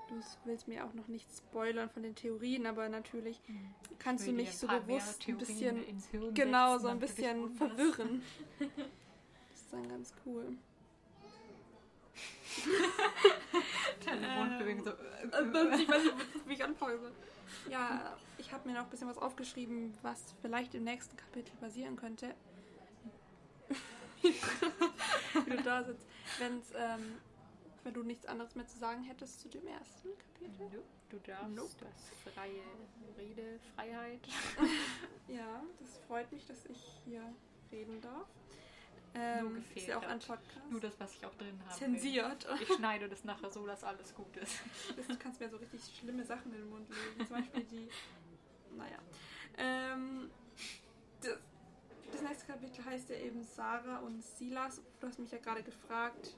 Du 0.08 0.18
willst 0.46 0.68
mir 0.68 0.86
auch 0.86 0.94
noch 0.94 1.06
nicht 1.08 1.28
spoilern 1.36 1.90
von 1.90 2.02
den 2.02 2.14
Theorien, 2.14 2.64
aber 2.64 2.88
natürlich 2.88 3.38
kannst 3.98 4.24
Ich 4.24 4.28
will 4.28 4.38
du 4.38 4.42
mich 4.44 4.56
so 4.56 4.66
bewusst 4.68 5.28
ein 5.28 5.36
bisschen 5.36 5.84
genau 6.32 6.78
so 6.78 6.88
ein 6.88 6.98
bisschen 6.98 7.50
verwirren. 7.50 8.22
Das 8.58 8.68
ist 9.60 9.70
dann 9.70 9.86
ganz 9.86 10.14
cool. 10.24 10.56
Deine 14.06 14.28
Mundbewegung 14.28 14.84
so. 14.84 14.90
Äh, 14.90 15.76
ich 15.82 15.88
weiß 15.88 16.02
nicht, 16.04 16.48
wie 16.48 16.52
ich 16.54 16.64
anfangen 16.64 17.00
soll. 17.00 17.12
Ja, 17.70 18.16
ich 18.38 18.52
habe 18.52 18.68
mir 18.68 18.74
noch 18.74 18.84
ein 18.84 18.90
bisschen 18.90 19.08
was 19.08 19.18
aufgeschrieben, 19.18 19.96
was 20.02 20.34
vielleicht 20.42 20.74
im 20.74 20.84
nächsten 20.84 21.16
Kapitel 21.16 21.54
passieren 21.56 21.96
könnte. 21.96 22.34
wie 24.22 25.50
du 25.50 25.62
da 25.62 25.84
sitzt. 25.84 26.06
Wenn's, 26.38 26.72
ähm, 26.76 27.18
wenn 27.84 27.94
du 27.94 28.02
nichts 28.02 28.26
anderes 28.26 28.54
mehr 28.54 28.66
zu 28.66 28.78
sagen 28.78 29.02
hättest 29.04 29.40
zu 29.40 29.48
dem 29.48 29.66
ersten 29.66 30.08
Kapitel. 30.18 30.56
Nope, 30.58 30.82
Du 31.08 31.18
darfst, 31.18 31.54
Nope. 31.54 31.70
du 31.78 31.86
hast 31.86 32.34
freie 32.34 32.62
Redefreiheit. 33.16 34.20
Ja, 35.28 35.60
das 35.80 35.98
freut 36.06 36.30
mich, 36.30 36.46
dass 36.46 36.64
ich 36.66 37.00
hier 37.04 37.20
reden 37.72 38.00
darf. 38.00 38.28
Ähm, 39.18 39.54
gefehlt 39.54 39.76
ist 39.76 39.88
ja 39.88 39.98
auch 39.98 40.02
ein 40.02 40.20
hat. 40.20 40.26
Podcast. 40.26 40.70
Nur 40.70 40.80
das, 40.80 41.00
was 41.00 41.14
ich 41.14 41.24
auch 41.24 41.34
drin 41.34 41.58
habe. 41.66 41.78
Zensiert. 41.78 42.46
Ich 42.60 42.68
schneide 42.76 43.08
das 43.08 43.24
nachher 43.24 43.50
so, 43.50 43.66
dass 43.66 43.82
alles 43.84 44.14
gut 44.14 44.36
ist. 44.36 44.58
Du 45.08 45.16
kannst 45.16 45.40
mir 45.40 45.48
so 45.48 45.56
richtig 45.56 45.80
schlimme 45.98 46.24
Sachen 46.24 46.52
in 46.52 46.60
den 46.60 46.70
Mund 46.70 46.88
legen. 46.88 47.26
Zum 47.26 47.36
Beispiel 47.36 47.64
die. 47.64 47.88
Naja. 48.76 48.98
Ähm, 49.56 50.30
das, 51.22 51.38
das 52.12 52.22
nächste 52.22 52.46
Kapitel 52.46 52.84
heißt 52.84 53.08
ja 53.10 53.16
eben 53.16 53.42
Sarah 53.42 53.98
und 53.98 54.22
Silas. 54.22 54.82
Du 55.00 55.06
hast 55.06 55.18
mich 55.18 55.30
ja 55.30 55.38
gerade 55.38 55.62
gefragt, 55.62 56.36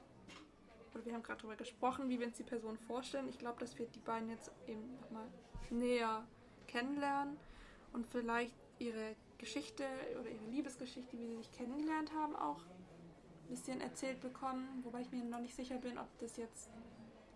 oder 0.93 1.05
wir 1.05 1.13
haben 1.13 1.23
gerade 1.23 1.41
darüber 1.41 1.55
gesprochen, 1.55 2.09
wie 2.09 2.19
wir 2.19 2.27
uns 2.27 2.37
die 2.37 2.43
Person 2.43 2.77
vorstellen. 2.77 3.27
Ich 3.29 3.39
glaube, 3.39 3.59
dass 3.59 3.77
wir 3.77 3.85
die 3.87 3.99
beiden 3.99 4.29
jetzt 4.29 4.51
eben 4.67 4.95
nochmal 5.01 5.27
näher 5.69 6.25
kennenlernen 6.67 7.37
und 7.93 8.07
vielleicht 8.07 8.55
ihre 8.79 9.15
Geschichte 9.39 9.83
oder 10.19 10.29
ihre 10.29 10.45
Liebesgeschichte, 10.51 11.17
wie 11.17 11.25
sie 11.25 11.37
sich 11.37 11.51
kennengelernt 11.51 12.11
haben, 12.13 12.35
auch 12.35 12.59
ein 12.59 13.49
bisschen 13.49 13.81
erzählt 13.81 14.21
bekommen. 14.21 14.81
Wobei 14.83 15.01
ich 15.01 15.11
mir 15.11 15.23
noch 15.23 15.39
nicht 15.39 15.55
sicher 15.55 15.77
bin, 15.77 15.97
ob 15.97 16.07
das 16.19 16.37
jetzt 16.37 16.69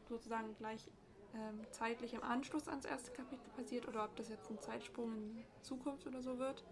sozusagen 0.08 0.56
gleich 0.58 0.88
ähm, 1.34 1.62
zeitlich 1.72 2.14
im 2.14 2.22
Anschluss 2.22 2.68
ans 2.68 2.86
erste 2.86 3.12
Kapitel 3.12 3.50
passiert 3.56 3.88
oder 3.88 4.04
ob 4.04 4.16
das 4.16 4.30
jetzt 4.30 4.52
ein 4.52 4.60
Zeitsprung 4.60 5.14
in 5.14 5.44
Zukunft 5.64 6.06
oder 6.06 6.22
so 6.22 6.38
wird. 6.38 6.64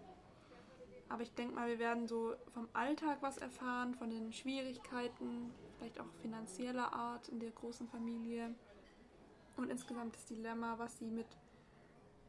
Aber 1.08 1.22
ich 1.22 1.34
denke 1.34 1.54
mal, 1.54 1.68
wir 1.68 1.78
werden 1.78 2.06
so 2.06 2.34
vom 2.54 2.68
Alltag 2.72 3.18
was 3.20 3.38
erfahren, 3.38 3.94
von 3.94 4.08
den 4.08 4.32
Schwierigkeiten, 4.32 5.52
vielleicht 5.76 6.00
auch 6.00 6.06
finanzieller 6.22 6.92
Art 6.92 7.28
in 7.28 7.40
der 7.40 7.50
großen 7.50 7.88
Familie 7.88 8.54
und 9.56 9.70
insgesamt 9.70 10.14
das 10.14 10.24
Dilemma, 10.26 10.78
was 10.78 10.98
sie 10.98 11.10
mit 11.10 11.26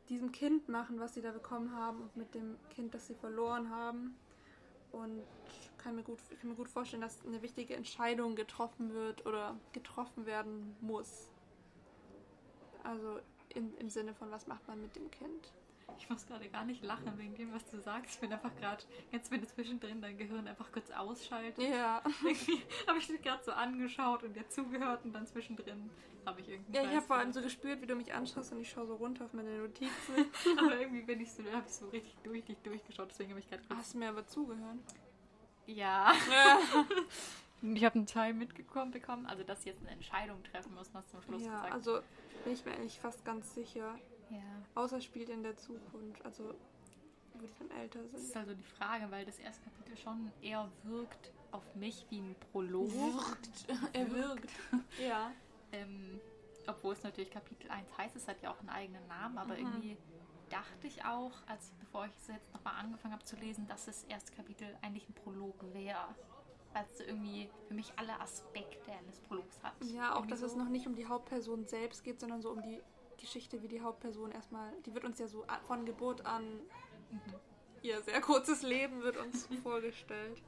diesem 0.10 0.32
Kind 0.32 0.70
machen, 0.70 1.00
was 1.00 1.14
sie 1.14 1.22
da 1.22 1.32
bekommen 1.32 1.76
haben 1.76 2.02
und 2.02 2.16
mit 2.16 2.34
dem 2.36 2.58
Kind, 2.70 2.94
das 2.94 3.08
sie 3.08 3.16
verloren 3.16 3.70
haben. 3.70 4.16
Und 4.92 5.24
kann 5.78 5.96
mir 5.96 6.04
gut, 6.04 6.20
ich 6.30 6.40
kann 6.40 6.50
mir 6.50 6.56
gut 6.56 6.70
vorstellen, 6.70 7.02
dass 7.02 7.26
eine 7.26 7.42
wichtige 7.42 7.76
Entscheidung 7.76 8.36
getroffen 8.36 8.94
wird 8.94 9.26
oder 9.26 9.58
getroffen 9.74 10.26
werden 10.26 10.76
muss. 10.82 11.30
Also 12.84 13.20
im, 13.50 13.76
im 13.78 13.90
Sinne 13.90 14.14
von, 14.14 14.32
was 14.32 14.48
macht 14.48 14.68
man 14.68 14.82
mit 14.82 14.96
dem 14.96 15.12
Kind? 15.12 15.54
Ich 15.98 16.10
muss 16.10 16.26
gerade 16.26 16.48
gar 16.50 16.66
nicht 16.66 16.84
lachen 16.84 17.18
wegen 17.18 17.36
dem, 17.36 17.54
was 17.54 17.66
du 17.70 17.80
sagst. 17.80 18.16
Ich 18.16 18.20
bin 18.20 18.34
einfach 18.34 18.56
gerade, 18.58 18.84
jetzt 19.12 19.32
wenn 19.32 19.42
du 19.42 19.48
zwischendrin 19.48 20.02
dein 20.02 20.18
Gehirn 20.18 20.48
einfach 20.48 20.72
kurz 20.72 20.92
ausschaltet. 20.92 21.64
Ja. 21.64 22.02
Irgendwie 22.24 22.62
habe 22.88 23.00
ich 23.00 23.08
dich 23.08 23.22
gerade 23.22 23.44
so 23.44 23.52
angeschaut 23.52 24.24
und 24.24 24.36
dir 24.36 24.48
zugehört 24.50 25.06
und 25.06 25.14
dann 25.14 25.26
zwischendrin 25.28 25.90
habe 26.26 26.42
ich 26.42 26.50
irgendwie. 26.50 26.76
Ja, 26.76 26.84
ich 26.84 26.96
habe 26.96 27.02
vor 27.02 27.18
allem 27.18 27.34
so 27.34 27.42
gespürt, 27.42 27.82
wie 27.82 27.88
du 27.88 27.96
mich 27.96 28.14
anschaust 28.14 28.52
und 28.54 28.62
ich 28.62 28.70
schaue 28.70 28.88
so 28.88 28.96
runter 28.96 29.26
auf 29.26 29.34
meine 29.34 29.58
Notizen. 29.58 29.92
Aber 30.58 30.80
irgendwie 30.80 31.02
bin 31.02 31.20
ich 31.20 31.32
so, 31.32 31.44
habe 31.52 31.66
ich 31.68 31.74
so 31.74 31.88
richtig 31.90 32.16
durch 32.24 32.44
dich 32.46 32.58
durchgeschaut. 32.60 33.10
Deswegen 33.10 33.32
habe 33.32 33.40
ich 33.40 33.50
gerade. 33.50 33.64
Hast 33.70 33.94
du 33.94 33.98
mir 33.98 34.10
aber 34.10 34.26
zugehört? 34.26 34.80
Ja. 35.66 36.14
Ich 37.66 37.86
habe 37.86 37.96
einen 37.96 38.08
Teil 38.08 38.34
mitgekommen 38.34 38.92
bekommen, 38.92 39.26
also 39.26 39.42
dass 39.44 39.64
sie 39.64 39.70
jetzt 39.70 39.80
eine 39.80 39.92
Entscheidung 39.92 40.44
treffen 40.44 40.76
hast 40.78 40.94
du 40.94 41.00
zum 41.08 41.22
Schluss 41.22 41.44
ja, 41.44 41.56
gesagt. 41.56 41.74
also 41.74 42.00
bin 42.44 42.54
ich 42.54 42.66
mir 42.66 42.74
eigentlich 42.74 43.00
fast 43.00 43.24
ganz 43.24 43.54
sicher. 43.54 43.96
Ja. 44.34 44.42
Außer 44.82 44.98
es 44.98 45.04
spielt 45.06 45.30
in 45.30 45.44
der 45.44 45.56
Zukunft, 45.58 46.24
also 46.26 46.54
wo 47.34 47.40
die 47.40 47.50
dann 47.60 47.72
älter 47.80 48.00
Das 48.12 48.22
ist 48.22 48.28
sind. 48.28 48.38
also 48.38 48.54
die 48.54 48.64
Frage, 48.64 49.10
weil 49.12 49.26
das 49.26 49.40
erste 49.40 49.64
Kapitel 49.64 49.98
schon 49.98 50.32
eher 50.42 50.70
wirkt 50.84 51.32
auf 51.52 51.76
mich 51.76 52.06
wie 52.10 52.20
ein 52.20 52.36
Prolog. 52.52 52.92
Er 53.94 54.12
wirkt. 54.12 54.50
Ja. 55.02 55.32
Ähm, 55.72 56.20
obwohl 56.68 56.94
es 56.94 57.04
natürlich 57.04 57.32
Kapitel 57.32 57.70
1 57.70 57.98
heißt, 57.98 58.16
es 58.16 58.28
hat 58.28 58.42
ja 58.42 58.52
auch 58.52 58.60
einen 58.60 58.70
eigenen 58.70 59.06
Namen, 59.08 59.38
aber 59.38 59.54
Mhm. 59.56 59.60
irgendwie 59.60 59.98
dachte 60.50 60.88
ich 60.88 61.04
auch, 61.04 61.32
als 61.48 61.72
bevor 61.80 62.06
ich 62.06 62.12
es 62.20 62.28
jetzt 62.28 62.54
nochmal 62.54 62.76
angefangen 62.80 63.14
habe 63.14 63.24
zu 63.24 63.36
lesen, 63.38 63.66
dass 63.68 63.86
das 63.86 64.04
erste 64.06 64.32
Kapitel 64.34 64.68
eigentlich 64.82 65.08
ein 65.10 65.14
Prolog 65.14 65.56
wäre. 65.74 66.16
Weil 66.74 66.86
es 66.92 67.02
irgendwie 67.02 67.50
für 67.68 67.74
mich 67.76 67.92
alle 67.98 68.20
Aspekte 68.20 68.92
eines 68.92 69.20
Prologs 69.20 69.62
hat. 69.62 69.74
Ja, 69.86 70.12
auch 70.14 70.18
Irgendwie 70.18 70.30
dass 70.32 70.42
es 70.42 70.54
so. 70.54 70.58
noch 70.58 70.70
nicht 70.70 70.88
um 70.88 70.96
die 70.96 71.06
Hauptperson 71.06 71.66
selbst 71.68 72.04
geht, 72.04 72.20
sondern 72.20 72.42
so 72.42 72.50
um 72.52 72.62
die 72.64 72.82
Geschichte, 73.24 73.62
wie 73.64 73.70
die 73.70 73.80
Hauptperson 73.82 74.32
erstmal, 74.32 74.70
die 74.86 74.94
wird 74.94 75.06
uns 75.06 75.18
ja 75.18 75.28
so 75.28 75.46
von 75.66 75.86
Geburt 75.86 76.26
an, 76.26 76.44
Mhm. 77.10 77.22
ihr 77.84 78.02
sehr 78.02 78.20
kurzes 78.22 78.64
Leben 78.64 79.02
wird 79.02 79.18
uns 79.18 79.48
vorgestellt. 79.64 80.42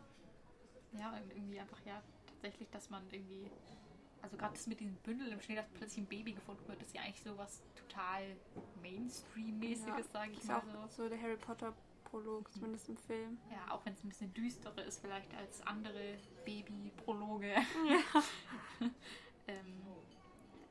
Ja, 0.94 1.12
und 1.16 1.32
irgendwie 1.32 1.60
einfach, 1.60 1.80
ja, 1.86 2.02
tatsächlich, 2.28 2.70
dass 2.72 2.90
man 2.90 3.04
irgendwie. 3.12 3.50
Also 4.22 4.36
gerade 4.38 4.54
das 4.54 4.66
mit 4.66 4.80
diesem 4.80 4.96
Bündel 4.96 5.28
im 5.32 5.40
Schnee, 5.40 5.56
dass 5.56 5.68
plötzlich 5.70 6.00
ein 6.04 6.08
Baby 6.08 6.34
gefunden 6.34 6.68
wird, 6.68 6.82
ist 6.82 6.96
ja 6.96 7.02
eigentlich 7.02 7.22
so 7.22 7.38
was 7.38 7.62
total 7.76 8.36
Mainstream-mäßiges, 8.82 10.12
sage 10.12 10.32
ich 10.32 10.44
mal 10.46 10.64
so. 10.90 11.04
so 11.04 11.10
der 11.10 11.22
Harry 11.22 11.38
Potter 11.38 11.74
Prolog, 12.06 12.52
zumindest 12.52 12.90
im 12.90 12.98
Film. 12.98 13.38
Ja, 13.52 13.72
auch 13.74 13.86
wenn 13.86 13.94
es 13.94 14.04
ein 14.04 14.10
bisschen 14.10 14.34
düsterer 14.34 14.84
ist 14.84 15.00
vielleicht 15.00 15.32
als 15.36 15.62
andere 15.68 16.18
Baby-Prologe. 16.44 17.54
ähm, 19.48 19.82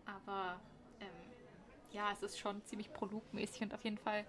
aber 0.05 0.61
ja, 1.95 2.11
es 2.13 2.23
ist 2.23 2.39
schon 2.39 2.63
ziemlich 2.65 2.93
prologmäßig 2.93 3.63
und 3.63 3.75
auf 3.75 3.85
jeden 3.85 3.99
Fall, 3.99 4.27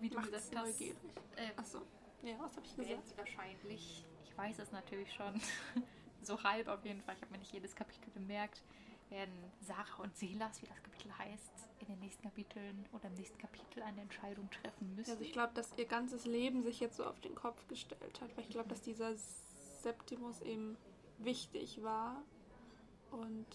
wie 0.00 0.08
du 0.08 0.16
Macht's 0.16 0.30
gesagt 0.30 0.56
hast, 0.56 0.80
neugierig. 0.80 0.96
äh, 1.36 1.50
Achso. 1.56 1.82
Ja, 2.22 2.34
was 2.38 2.56
habe 2.56 2.66
ich 2.66 2.76
gesagt? 2.76 3.16
wahrscheinlich, 3.16 4.04
ich 4.24 4.36
weiß 4.36 4.58
es 4.58 4.72
natürlich 4.72 5.12
schon, 5.12 5.40
so 6.22 6.42
halb 6.42 6.68
auf 6.68 6.84
jeden 6.84 7.00
Fall, 7.02 7.14
ich 7.16 7.22
habe 7.22 7.32
mir 7.32 7.38
nicht 7.38 7.52
jedes 7.52 7.74
Kapitel 7.74 8.10
bemerkt, 8.10 8.62
werden 9.10 9.32
Sarah 9.60 10.02
und 10.02 10.16
Silas, 10.16 10.60
wie 10.62 10.66
das 10.66 10.82
Kapitel 10.82 11.16
heißt, 11.18 11.52
in 11.80 11.86
den 11.86 11.98
nächsten 11.98 12.22
Kapiteln 12.22 12.86
oder 12.92 13.08
im 13.08 13.14
nächsten 13.14 13.38
Kapitel 13.38 13.82
eine 13.82 14.00
Entscheidung 14.00 14.48
treffen 14.50 14.94
müssen. 14.94 15.10
Also 15.10 15.22
ich 15.22 15.32
glaube, 15.32 15.52
dass 15.54 15.72
ihr 15.76 15.86
ganzes 15.86 16.24
Leben 16.26 16.62
sich 16.62 16.80
jetzt 16.80 16.96
so 16.96 17.04
auf 17.04 17.20
den 17.20 17.34
Kopf 17.34 17.66
gestellt 17.68 18.20
hat, 18.20 18.36
weil 18.36 18.44
ich 18.44 18.50
glaube, 18.50 18.68
dass 18.68 18.80
dieser 18.82 19.14
Septimus 19.82 20.40
eben 20.42 20.76
wichtig 21.18 21.82
war 21.82 22.22
und 23.10 23.46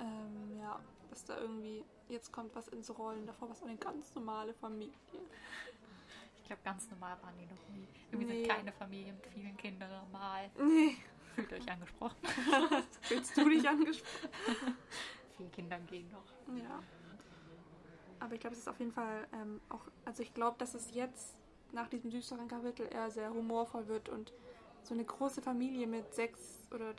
ähm, 0.00 0.58
ja, 0.60 0.80
dass 1.10 1.24
da 1.24 1.38
irgendwie 1.38 1.84
jetzt 2.08 2.32
kommt 2.32 2.54
was 2.54 2.68
ins 2.68 2.96
Rollen. 2.96 3.26
Davor 3.26 3.48
war 3.48 3.56
es 3.56 3.62
eine 3.62 3.76
ganz 3.76 4.14
normale 4.14 4.54
Familie. 4.54 4.94
Ich 6.36 6.44
glaube, 6.44 6.62
ganz 6.64 6.88
normal 6.90 7.16
waren 7.22 7.34
die 7.38 7.46
noch 7.46 7.68
nie. 7.74 7.86
Irgendwie 8.12 8.32
Nee. 8.32 8.44
sind 8.44 8.48
keine 8.56 8.72
Familien 8.72 9.16
mit 9.16 9.26
vielen 9.26 9.56
Kindern 9.56 9.90
normal. 9.90 10.50
Nee, 10.58 10.96
Fühlt 11.34 11.52
euch 11.52 11.70
angesprochen. 11.70 12.16
willst 13.08 13.36
du 13.36 13.48
dich 13.48 13.68
angesprochen? 13.68 14.30
Vielen 15.36 15.52
Kindern 15.52 15.84
gehen 15.86 16.10
noch. 16.10 16.56
Ja. 16.56 16.82
Aber 18.20 18.34
ich 18.34 18.40
glaube, 18.40 18.54
es 18.54 18.60
ist 18.60 18.68
auf 18.68 18.78
jeden 18.78 18.92
Fall 18.92 19.26
ähm, 19.34 19.60
auch, 19.68 19.82
also 20.06 20.22
ich 20.22 20.32
glaube, 20.32 20.56
dass 20.58 20.72
es 20.72 20.94
jetzt 20.94 21.34
nach 21.72 21.88
diesem 21.88 22.10
düsteren 22.10 22.48
Kapitel 22.48 22.88
eher 22.90 23.10
sehr 23.10 23.28
humorvoll 23.34 23.86
wird 23.88 24.08
und 24.08 24.32
so 24.82 24.94
eine 24.94 25.04
große 25.04 25.42
Familie 25.42 25.86
mit 25.86 26.14
sechs 26.14 26.66
oder 26.72 26.94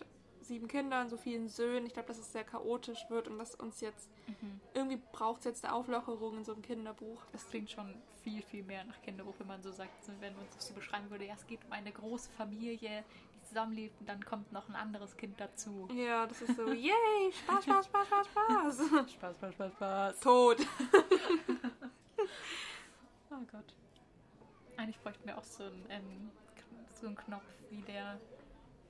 sieben 0.47 0.67
Kindern, 0.67 1.09
so 1.09 1.17
vielen 1.17 1.47
Söhnen. 1.49 1.85
Ich 1.85 1.93
glaube, 1.93 2.07
dass 2.07 2.17
es 2.17 2.31
sehr 2.31 2.43
chaotisch 2.43 3.05
wird 3.09 3.27
und 3.27 3.37
dass 3.37 3.55
uns 3.55 3.81
jetzt 3.81 4.09
Mhm. 4.27 4.59
irgendwie 4.73 5.01
braucht 5.11 5.39
es 5.39 5.45
jetzt 5.45 5.65
eine 5.65 5.73
Auflockerung 5.73 6.37
in 6.37 6.43
so 6.45 6.53
einem 6.53 6.61
Kinderbuch. 6.61 7.21
Das 7.31 7.47
klingt 7.47 7.69
schon 7.71 7.93
viel, 8.23 8.41
viel 8.41 8.63
mehr 8.63 8.83
nach 8.85 9.01
Kinderbuch, 9.01 9.35
wenn 9.39 9.47
man 9.47 9.61
so 9.63 9.71
sagt, 9.71 9.91
wenn 10.19 10.35
man 10.35 10.45
es 10.57 10.67
so 10.67 10.73
beschreiben 10.73 11.09
würde, 11.09 11.25
ja, 11.25 11.33
es 11.35 11.45
geht 11.47 11.63
um 11.65 11.71
eine 11.71 11.91
große 11.91 12.29
Familie, 12.31 13.03
die 13.35 13.43
zusammenlebt 13.47 13.99
und 14.01 14.09
dann 14.09 14.23
kommt 14.25 14.51
noch 14.51 14.67
ein 14.67 14.75
anderes 14.75 15.15
Kind 15.15 15.39
dazu. 15.39 15.87
Ja, 15.93 16.25
das 16.27 16.41
ist 16.41 16.55
so, 16.57 16.67
yay, 16.73 17.31
Spaß, 17.31 17.63
Spaß, 17.63 17.85
Spaß, 17.85 18.07
Spaß, 18.07 18.27
Spaß. 18.27 18.77
Spaß, 19.13 19.35
Spaß, 19.37 19.53
Spaß, 19.53 19.71
Spaß. 19.73 20.19
Tot. 20.19 20.57
Oh 23.29 23.43
Gott. 23.51 23.73
Eigentlich 24.77 24.99
bräuchten 25.01 25.27
wir 25.27 25.37
auch 25.37 25.43
so 25.43 25.63
einen, 25.63 25.85
ähm, 25.89 26.31
so 26.99 27.07
einen 27.07 27.15
Knopf 27.15 27.43
wie 27.69 27.81
der, 27.81 28.19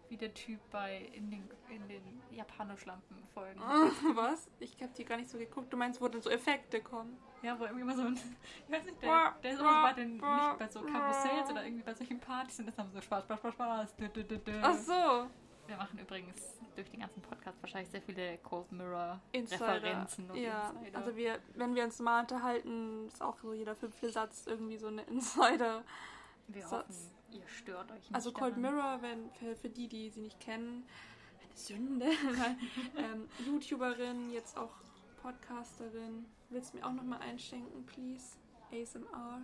wie 0.09 0.17
der 0.17 0.33
Typ 0.33 0.59
bei 0.71 1.09
in 1.13 1.29
den, 1.29 1.49
in 1.69 1.87
den 1.87 2.21
Japanoschlampen-Folgen. 2.31 3.59
Was? 4.15 4.49
Ich 4.59 4.81
habe 4.81 4.93
die 4.97 5.05
gar 5.05 5.17
nicht 5.17 5.29
so 5.29 5.37
geguckt. 5.37 5.71
Du 5.71 5.77
meinst, 5.77 6.01
wo 6.01 6.07
dann 6.07 6.21
so 6.21 6.29
Effekte 6.29 6.81
kommen? 6.81 7.17
Ja, 7.41 7.59
wo 7.59 7.63
irgendwie 7.63 7.81
immer 7.81 7.95
so 7.95 8.03
ein, 8.03 8.13
ich 8.67 8.73
weiß 8.73 8.85
nicht, 8.85 9.01
der, 9.01 9.35
der 9.43 9.51
ist 9.51 9.59
immer 9.59 9.83
bei 9.83 9.93
den, 9.93 10.13
nicht 10.13 10.57
bei 10.59 10.67
so 10.69 10.81
Karussells 10.81 11.49
oder 11.51 11.63
irgendwie 11.63 11.83
bei 11.83 11.93
solchen 11.93 12.19
Partys 12.19 12.59
und 12.59 12.67
das 12.67 12.77
haben 12.77 12.91
so 12.91 13.01
Spaß, 13.01 13.23
Spaß, 13.25 13.39
Spaß, 13.39 13.53
Spaß. 13.53 13.95
Dü, 13.95 14.09
dü, 14.09 14.23
dü. 14.23 14.59
Ach 14.61 14.77
so. 14.77 15.27
Wir 15.67 15.75
machen 15.75 15.99
übrigens 15.99 16.57
durch 16.75 16.89
den 16.89 17.01
ganzen 17.01 17.21
Podcast 17.21 17.61
wahrscheinlich 17.61 17.89
sehr 17.89 18.01
viele 18.01 18.37
Cold 18.37 18.71
Mirror 18.71 19.19
Insider. 19.33 19.75
Referenzen 19.75 20.29
und 20.29 20.37
ja, 20.37 20.69
Insider. 20.69 20.97
also 20.97 21.15
wir, 21.15 21.39
wenn 21.55 21.75
wir 21.75 21.83
uns 21.83 21.99
mal 21.99 22.21
unterhalten, 22.21 23.07
ist 23.07 23.21
auch 23.21 23.37
so 23.39 23.53
jeder 23.53 23.75
fünfte 23.75 24.09
Satz 24.09 24.45
irgendwie 24.47 24.77
so 24.77 24.87
eine 24.87 25.01
Insider. 25.03 25.83
wir 26.47 26.61
Satz. 26.61 26.87
hoffen, 26.87 27.16
ihr 27.37 27.47
stört 27.47 27.91
euch 27.91 28.01
nicht. 28.01 28.15
Also 28.15 28.31
Cold 28.31 28.57
daran. 28.57 28.61
Mirror, 28.61 29.01
wenn, 29.01 29.31
für, 29.31 29.55
für 29.55 29.69
die, 29.69 29.87
die 29.87 30.09
sie 30.09 30.21
nicht 30.21 30.39
kennen, 30.39 30.85
eine 31.43 31.57
Sünde. 31.57 32.05
Nein, 32.37 32.57
ähm, 32.97 33.29
YouTuberin, 33.45 34.31
jetzt 34.31 34.57
auch 34.57 34.73
Podcasterin. 35.21 36.25
Willst 36.49 36.73
du 36.73 36.77
mir 36.77 36.85
auch 36.85 36.93
nochmal 36.93 37.19
einschenken, 37.19 37.85
please? 37.85 38.37
ASMR. 38.71 39.41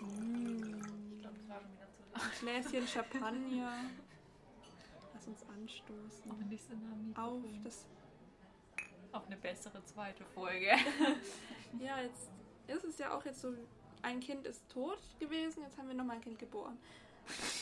Mm. 0.00 0.80
Ich 1.14 1.20
glaube, 1.20 1.36
das 1.38 1.48
war 1.48 1.60
schon 1.60 1.72
wieder 1.72 1.90
zu 1.92 2.02
lang. 2.12 2.62
Gläschen 2.62 2.86
Champagner. 2.86 3.84
Lass 5.14 5.26
uns 5.26 5.44
anstoßen. 5.48 6.30
Auch 6.30 6.48
nicht 6.48 6.64
so 6.64 6.74
nah 6.74 6.92
am 6.92 7.16
Auf 7.16 7.44
das. 7.64 7.86
Auf 9.12 9.26
eine 9.26 9.36
bessere 9.36 9.84
zweite 9.84 10.24
Folge. 10.24 10.70
Ja, 11.78 12.00
jetzt 12.00 12.28
ist 12.66 12.84
es 12.84 12.98
ja 12.98 13.12
auch 13.16 13.24
jetzt 13.24 13.40
so, 13.40 13.54
ein 14.02 14.20
Kind 14.20 14.46
ist 14.46 14.68
tot 14.70 14.98
gewesen, 15.18 15.62
jetzt 15.62 15.78
haben 15.78 15.88
wir 15.88 15.94
nochmal 15.94 16.16
ein 16.16 16.22
Kind 16.22 16.38
geboren. 16.38 16.78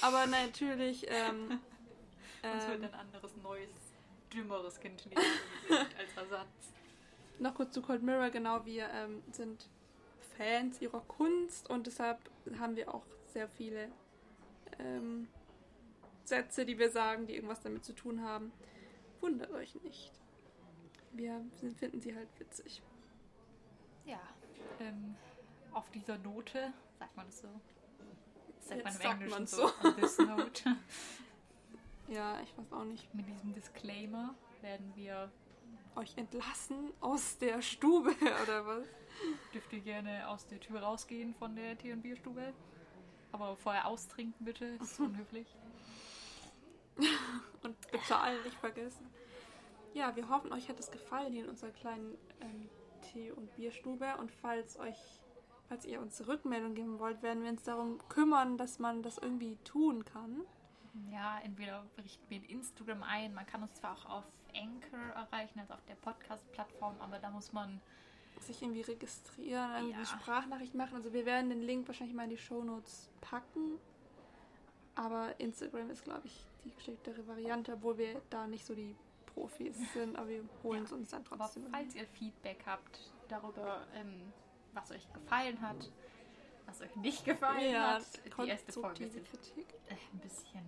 Aber 0.01 0.27
natürlich, 0.27 1.07
ähm, 1.09 1.61
Uns 2.43 2.69
wird 2.69 2.79
ähm, 2.79 2.85
ein 2.85 2.95
anderes, 2.95 3.33
neues, 3.43 3.71
dümmeres 4.33 4.79
Kind 4.81 5.03
gesetzt 5.03 5.21
als 5.99 6.17
Ersatz. 6.17 6.73
noch 7.39 7.55
kurz 7.55 7.73
zu 7.73 7.83
Cold 7.83 8.03
Mirror, 8.03 8.31
genau, 8.31 8.65
wir 8.65 8.89
ähm, 8.91 9.23
sind 9.33 9.69
Fans 10.37 10.81
ihrer 10.81 11.01
Kunst 11.01 11.69
und 11.69 11.87
deshalb 11.87 12.19
haben 12.59 12.77
wir 12.77 12.95
auch 12.95 13.05
sehr 13.27 13.49
viele 13.49 13.89
ähm, 14.79 15.29
Sätze, 16.25 16.65
die 16.65 16.79
wir 16.79 16.91
sagen, 16.91 17.27
die 17.27 17.35
irgendwas 17.35 17.61
damit 17.61 17.85
zu 17.85 17.93
tun 17.93 18.23
haben. 18.23 18.53
Wundert 19.21 19.51
euch 19.51 19.75
nicht. 19.83 20.13
Wir 21.13 21.45
finden 21.79 22.01
sie 22.01 22.15
halt 22.15 22.29
witzig. 22.39 22.83
Ja. 24.05 24.21
Ähm, 24.79 25.17
auf 25.79 25.89
dieser 25.91 26.19
Note, 26.19 26.73
sagt 26.99 27.17
man 27.17 27.27
das 27.27 27.39
so? 27.39 27.49
Sagt 28.61 28.85
man 28.85 28.93
Jetzt 28.93 28.97
im 28.97 29.03
sagt 29.03 29.05
Englischen 29.15 29.31
man's 29.31 29.51
so. 29.53 29.69
so. 29.69 29.89
On 29.89 29.97
this 29.97 30.19
note. 30.19 30.77
Ja, 32.09 32.41
ich 32.41 32.57
weiß 32.59 32.73
auch 32.73 32.85
nicht. 32.85 33.15
Mit 33.15 33.29
diesem 33.29 33.53
Disclaimer 33.55 34.35
werden 34.61 34.93
wir, 34.97 35.31
Euch 35.95 36.17
entlassen 36.17 36.93
aus 37.01 37.39
der 37.39 37.61
Stube 37.63 38.11
oder 38.43 38.67
was? 38.67 38.87
dürft 39.53 39.73
ihr 39.73 39.81
gerne 39.81 40.29
aus 40.29 40.47
der 40.47 40.61
Tür 40.61 40.81
rausgehen 40.81 41.35
von 41.35 41.57
der 41.57 41.77
Tee- 41.77 41.93
und 41.93 42.03
Bierstube. 42.03 42.53
Aber 43.33 43.57
vorher 43.57 43.87
austrinken 43.87 44.45
bitte, 44.45 44.65
ist 44.81 44.99
unhöflich. 45.01 45.47
Und 47.63 47.91
bezahlen 47.91 48.43
nicht 48.45 48.57
vergessen. 48.59 49.07
Ja, 49.93 50.15
wir 50.17 50.29
hoffen, 50.29 50.53
euch 50.53 50.69
hat 50.69 50.79
es 50.81 50.91
gefallen 50.91 51.33
hier 51.33 51.45
in 51.45 51.51
unserer 51.51 51.71
kleinen 51.71 52.17
ähm, 52.41 52.69
Tee- 53.03 53.33
und 53.33 53.55
Bierstube. 53.57 54.17
Und 54.19 54.31
falls 54.31 54.79
euch, 54.79 54.97
falls 55.69 55.85
ihr 55.85 56.01
uns 56.01 56.27
Rückmeldung 56.27 56.75
geben 56.75 56.99
wollt, 56.99 57.23
werden 57.23 57.43
wir 57.43 57.51
uns 57.51 57.63
darum 57.63 57.99
kümmern, 58.09 58.57
dass 58.57 58.79
man 58.79 59.03
das 59.03 59.19
irgendwie 59.19 59.57
tun 59.65 60.05
kann. 60.05 60.43
Ja, 61.13 61.39
entweder 61.45 61.85
richten 62.03 62.25
wir 62.29 62.39
in 62.39 62.45
Instagram 62.45 63.03
ein. 63.03 63.35
Man 63.35 63.47
kann 63.47 63.63
uns 63.63 63.75
zwar 63.75 63.93
auch 63.95 64.07
auf 64.07 64.25
Anchor 64.55 64.99
erreichen, 65.15 65.61
also 65.61 65.75
auf 65.75 65.85
der 65.85 65.95
Podcast-Plattform, 65.97 66.97
aber 67.01 67.19
da 67.19 67.31
muss 67.31 67.53
man 67.53 67.81
Sich 68.41 68.63
irgendwie 68.63 68.83
registrieren, 68.83 69.73
irgendwie 69.75 69.99
Ja. 69.99 70.07
Sprachnachricht 70.07 70.75
machen. 70.75 70.95
Also 70.97 71.13
wir 71.13 71.27
werden 71.27 71.51
den 71.51 71.61
Link 71.63 71.87
wahrscheinlich 71.89 72.15
mal 72.17 72.23
in 72.25 72.31
die 72.31 72.39
Shownotes 72.39 73.11
packen. 73.21 73.79
Aber 74.95 75.39
Instagram 75.39 75.91
ist, 75.91 76.05
glaube 76.05 76.23
ich, 76.27 76.47
die 76.65 76.73
geschicktere 76.75 77.27
Variante, 77.27 77.73
obwohl 77.75 77.99
wir 77.99 78.21
da 78.31 78.47
nicht 78.47 78.65
so 78.65 78.75
die 78.75 78.95
Profis 79.27 79.77
sind, 79.93 80.17
aber 80.17 80.29
wir 80.29 80.45
holen 80.63 80.83
es 80.85 80.93
uns 80.93 81.11
dann 81.11 81.25
Aber 81.31 81.45
trotzdem. 81.45 81.67
falls 81.71 81.95
ihr 81.95 82.07
Feedback 82.07 82.63
habt 82.67 83.13
darüber, 83.29 83.87
ähm, 83.95 84.33
was 84.83 84.91
euch 84.91 85.13
gefallen 85.13 85.61
hat, 85.61 85.91
was 86.67 86.81
euch 86.83 86.95
nicht 86.97 87.25
gefallen 87.25 87.73
ja, 87.73 87.95
hat, 87.95 88.05
die 88.25 88.49
erste 88.49 88.73
Folge 88.73 89.05
ist 89.05 89.17
äh, 89.17 89.21
ein 89.21 90.19
bisschen 90.21 90.63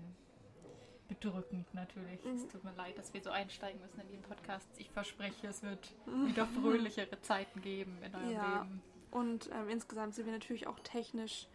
bedrückend 1.09 1.67
natürlich. 1.75 2.25
Es 2.25 2.45
Mhm. 2.45 2.49
tut 2.51 2.65
mir 2.65 2.73
leid, 2.75 2.97
dass 2.99 3.13
wir 3.13 3.21
so 3.23 3.31
einsteigen 3.31 3.81
müssen 3.81 4.01
in 4.01 4.09
den 4.09 4.23
Podcast. 4.23 4.69
Ich 4.79 4.91
verspreche, 4.91 5.49
es 5.49 5.63
wird 5.63 5.93
wieder 6.07 6.47
fröhlichere 6.47 7.21
Zeiten 7.21 7.61
geben 7.61 7.99
in 8.03 8.15
eurem 8.15 8.31
Ja. 8.31 8.63
Leben. 8.63 8.83
Und 9.11 9.51
ähm, 9.53 9.69
insgesamt 9.69 10.15
sind 10.15 10.27
wir 10.27 10.33
natürlich 10.33 10.69
auch 10.69 10.79
technisch, 10.81 11.49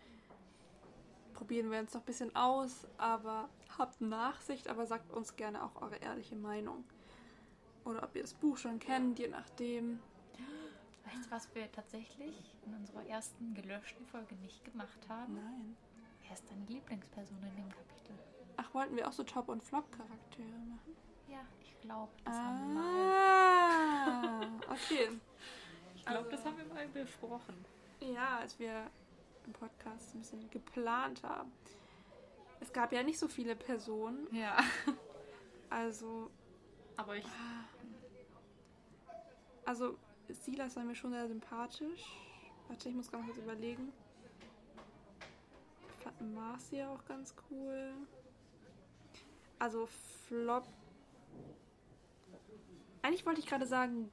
probieren 1.34 1.72
wir 1.72 1.80
uns 1.80 1.94
noch 1.94 2.02
ein 2.02 2.06
bisschen 2.06 2.36
aus, 2.36 2.86
aber 2.98 3.50
habt 3.78 4.02
Nachsicht, 4.02 4.68
aber 4.70 4.86
sagt 4.86 5.12
uns 5.14 5.36
gerne 5.38 5.64
auch 5.64 5.82
eure 5.82 5.96
ehrliche 5.98 6.36
Meinung. 6.36 6.84
Oder 7.86 8.04
ob 8.04 8.16
ihr 8.16 8.24
das 8.24 8.34
Buch 8.34 8.58
schon 8.58 8.80
kennt, 8.80 9.20
je 9.20 9.28
nachdem. 9.30 10.00
Weißt 11.16 11.26
du, 11.28 11.32
was 11.32 11.56
wir 11.56 11.72
tatsächlich 11.72 12.36
in 12.66 12.74
unserer 12.74 13.06
ersten 13.06 13.54
gelöschten 13.54 14.06
Folge 14.08 14.36
nicht 14.36 14.64
gemacht 14.66 15.00
haben? 15.08 15.36
Nein. 15.36 15.78
Wer 16.24 16.34
ist 16.34 16.50
deine 16.50 16.66
Lieblingsperson 16.66 17.38
in 17.38 17.56
dem 17.56 17.70
Kapitel? 17.70 18.16
Ach, 18.58 18.74
wollten 18.74 18.96
wir 18.96 19.08
auch 19.08 19.12
so 19.14 19.24
Top- 19.24 19.50
und 19.50 19.64
Flop-Charaktere 19.64 20.48
machen? 20.48 20.96
Ja, 21.30 21.40
ich 21.62 21.80
glaube, 21.82 22.12
das 22.26 22.36
haben 22.36 22.68
wir 22.68 22.82
mal. 22.82 23.12
Ah, 24.08 24.42
okay. 24.72 25.10
Ich 25.96 26.06
glaube, 26.06 26.20
also- 26.20 26.32
das 26.32 26.46
haben 26.46 26.58
wir 26.58 26.66
mal 26.66 26.88
besprochen. 26.88 27.66
Ja, 28.02 28.40
als 28.40 28.60
wir 28.60 28.90
im 29.46 29.54
Podcast 29.54 30.14
ein 30.16 30.20
bisschen 30.20 30.50
geplant 30.50 31.24
haben. 31.24 31.52
Es 32.60 32.74
gab 32.74 32.92
ja 32.92 33.04
nicht 33.04 33.20
so 33.20 33.28
viele 33.28 33.56
Personen, 33.56 34.28
Ja. 34.36 34.58
also 35.70 36.30
Aber 36.98 37.16
ich 37.16 37.26
Also, 39.66 39.98
Silas 40.34 40.76
war 40.76 40.84
mir 40.84 40.96
schon 40.96 41.12
sehr 41.12 41.28
sympathisch. 41.28 42.04
Warte, 42.68 42.90
ich 42.90 42.96
muss 42.96 43.12
ganz 43.12 43.26
kurz 43.26 43.38
überlegen. 43.38 43.92
Ich 45.98 46.04
fand 46.04 46.34
Marcia 46.34 46.90
auch 46.90 47.06
ganz 47.06 47.34
cool. 47.50 47.94
Also, 49.60 49.88
Flop. 50.28 50.66
Eigentlich 53.02 53.26
wollte 53.26 53.40
ich 53.40 53.46
gerade 53.46 53.68
sagen 53.68 54.12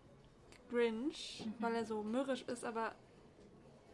Grinch, 0.70 1.46
weil 1.58 1.74
er 1.74 1.84
so 1.84 2.02
mürrisch 2.02 2.42
ist, 2.42 2.64
aber 2.64 2.94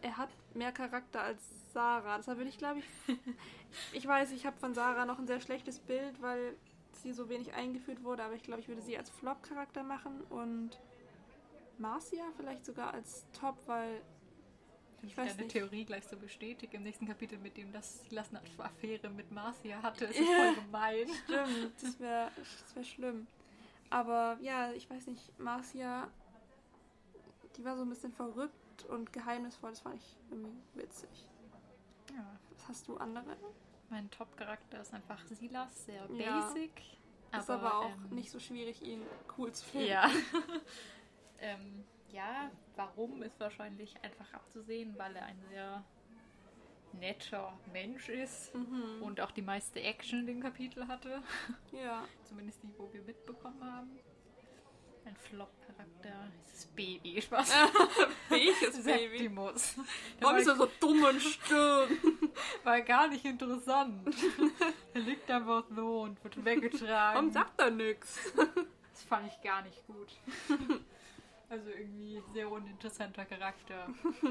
er 0.02 0.16
hat 0.16 0.30
mehr 0.54 0.72
Charakter 0.72 1.22
als 1.22 1.72
Sarah. 1.72 2.18
Deshalb 2.18 2.38
würde 2.38 2.50
ich, 2.50 2.58
glaube 2.58 2.80
ich. 2.80 2.86
ich 3.92 4.06
weiß, 4.06 4.32
ich 4.32 4.46
habe 4.46 4.56
von 4.58 4.74
Sarah 4.74 5.04
noch 5.04 5.18
ein 5.18 5.26
sehr 5.26 5.40
schlechtes 5.40 5.78
Bild, 5.78 6.20
weil 6.20 6.56
sie 6.92 7.12
so 7.12 7.28
wenig 7.28 7.54
eingeführt 7.54 8.02
wurde, 8.02 8.24
aber 8.24 8.34
ich 8.34 8.42
glaube, 8.42 8.60
ich 8.60 8.68
würde 8.68 8.82
sie 8.82 8.96
als 8.98 9.10
Flop-Charakter 9.10 9.82
machen 9.82 10.20
und 10.30 10.78
Marcia 11.78 12.24
vielleicht 12.36 12.64
sogar 12.64 12.92
als 12.94 13.24
Top, 13.32 13.56
weil 13.66 14.02
Ich 15.02 15.16
weiß 15.16 15.30
deine 15.30 15.42
nicht. 15.42 15.52
Theorie 15.52 15.84
gleich 15.84 16.04
so 16.06 16.16
bestätigt 16.16 16.74
im 16.74 16.82
nächsten 16.82 17.06
Kapitel, 17.06 17.38
mit 17.38 17.56
dem 17.56 17.72
das 17.72 18.02
Silas 18.04 18.28
eine 18.30 18.40
Affäre 18.58 19.08
mit 19.10 19.30
Marcia 19.30 19.80
hatte. 19.82 20.06
ist 20.06 20.18
Ja. 20.18 20.24
voll 20.26 20.54
gemein. 20.64 21.08
stimmt, 21.24 21.72
das 21.82 22.00
wäre 22.00 22.30
das 22.36 22.76
wär 22.76 22.84
schlimm. 22.84 23.26
Aber 23.90 24.36
ja, 24.40 24.72
ich 24.72 24.88
weiß 24.90 25.06
nicht, 25.06 25.38
Marcia, 25.38 26.08
die 27.56 27.64
war 27.64 27.76
so 27.76 27.82
ein 27.82 27.88
bisschen 27.88 28.12
verrückt 28.12 28.84
und 28.88 29.12
geheimnisvoll, 29.12 29.70
das 29.70 29.80
fand 29.80 29.96
ich 29.96 30.16
irgendwie 30.30 30.52
witzig. 30.74 31.08
Ja. 32.14 32.38
Was 32.56 32.68
hast 32.68 32.88
du 32.88 32.96
andere? 32.98 33.36
Mein 33.90 34.10
Top-Charakter 34.10 34.80
ist 34.82 34.92
einfach 34.92 35.24
Silas, 35.28 35.86
sehr 35.86 36.06
Ja. 36.12 36.40
basic. 36.40 36.72
ist 37.38 37.48
aber 37.50 37.78
auch 37.78 37.86
ähm, 37.90 38.08
nicht 38.16 38.30
so 38.30 38.38
schwierig, 38.38 38.82
ihn 38.82 39.00
cool 39.38 39.50
zu 39.52 39.64
finden. 39.64 39.86
Ja. 39.88 40.10
ähm, 41.40 41.84
ja, 42.12 42.50
warum 42.76 43.22
ist 43.22 43.38
wahrscheinlich 43.40 43.94
einfach 44.02 44.32
abzusehen, 44.32 44.94
weil 44.98 45.14
er 45.16 45.26
ein 45.26 45.40
sehr 45.50 45.84
netter 46.92 47.52
Mensch 47.72 48.08
ist 48.08 48.54
Mhm. 48.54 49.02
und 49.02 49.20
auch 49.20 49.30
die 49.30 49.42
meiste 49.42 49.80
Action 49.80 50.20
in 50.20 50.26
dem 50.26 50.40
Kapitel 50.42 50.86
hatte. 50.88 51.22
Ja. 51.72 52.04
Zumindest 52.24 52.62
die, 52.62 52.72
wo 52.78 52.90
wir 52.92 53.02
mitbekommen 53.02 53.62
haben. 53.62 53.98
Ein 55.04 55.16
Flop-Charakter. 55.16 56.28
Dieses 56.46 56.66
Baby. 56.66 57.20
Spaß. 57.22 57.52
Welches 58.28 58.82
Baby? 58.84 59.18
Septimus. 59.18 59.74
Der 59.76 59.84
Warum 60.22 60.34
war, 60.34 60.40
ist 60.40 60.46
er 60.48 60.56
so 60.56 60.68
dumm 60.80 61.02
und 61.04 61.20
stirn? 61.22 61.88
war 62.64 62.80
gar 62.82 63.08
nicht 63.08 63.24
interessant. 63.24 64.14
er 64.94 65.00
liegt 65.00 65.30
einfach 65.30 65.64
so 65.74 66.00
und 66.02 66.22
wird 66.24 66.36
Warum 66.36 66.44
weggetragen. 66.46 67.30
sagt 67.32 67.60
er 67.60 67.70
nix? 67.70 68.18
Das 68.92 69.02
fand 69.04 69.28
ich 69.28 69.40
gar 69.42 69.62
nicht 69.62 69.86
gut. 69.86 70.10
Also 71.50 71.70
irgendwie 71.70 72.22
sehr 72.32 72.50
uninteressanter 72.50 73.24
Charakter. 73.24 73.88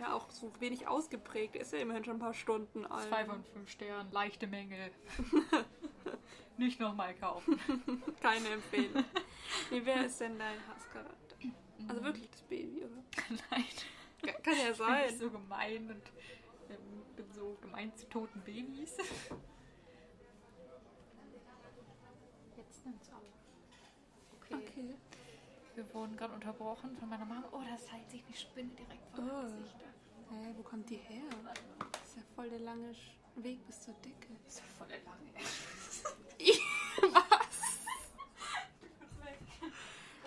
Ja, 0.00 0.12
auch 0.12 0.28
so 0.28 0.50
wenig 0.58 0.88
ausgeprägt. 0.88 1.54
Ist 1.54 1.72
ja 1.72 1.78
immerhin 1.78 2.04
schon 2.04 2.16
ein 2.16 2.18
paar 2.18 2.34
Stunden 2.34 2.84
alt. 2.84 3.06
Zwei 3.06 3.24
von 3.26 3.44
fünf 3.44 3.70
Sternen, 3.70 4.10
leichte 4.10 4.48
Menge. 4.48 4.90
Nicht 6.58 6.80
nochmal 6.80 7.14
kaufen. 7.14 7.60
Keine 8.20 8.48
Empfehlung. 8.48 9.04
nee, 9.70 9.80
wer 9.84 10.04
ist 10.04 10.20
denn 10.20 10.36
dein 10.36 10.58
Hasscharakter? 10.66 11.36
Also 11.86 12.02
wirklich 12.02 12.28
das 12.28 12.42
Baby, 12.42 12.82
oder? 12.82 13.36
Nein. 13.52 13.64
Ka- 14.20 14.32
Kann 14.40 14.54
ja 14.54 14.62
Ich 14.62 14.66
bin 14.66 14.74
sein. 14.74 15.16
so 15.16 15.30
gemein 15.30 15.88
und 15.88 16.02
ähm, 16.70 17.02
bin 17.14 17.32
so 17.32 17.56
gemein 17.62 17.94
zu 17.96 18.08
toten 18.08 18.40
Babys. 18.40 18.96
Jetzt 22.56 22.84
nimmt's 22.84 23.08
auf. 23.12 23.22
Okay. 24.40 24.54
Okay. 24.56 24.94
Wir 25.74 25.92
wurden 25.94 26.16
gerade 26.16 26.34
unterbrochen 26.34 26.96
von 26.96 27.08
meiner 27.08 27.24
Mama. 27.24 27.44
Oh, 27.52 27.60
das 27.68 27.90
heilt 27.90 28.08
sich 28.10 28.22
eine 28.26 28.36
Spinne 28.36 28.70
direkt 28.70 29.08
vor 29.14 29.24
Oh. 29.24 29.26
meinem 29.26 29.62
Gesicht. 29.62 29.76
Hä, 30.30 30.54
wo 30.56 30.62
kommt 30.62 30.88
die 30.90 30.96
her? 30.96 31.22
Das 31.92 32.08
ist 32.10 32.16
ja 32.16 32.22
voll 32.34 32.48
der 32.48 32.60
lange 32.60 32.94
Weg 33.36 33.64
bis 33.66 33.80
zur 33.82 33.94
Decke. 33.94 34.28
Das 34.44 34.54
ist 34.54 34.60
ja 34.60 34.66
voll 34.78 34.88
lange. 34.88 35.34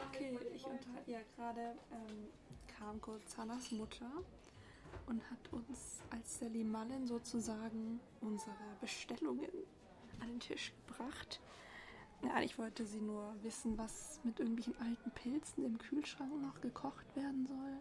Okay, 0.10 0.38
ich 0.56 0.66
unterhalte 0.66 1.12
ja 1.12 1.20
gerade 1.36 1.76
ähm, 1.92 2.28
kam 2.78 3.00
Zanas 3.28 3.72
Mutter 3.72 4.10
und 5.06 5.22
hat 5.30 5.54
uns 5.54 6.02
als 6.10 6.40
Sally 6.40 6.64
Mullen 6.64 7.06
sozusagen 7.06 8.00
unsere 8.22 8.56
Bestellungen 8.82 9.50
an 10.20 10.28
den 10.30 10.40
Tisch 10.40 10.74
gebracht. 10.88 11.40
Ja, 12.24 12.42
ich 12.42 12.58
wollte 12.58 12.86
sie 12.86 13.00
nur 13.00 13.34
wissen, 13.44 13.78
was 13.78 14.20
mit 14.24 14.40
irgendwelchen 14.40 14.76
alten 14.82 15.12
Pilzen 15.12 15.66
im 15.66 15.78
Kühlschrank 15.78 16.32
noch 16.42 16.60
gekocht 16.62 17.16
werden 17.16 17.46
soll. 17.48 17.78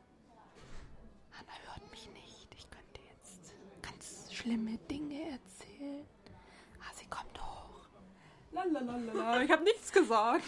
Hanna 1.33 1.53
hört 1.67 1.91
mich 1.91 2.11
nicht. 2.13 2.49
Ich 2.57 2.71
könnte 2.71 3.01
jetzt 3.11 3.55
ganz 3.83 4.33
schlimme 4.33 4.77
Dinge 4.91 5.31
erzählen. 5.31 6.07
Ah, 6.81 6.93
sie 6.95 7.07
kommt 7.07 7.41
hoch. 7.43 7.89
Lalalala, 8.53 9.43
ich 9.43 9.51
habe 9.51 9.65
nichts 9.65 9.91
gesagt. 9.93 10.45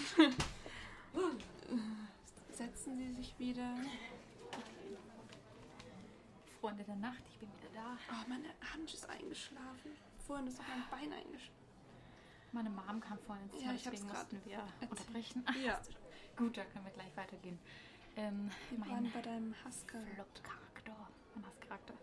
Setzen 2.53 2.97
Sie 2.99 3.13
sich 3.13 3.39
wieder. 3.39 3.75
Freunde 6.61 6.85
der 6.85 6.97
Nacht, 6.97 7.23
ich 7.31 7.39
bin 7.39 7.49
wieder 7.59 7.71
da. 7.75 7.97
Oh, 8.11 8.29
meine 8.29 8.49
Hand 8.73 8.93
ist 8.93 9.09
eingeschlafen. 9.09 9.93
Vorhin 10.27 10.47
ist 10.47 10.59
auch 10.61 10.65
mein 10.67 10.91
Bein 10.91 11.13
eingeschlafen. 11.13 11.68
Meine 12.53 12.71
Mom 12.71 13.01
kam 13.01 13.19
vorhin 13.19 13.45
ins 13.51 13.55
Ja, 13.55 13.59
Zimmer, 13.61 13.73
hab's 13.75 13.83
deswegen 13.85 14.07
mussten 14.09 14.45
wir 14.45 14.57
erzählt. 14.59 14.91
unterbrechen. 14.91 15.43
Ach, 15.47 15.57
Ja. 15.57 15.81
Gut, 16.37 16.57
da 16.57 16.65
können 16.65 16.85
wir 16.85 16.93
gleich 16.93 17.17
weitergehen. 17.17 17.59
Ähm, 18.17 18.51
Wir 18.71 18.79
mein 18.79 19.11
bei 19.13 19.21
deinem 19.23 19.55
Hasscharakter. 19.65 20.15
Flop-Charakter, 20.15 21.09
mein 21.35 21.47
Hasscharakter. 21.47 21.95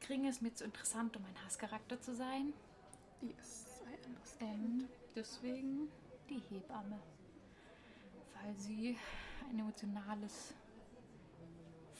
Kring 0.00 0.26
ist 0.26 0.40
mir 0.42 0.54
zu 0.54 0.64
interessant, 0.64 1.16
um 1.16 1.24
ein 1.24 1.44
Hasscharakter 1.44 2.00
zu 2.00 2.14
sein. 2.14 2.52
Yes, 3.22 3.82
I 3.84 4.06
understand. 4.06 4.40
Ähm, 4.52 4.88
deswegen 5.14 5.88
die 6.28 6.38
Hebamme. 6.50 6.98
Weil 8.42 8.54
sie 8.56 8.96
ein 9.50 9.58
emotionales 9.58 10.54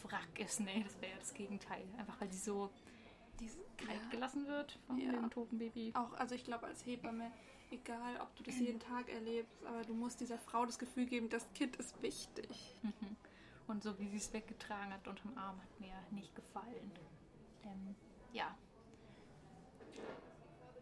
Wrack 0.03 0.39
ist. 0.39 0.61
Nee, 0.61 0.83
das 0.85 1.01
wäre 1.01 1.13
ja 1.13 1.19
das 1.19 1.35
Gegenteil. 1.35 1.85
Einfach 1.99 2.21
weil 2.21 2.31
sie 2.33 2.39
so 2.39 2.71
kalt 3.76 4.03
ja. 4.03 4.09
gelassen 4.11 4.47
wird 4.47 4.78
von 4.87 4.99
Ja. 4.99 5.12
dem 5.12 5.30
toten 5.30 5.59
Baby. 5.59 5.93
Auch, 5.95 6.12
also 6.14 6.34
ich 6.34 6.45
glaube, 6.45 6.66
als 6.66 6.84
Hebamme, 6.87 7.30
egal 7.70 8.20
ob 8.20 8.34
du 8.37 8.43
das 8.43 8.59
jeden 8.59 8.80
Tag 8.80 9.09
erlebst, 9.09 9.64
aber 9.64 9.82
du 9.82 9.95
musst 9.95 10.20
dieser 10.20 10.39
Frau 10.39 10.66
das 10.66 10.78
Gefühl 10.78 11.07
geben, 11.07 11.28
das 11.28 11.51
Kind 11.55 11.76
ist 11.76 12.01
wichtig. 12.03 12.49
Mhm. 12.82 13.16
Und 13.66 13.82
so 13.82 13.99
wie 13.99 14.09
sie 14.09 14.18
es 14.18 14.32
weggetragen 14.32 14.93
hat 14.93 15.07
unterm 15.09 15.37
Arm 15.37 15.61
hat 15.61 15.80
mir 15.80 15.95
nicht 16.12 16.34
gefallen. 16.34 16.93
Ähm, 17.64 17.97
ja. 18.32 18.57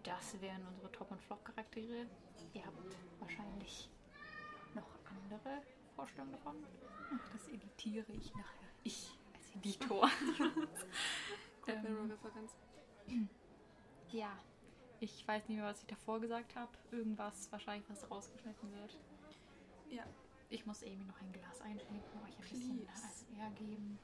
Das 0.03 0.39
wären 0.41 0.67
unsere 0.67 0.93
Top- 0.93 1.11
und 1.11 1.21
Flop-Charaktere. 1.23 2.07
Ihr 2.53 2.67
habt 2.67 2.97
wahrscheinlich 3.21 3.89
noch 4.75 4.87
andere 5.07 5.63
Vorstellungen 5.97 6.33
davon. 6.33 6.57
Das 7.33 7.49
editiere 7.49 8.13
ich 8.13 8.35
nachher. 8.35 8.69
Ich 8.83 9.19
als 9.35 9.57
Editor. 9.57 10.11
Ähm. 11.69 11.83
Mirror 11.83 12.11
Referenz. 12.11 12.55
ja. 14.11 14.31
Ich 15.01 15.27
weiß 15.27 15.49
nicht 15.49 15.59
mehr, 15.59 15.67
was 15.69 15.81
ich 15.81 15.87
davor 15.87 16.21
gesagt 16.21 16.55
habe. 16.57 16.73
Irgendwas 16.91 17.51
wahrscheinlich, 17.53 17.89
was 17.91 18.11
rausgeschnitten 18.11 18.73
wird. 18.73 18.99
Ja. 19.91 20.05
Ich 20.49 20.65
muss 20.67 20.83
Amy 20.83 21.05
noch 21.05 21.21
ein 21.21 21.33
Glas 21.33 21.61
einschenken, 21.61 22.21
euch 22.25 22.37
ein 22.37 22.41
bisschen 22.43 22.79
Please. 22.79 23.03
als 23.05 23.27
er 23.39 23.51
geben. 23.51 23.99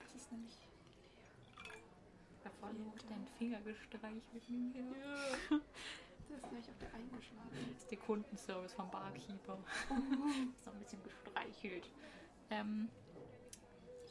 Das 0.00 0.14
ist 0.14 0.30
nämlich. 0.32 0.54
Davor 2.42 2.70
Vielen 2.70 2.86
noch 2.86 2.94
Dank. 2.96 3.08
deinen 3.08 3.26
Finger 3.38 3.60
gestreichelt 3.60 4.48
mir. 4.50 4.94
Das 6.28 6.38
ist 6.38 6.46
nämlich 6.52 6.68
auf 6.68 6.78
der 6.78 6.94
eingeschlafen. 6.94 7.50
Das 7.72 7.82
ist 7.82 7.90
der 7.90 7.98
Kundenservice 7.98 8.72
vom 8.74 8.90
Barkeeper. 8.90 9.58
ist 9.88 10.66
noch 10.66 10.74
ein 10.74 10.80
bisschen 10.80 11.02
gestreichelt. 11.02 11.90
Ähm, 12.50 12.88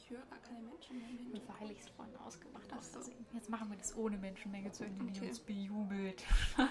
Ich 0.09 0.17
höre 0.17 0.25
gar 0.25 0.39
keine 0.39 0.59
Menschen 0.61 0.97
mehr. 0.97 1.07
Mensch. 1.07 1.41
weil 1.59 1.71
ich 1.71 1.79
es 1.81 1.89
vorhin 1.89 2.15
ausgemacht 2.17 2.67
Ach 2.75 2.81
so. 2.81 2.99
Jetzt 3.33 3.49
machen 3.49 3.69
wir 3.69 3.77
das 3.77 3.95
ohne 3.95 4.17
Menschenmenge 4.17 4.71
zu 4.71 4.85
Ende, 4.85 5.05
die 5.05 5.19
Okay. 5.19 5.29
uns 5.29 5.39
bejubelt. 5.39 6.23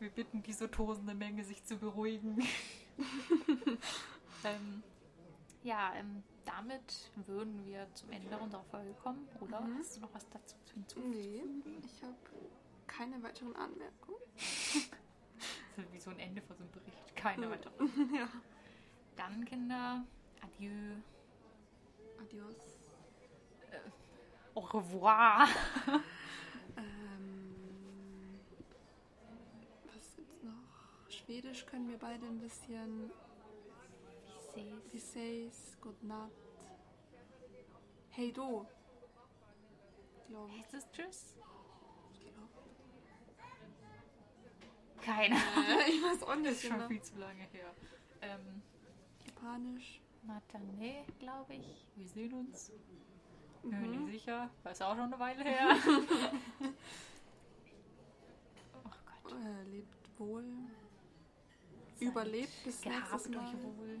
wir 0.00 0.10
bitten 0.10 0.42
die 0.42 0.52
so 0.52 0.66
tosende 0.66 1.14
Menge, 1.14 1.44
sich 1.44 1.64
zu 1.64 1.76
beruhigen. 1.76 2.38
ähm, 4.44 4.82
ja, 5.62 5.92
ähm, 5.94 6.22
damit 6.44 7.10
würden 7.26 7.64
wir 7.64 7.86
zum 7.94 8.10
Ende 8.10 8.36
unserer 8.38 8.64
Folge 8.64 8.92
kommen, 9.02 9.26
oder? 9.40 9.60
Mhm. 9.60 9.78
Hast 9.78 9.96
du 9.96 10.00
noch 10.00 10.12
was 10.14 10.28
dazu 10.30 10.56
zu 10.64 10.74
hinzufügen? 10.74 11.62
Nee, 11.64 11.78
ich 11.84 12.02
habe 12.02 12.14
keine 12.86 13.22
weiteren 13.22 13.54
Anmerkungen. 13.56 14.18
Das 15.76 15.84
ist 15.86 15.92
wie 15.92 15.98
so 15.98 16.10
ein 16.10 16.20
Ende 16.20 16.40
von 16.40 16.56
so 16.56 16.62
einem 16.62 16.70
Bericht. 16.70 17.16
Keine 17.16 17.48
Mhm. 17.48 17.50
weitere. 17.50 17.84
ja. 18.16 18.28
Dann, 19.16 19.44
Kinder, 19.44 20.04
adieu, 20.42 20.96
Adios. 22.20 22.56
au 24.54 24.60
revoir. 24.60 25.46
Ähm, 26.76 28.40
was 29.86 30.16
gibt's 30.16 30.42
noch? 30.42 31.08
Schwedisch 31.08 31.64
können 31.66 31.88
wir 31.88 31.98
beide 31.98 32.26
ein 32.26 32.40
bisschen. 32.40 33.10
Wie 34.90 34.98
says, 34.98 35.76
good 35.80 36.02
night. 36.02 36.32
Hey 38.10 38.32
do. 38.32 38.66
Glaube 40.28 40.50
ich. 40.52 40.58
Heißt 40.62 40.74
es 40.74 40.90
Tschüss? 40.90 41.36
Keine. 45.00 45.34
Äh, 45.36 45.90
ich 45.90 46.02
weiß 46.02 46.22
auch 46.22 46.28
Das 46.30 46.38
nicht 46.38 46.50
ist 46.52 46.62
schon 46.62 46.76
genau. 46.76 46.88
viel 46.88 47.02
zu 47.02 47.16
lange 47.18 47.42
her. 47.52 47.74
Ähm, 48.22 48.62
Japanisch. 49.26 50.00
Matane, 50.26 51.04
glaube 51.18 51.54
ich. 51.54 51.86
Wir 51.96 52.06
sehen 52.08 52.32
uns. 52.34 52.70
Bin 53.62 53.70
mir 53.70 53.76
Mhm. 53.86 54.04
nicht 54.06 54.12
sicher. 54.20 54.50
War 54.62 54.72
ist 54.72 54.82
auch 54.82 54.94
schon 54.94 55.04
eine 55.12 55.18
Weile 55.18 55.42
her. 55.44 55.70
Ach 58.84 58.98
Gott. 59.22 59.32
Äh, 59.32 59.62
lebt 59.70 60.18
wohl. 60.18 60.44
Seid 61.98 62.08
Überlebt 62.08 62.64
bis 62.64 62.84
nächstes 62.84 63.28
Mal. 63.30 63.38
euch 63.46 63.62
wohl. 63.62 64.00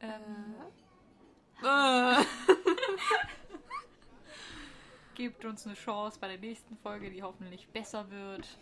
ähm, 0.00 0.54
Äh. 1.62 2.24
Gebt 5.14 5.44
uns 5.44 5.64
eine 5.66 5.76
Chance 5.76 6.18
bei 6.20 6.26
der 6.28 6.38
nächsten 6.38 6.76
Folge, 6.76 7.10
die 7.10 7.22
hoffentlich 7.22 7.68
besser 7.68 8.10
wird. 8.10 8.58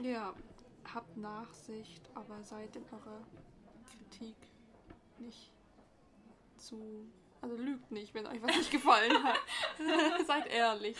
Ja, 0.00 0.34
habt 0.92 1.16
Nachsicht, 1.16 2.10
aber 2.14 2.42
seid 2.42 2.74
in 2.74 2.82
eurer 2.90 3.20
Kritik 3.86 4.34
nicht 5.22 5.50
zu. 6.56 7.06
Also 7.40 7.56
lügt 7.56 7.90
nicht, 7.90 8.14
wenn 8.14 8.26
euch 8.26 8.40
was 8.40 8.56
nicht 8.56 8.70
gefallen 8.70 9.12
hat. 9.24 9.36
seid 10.26 10.46
ehrlich. 10.46 10.96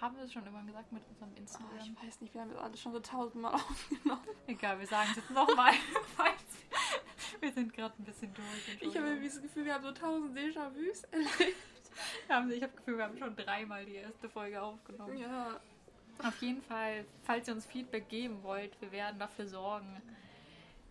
Haben 0.00 0.16
wir 0.16 0.24
es 0.24 0.32
schon 0.32 0.44
immer 0.46 0.62
gesagt 0.62 0.90
mit 0.92 1.02
unserem 1.08 1.30
Oh, 1.34 1.38
Instagram? 1.38 1.78
ich 1.80 2.06
weiß 2.06 2.20
nicht, 2.20 2.34
wir 2.34 2.40
haben 2.40 2.50
das 2.50 2.58
alles 2.60 2.80
schon 2.80 2.92
so 2.92 3.00
tausendmal 3.00 3.54
aufgenommen. 3.54 4.26
Egal, 4.46 4.78
wir 4.80 4.86
sagen 4.86 5.08
es 5.10 5.16
jetzt 5.16 5.30
nochmal. 5.30 5.72
wir 7.40 7.52
sind 7.52 7.72
gerade 7.72 7.94
ein 8.00 8.04
bisschen 8.04 8.34
durch. 8.34 8.76
Ich 8.80 8.96
habe 8.96 9.06
irgendwie 9.08 9.28
das 9.28 9.40
Gefühl, 9.40 9.64
wir 9.64 9.74
haben 9.74 9.84
so 9.84 9.92
tausend 9.92 10.36
Déjà-vus 10.36 11.04
erlebt. 11.04 11.56
Ich 12.26 12.30
habe 12.30 12.58
das 12.58 12.76
Gefühl, 12.76 12.96
wir 12.98 13.04
haben 13.04 13.16
schon 13.16 13.36
dreimal 13.36 13.84
die 13.84 13.94
erste 13.94 14.28
Folge 14.28 14.60
aufgenommen. 14.60 15.16
Ja. 15.16 15.60
Auf 16.18 16.40
jeden 16.42 16.62
Fall, 16.62 17.04
falls 17.22 17.46
ihr 17.48 17.54
uns 17.54 17.66
Feedback 17.66 18.08
geben 18.08 18.42
wollt, 18.42 18.80
wir 18.80 18.90
werden 18.92 19.18
dafür 19.18 19.46
sorgen, 19.46 20.02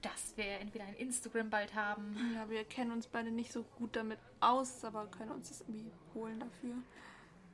dass 0.03 0.35
wir 0.37 0.59
entweder 0.59 0.85
ein 0.85 0.95
Instagram 0.95 1.49
bald 1.49 1.73
haben. 1.73 2.15
ja, 2.35 2.47
wir 2.49 2.63
kennen 2.65 2.91
uns 2.91 3.07
beide 3.07 3.31
nicht 3.31 3.51
so 3.51 3.63
gut 3.63 3.95
damit 3.95 4.19
aus, 4.39 4.83
aber 4.85 5.07
können 5.07 5.31
uns 5.31 5.49
das 5.49 5.61
irgendwie 5.61 5.91
holen 6.13 6.39
dafür. 6.39 6.75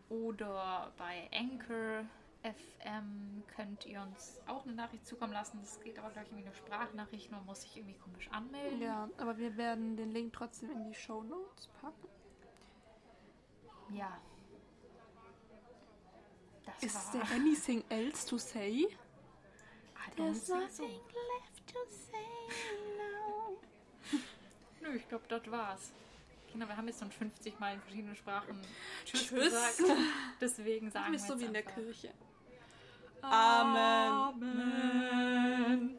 Oder 0.09 0.91
bei 0.97 1.29
Anchor 1.31 2.03
FM 2.41 3.43
könnt 3.55 3.85
ihr 3.85 4.01
uns 4.01 4.39
auch 4.47 4.65
eine 4.65 4.73
Nachricht 4.73 5.05
zukommen 5.05 5.33
lassen. 5.33 5.59
Das 5.61 5.79
geht 5.81 5.99
aber, 5.99 6.09
glaube 6.09 6.25
ich, 6.25 6.31
irgendwie 6.31 6.47
eine 6.47 6.55
Sprachnachricht. 6.55 7.31
Man 7.31 7.45
muss 7.45 7.61
sich 7.61 7.77
irgendwie 7.77 7.97
komisch 7.99 8.29
anmelden. 8.31 8.81
Ja, 8.81 9.09
aber 9.17 9.37
wir 9.37 9.55
werden 9.55 9.95
den 9.97 10.11
Link 10.11 10.33
trotzdem 10.33 10.71
in 10.71 10.85
die 10.85 10.95
Show 10.95 11.21
Notes 11.23 11.67
packen. 11.81 12.07
Ja. 13.91 14.17
Das 16.65 16.83
Is 16.83 16.95
war... 16.95 17.21
there 17.21 17.35
anything 17.35 17.83
else 17.89 18.27
to 18.27 18.37
say? 18.37 18.87
I 19.95 20.11
don't 20.17 20.33
think 20.33 20.71
so. 20.71 20.83
left. 20.83 21.58
Nö, 24.81 24.95
ich 24.95 25.07
glaube, 25.07 25.23
das 25.27 25.51
war's. 25.51 25.91
Kinder, 26.51 26.67
wir 26.67 26.75
haben 26.75 26.87
jetzt 26.87 26.99
schon 26.99 27.11
50 27.11 27.59
Mal 27.59 27.75
in 27.75 27.81
verschiedenen 27.81 28.15
Sprachen 28.15 28.59
Tschüss, 29.05 29.27
Tschüss. 29.27 29.45
gesagt. 29.45 29.83
Deswegen 30.41 30.89
sagen 30.89 31.11
wir. 31.11 31.19
es 31.19 31.27
so 31.27 31.39
wie 31.39 31.45
in 31.45 31.53
der 31.53 31.63
Kirche. 31.63 32.11
Amen. 33.21 34.43
Amen. 34.43 35.97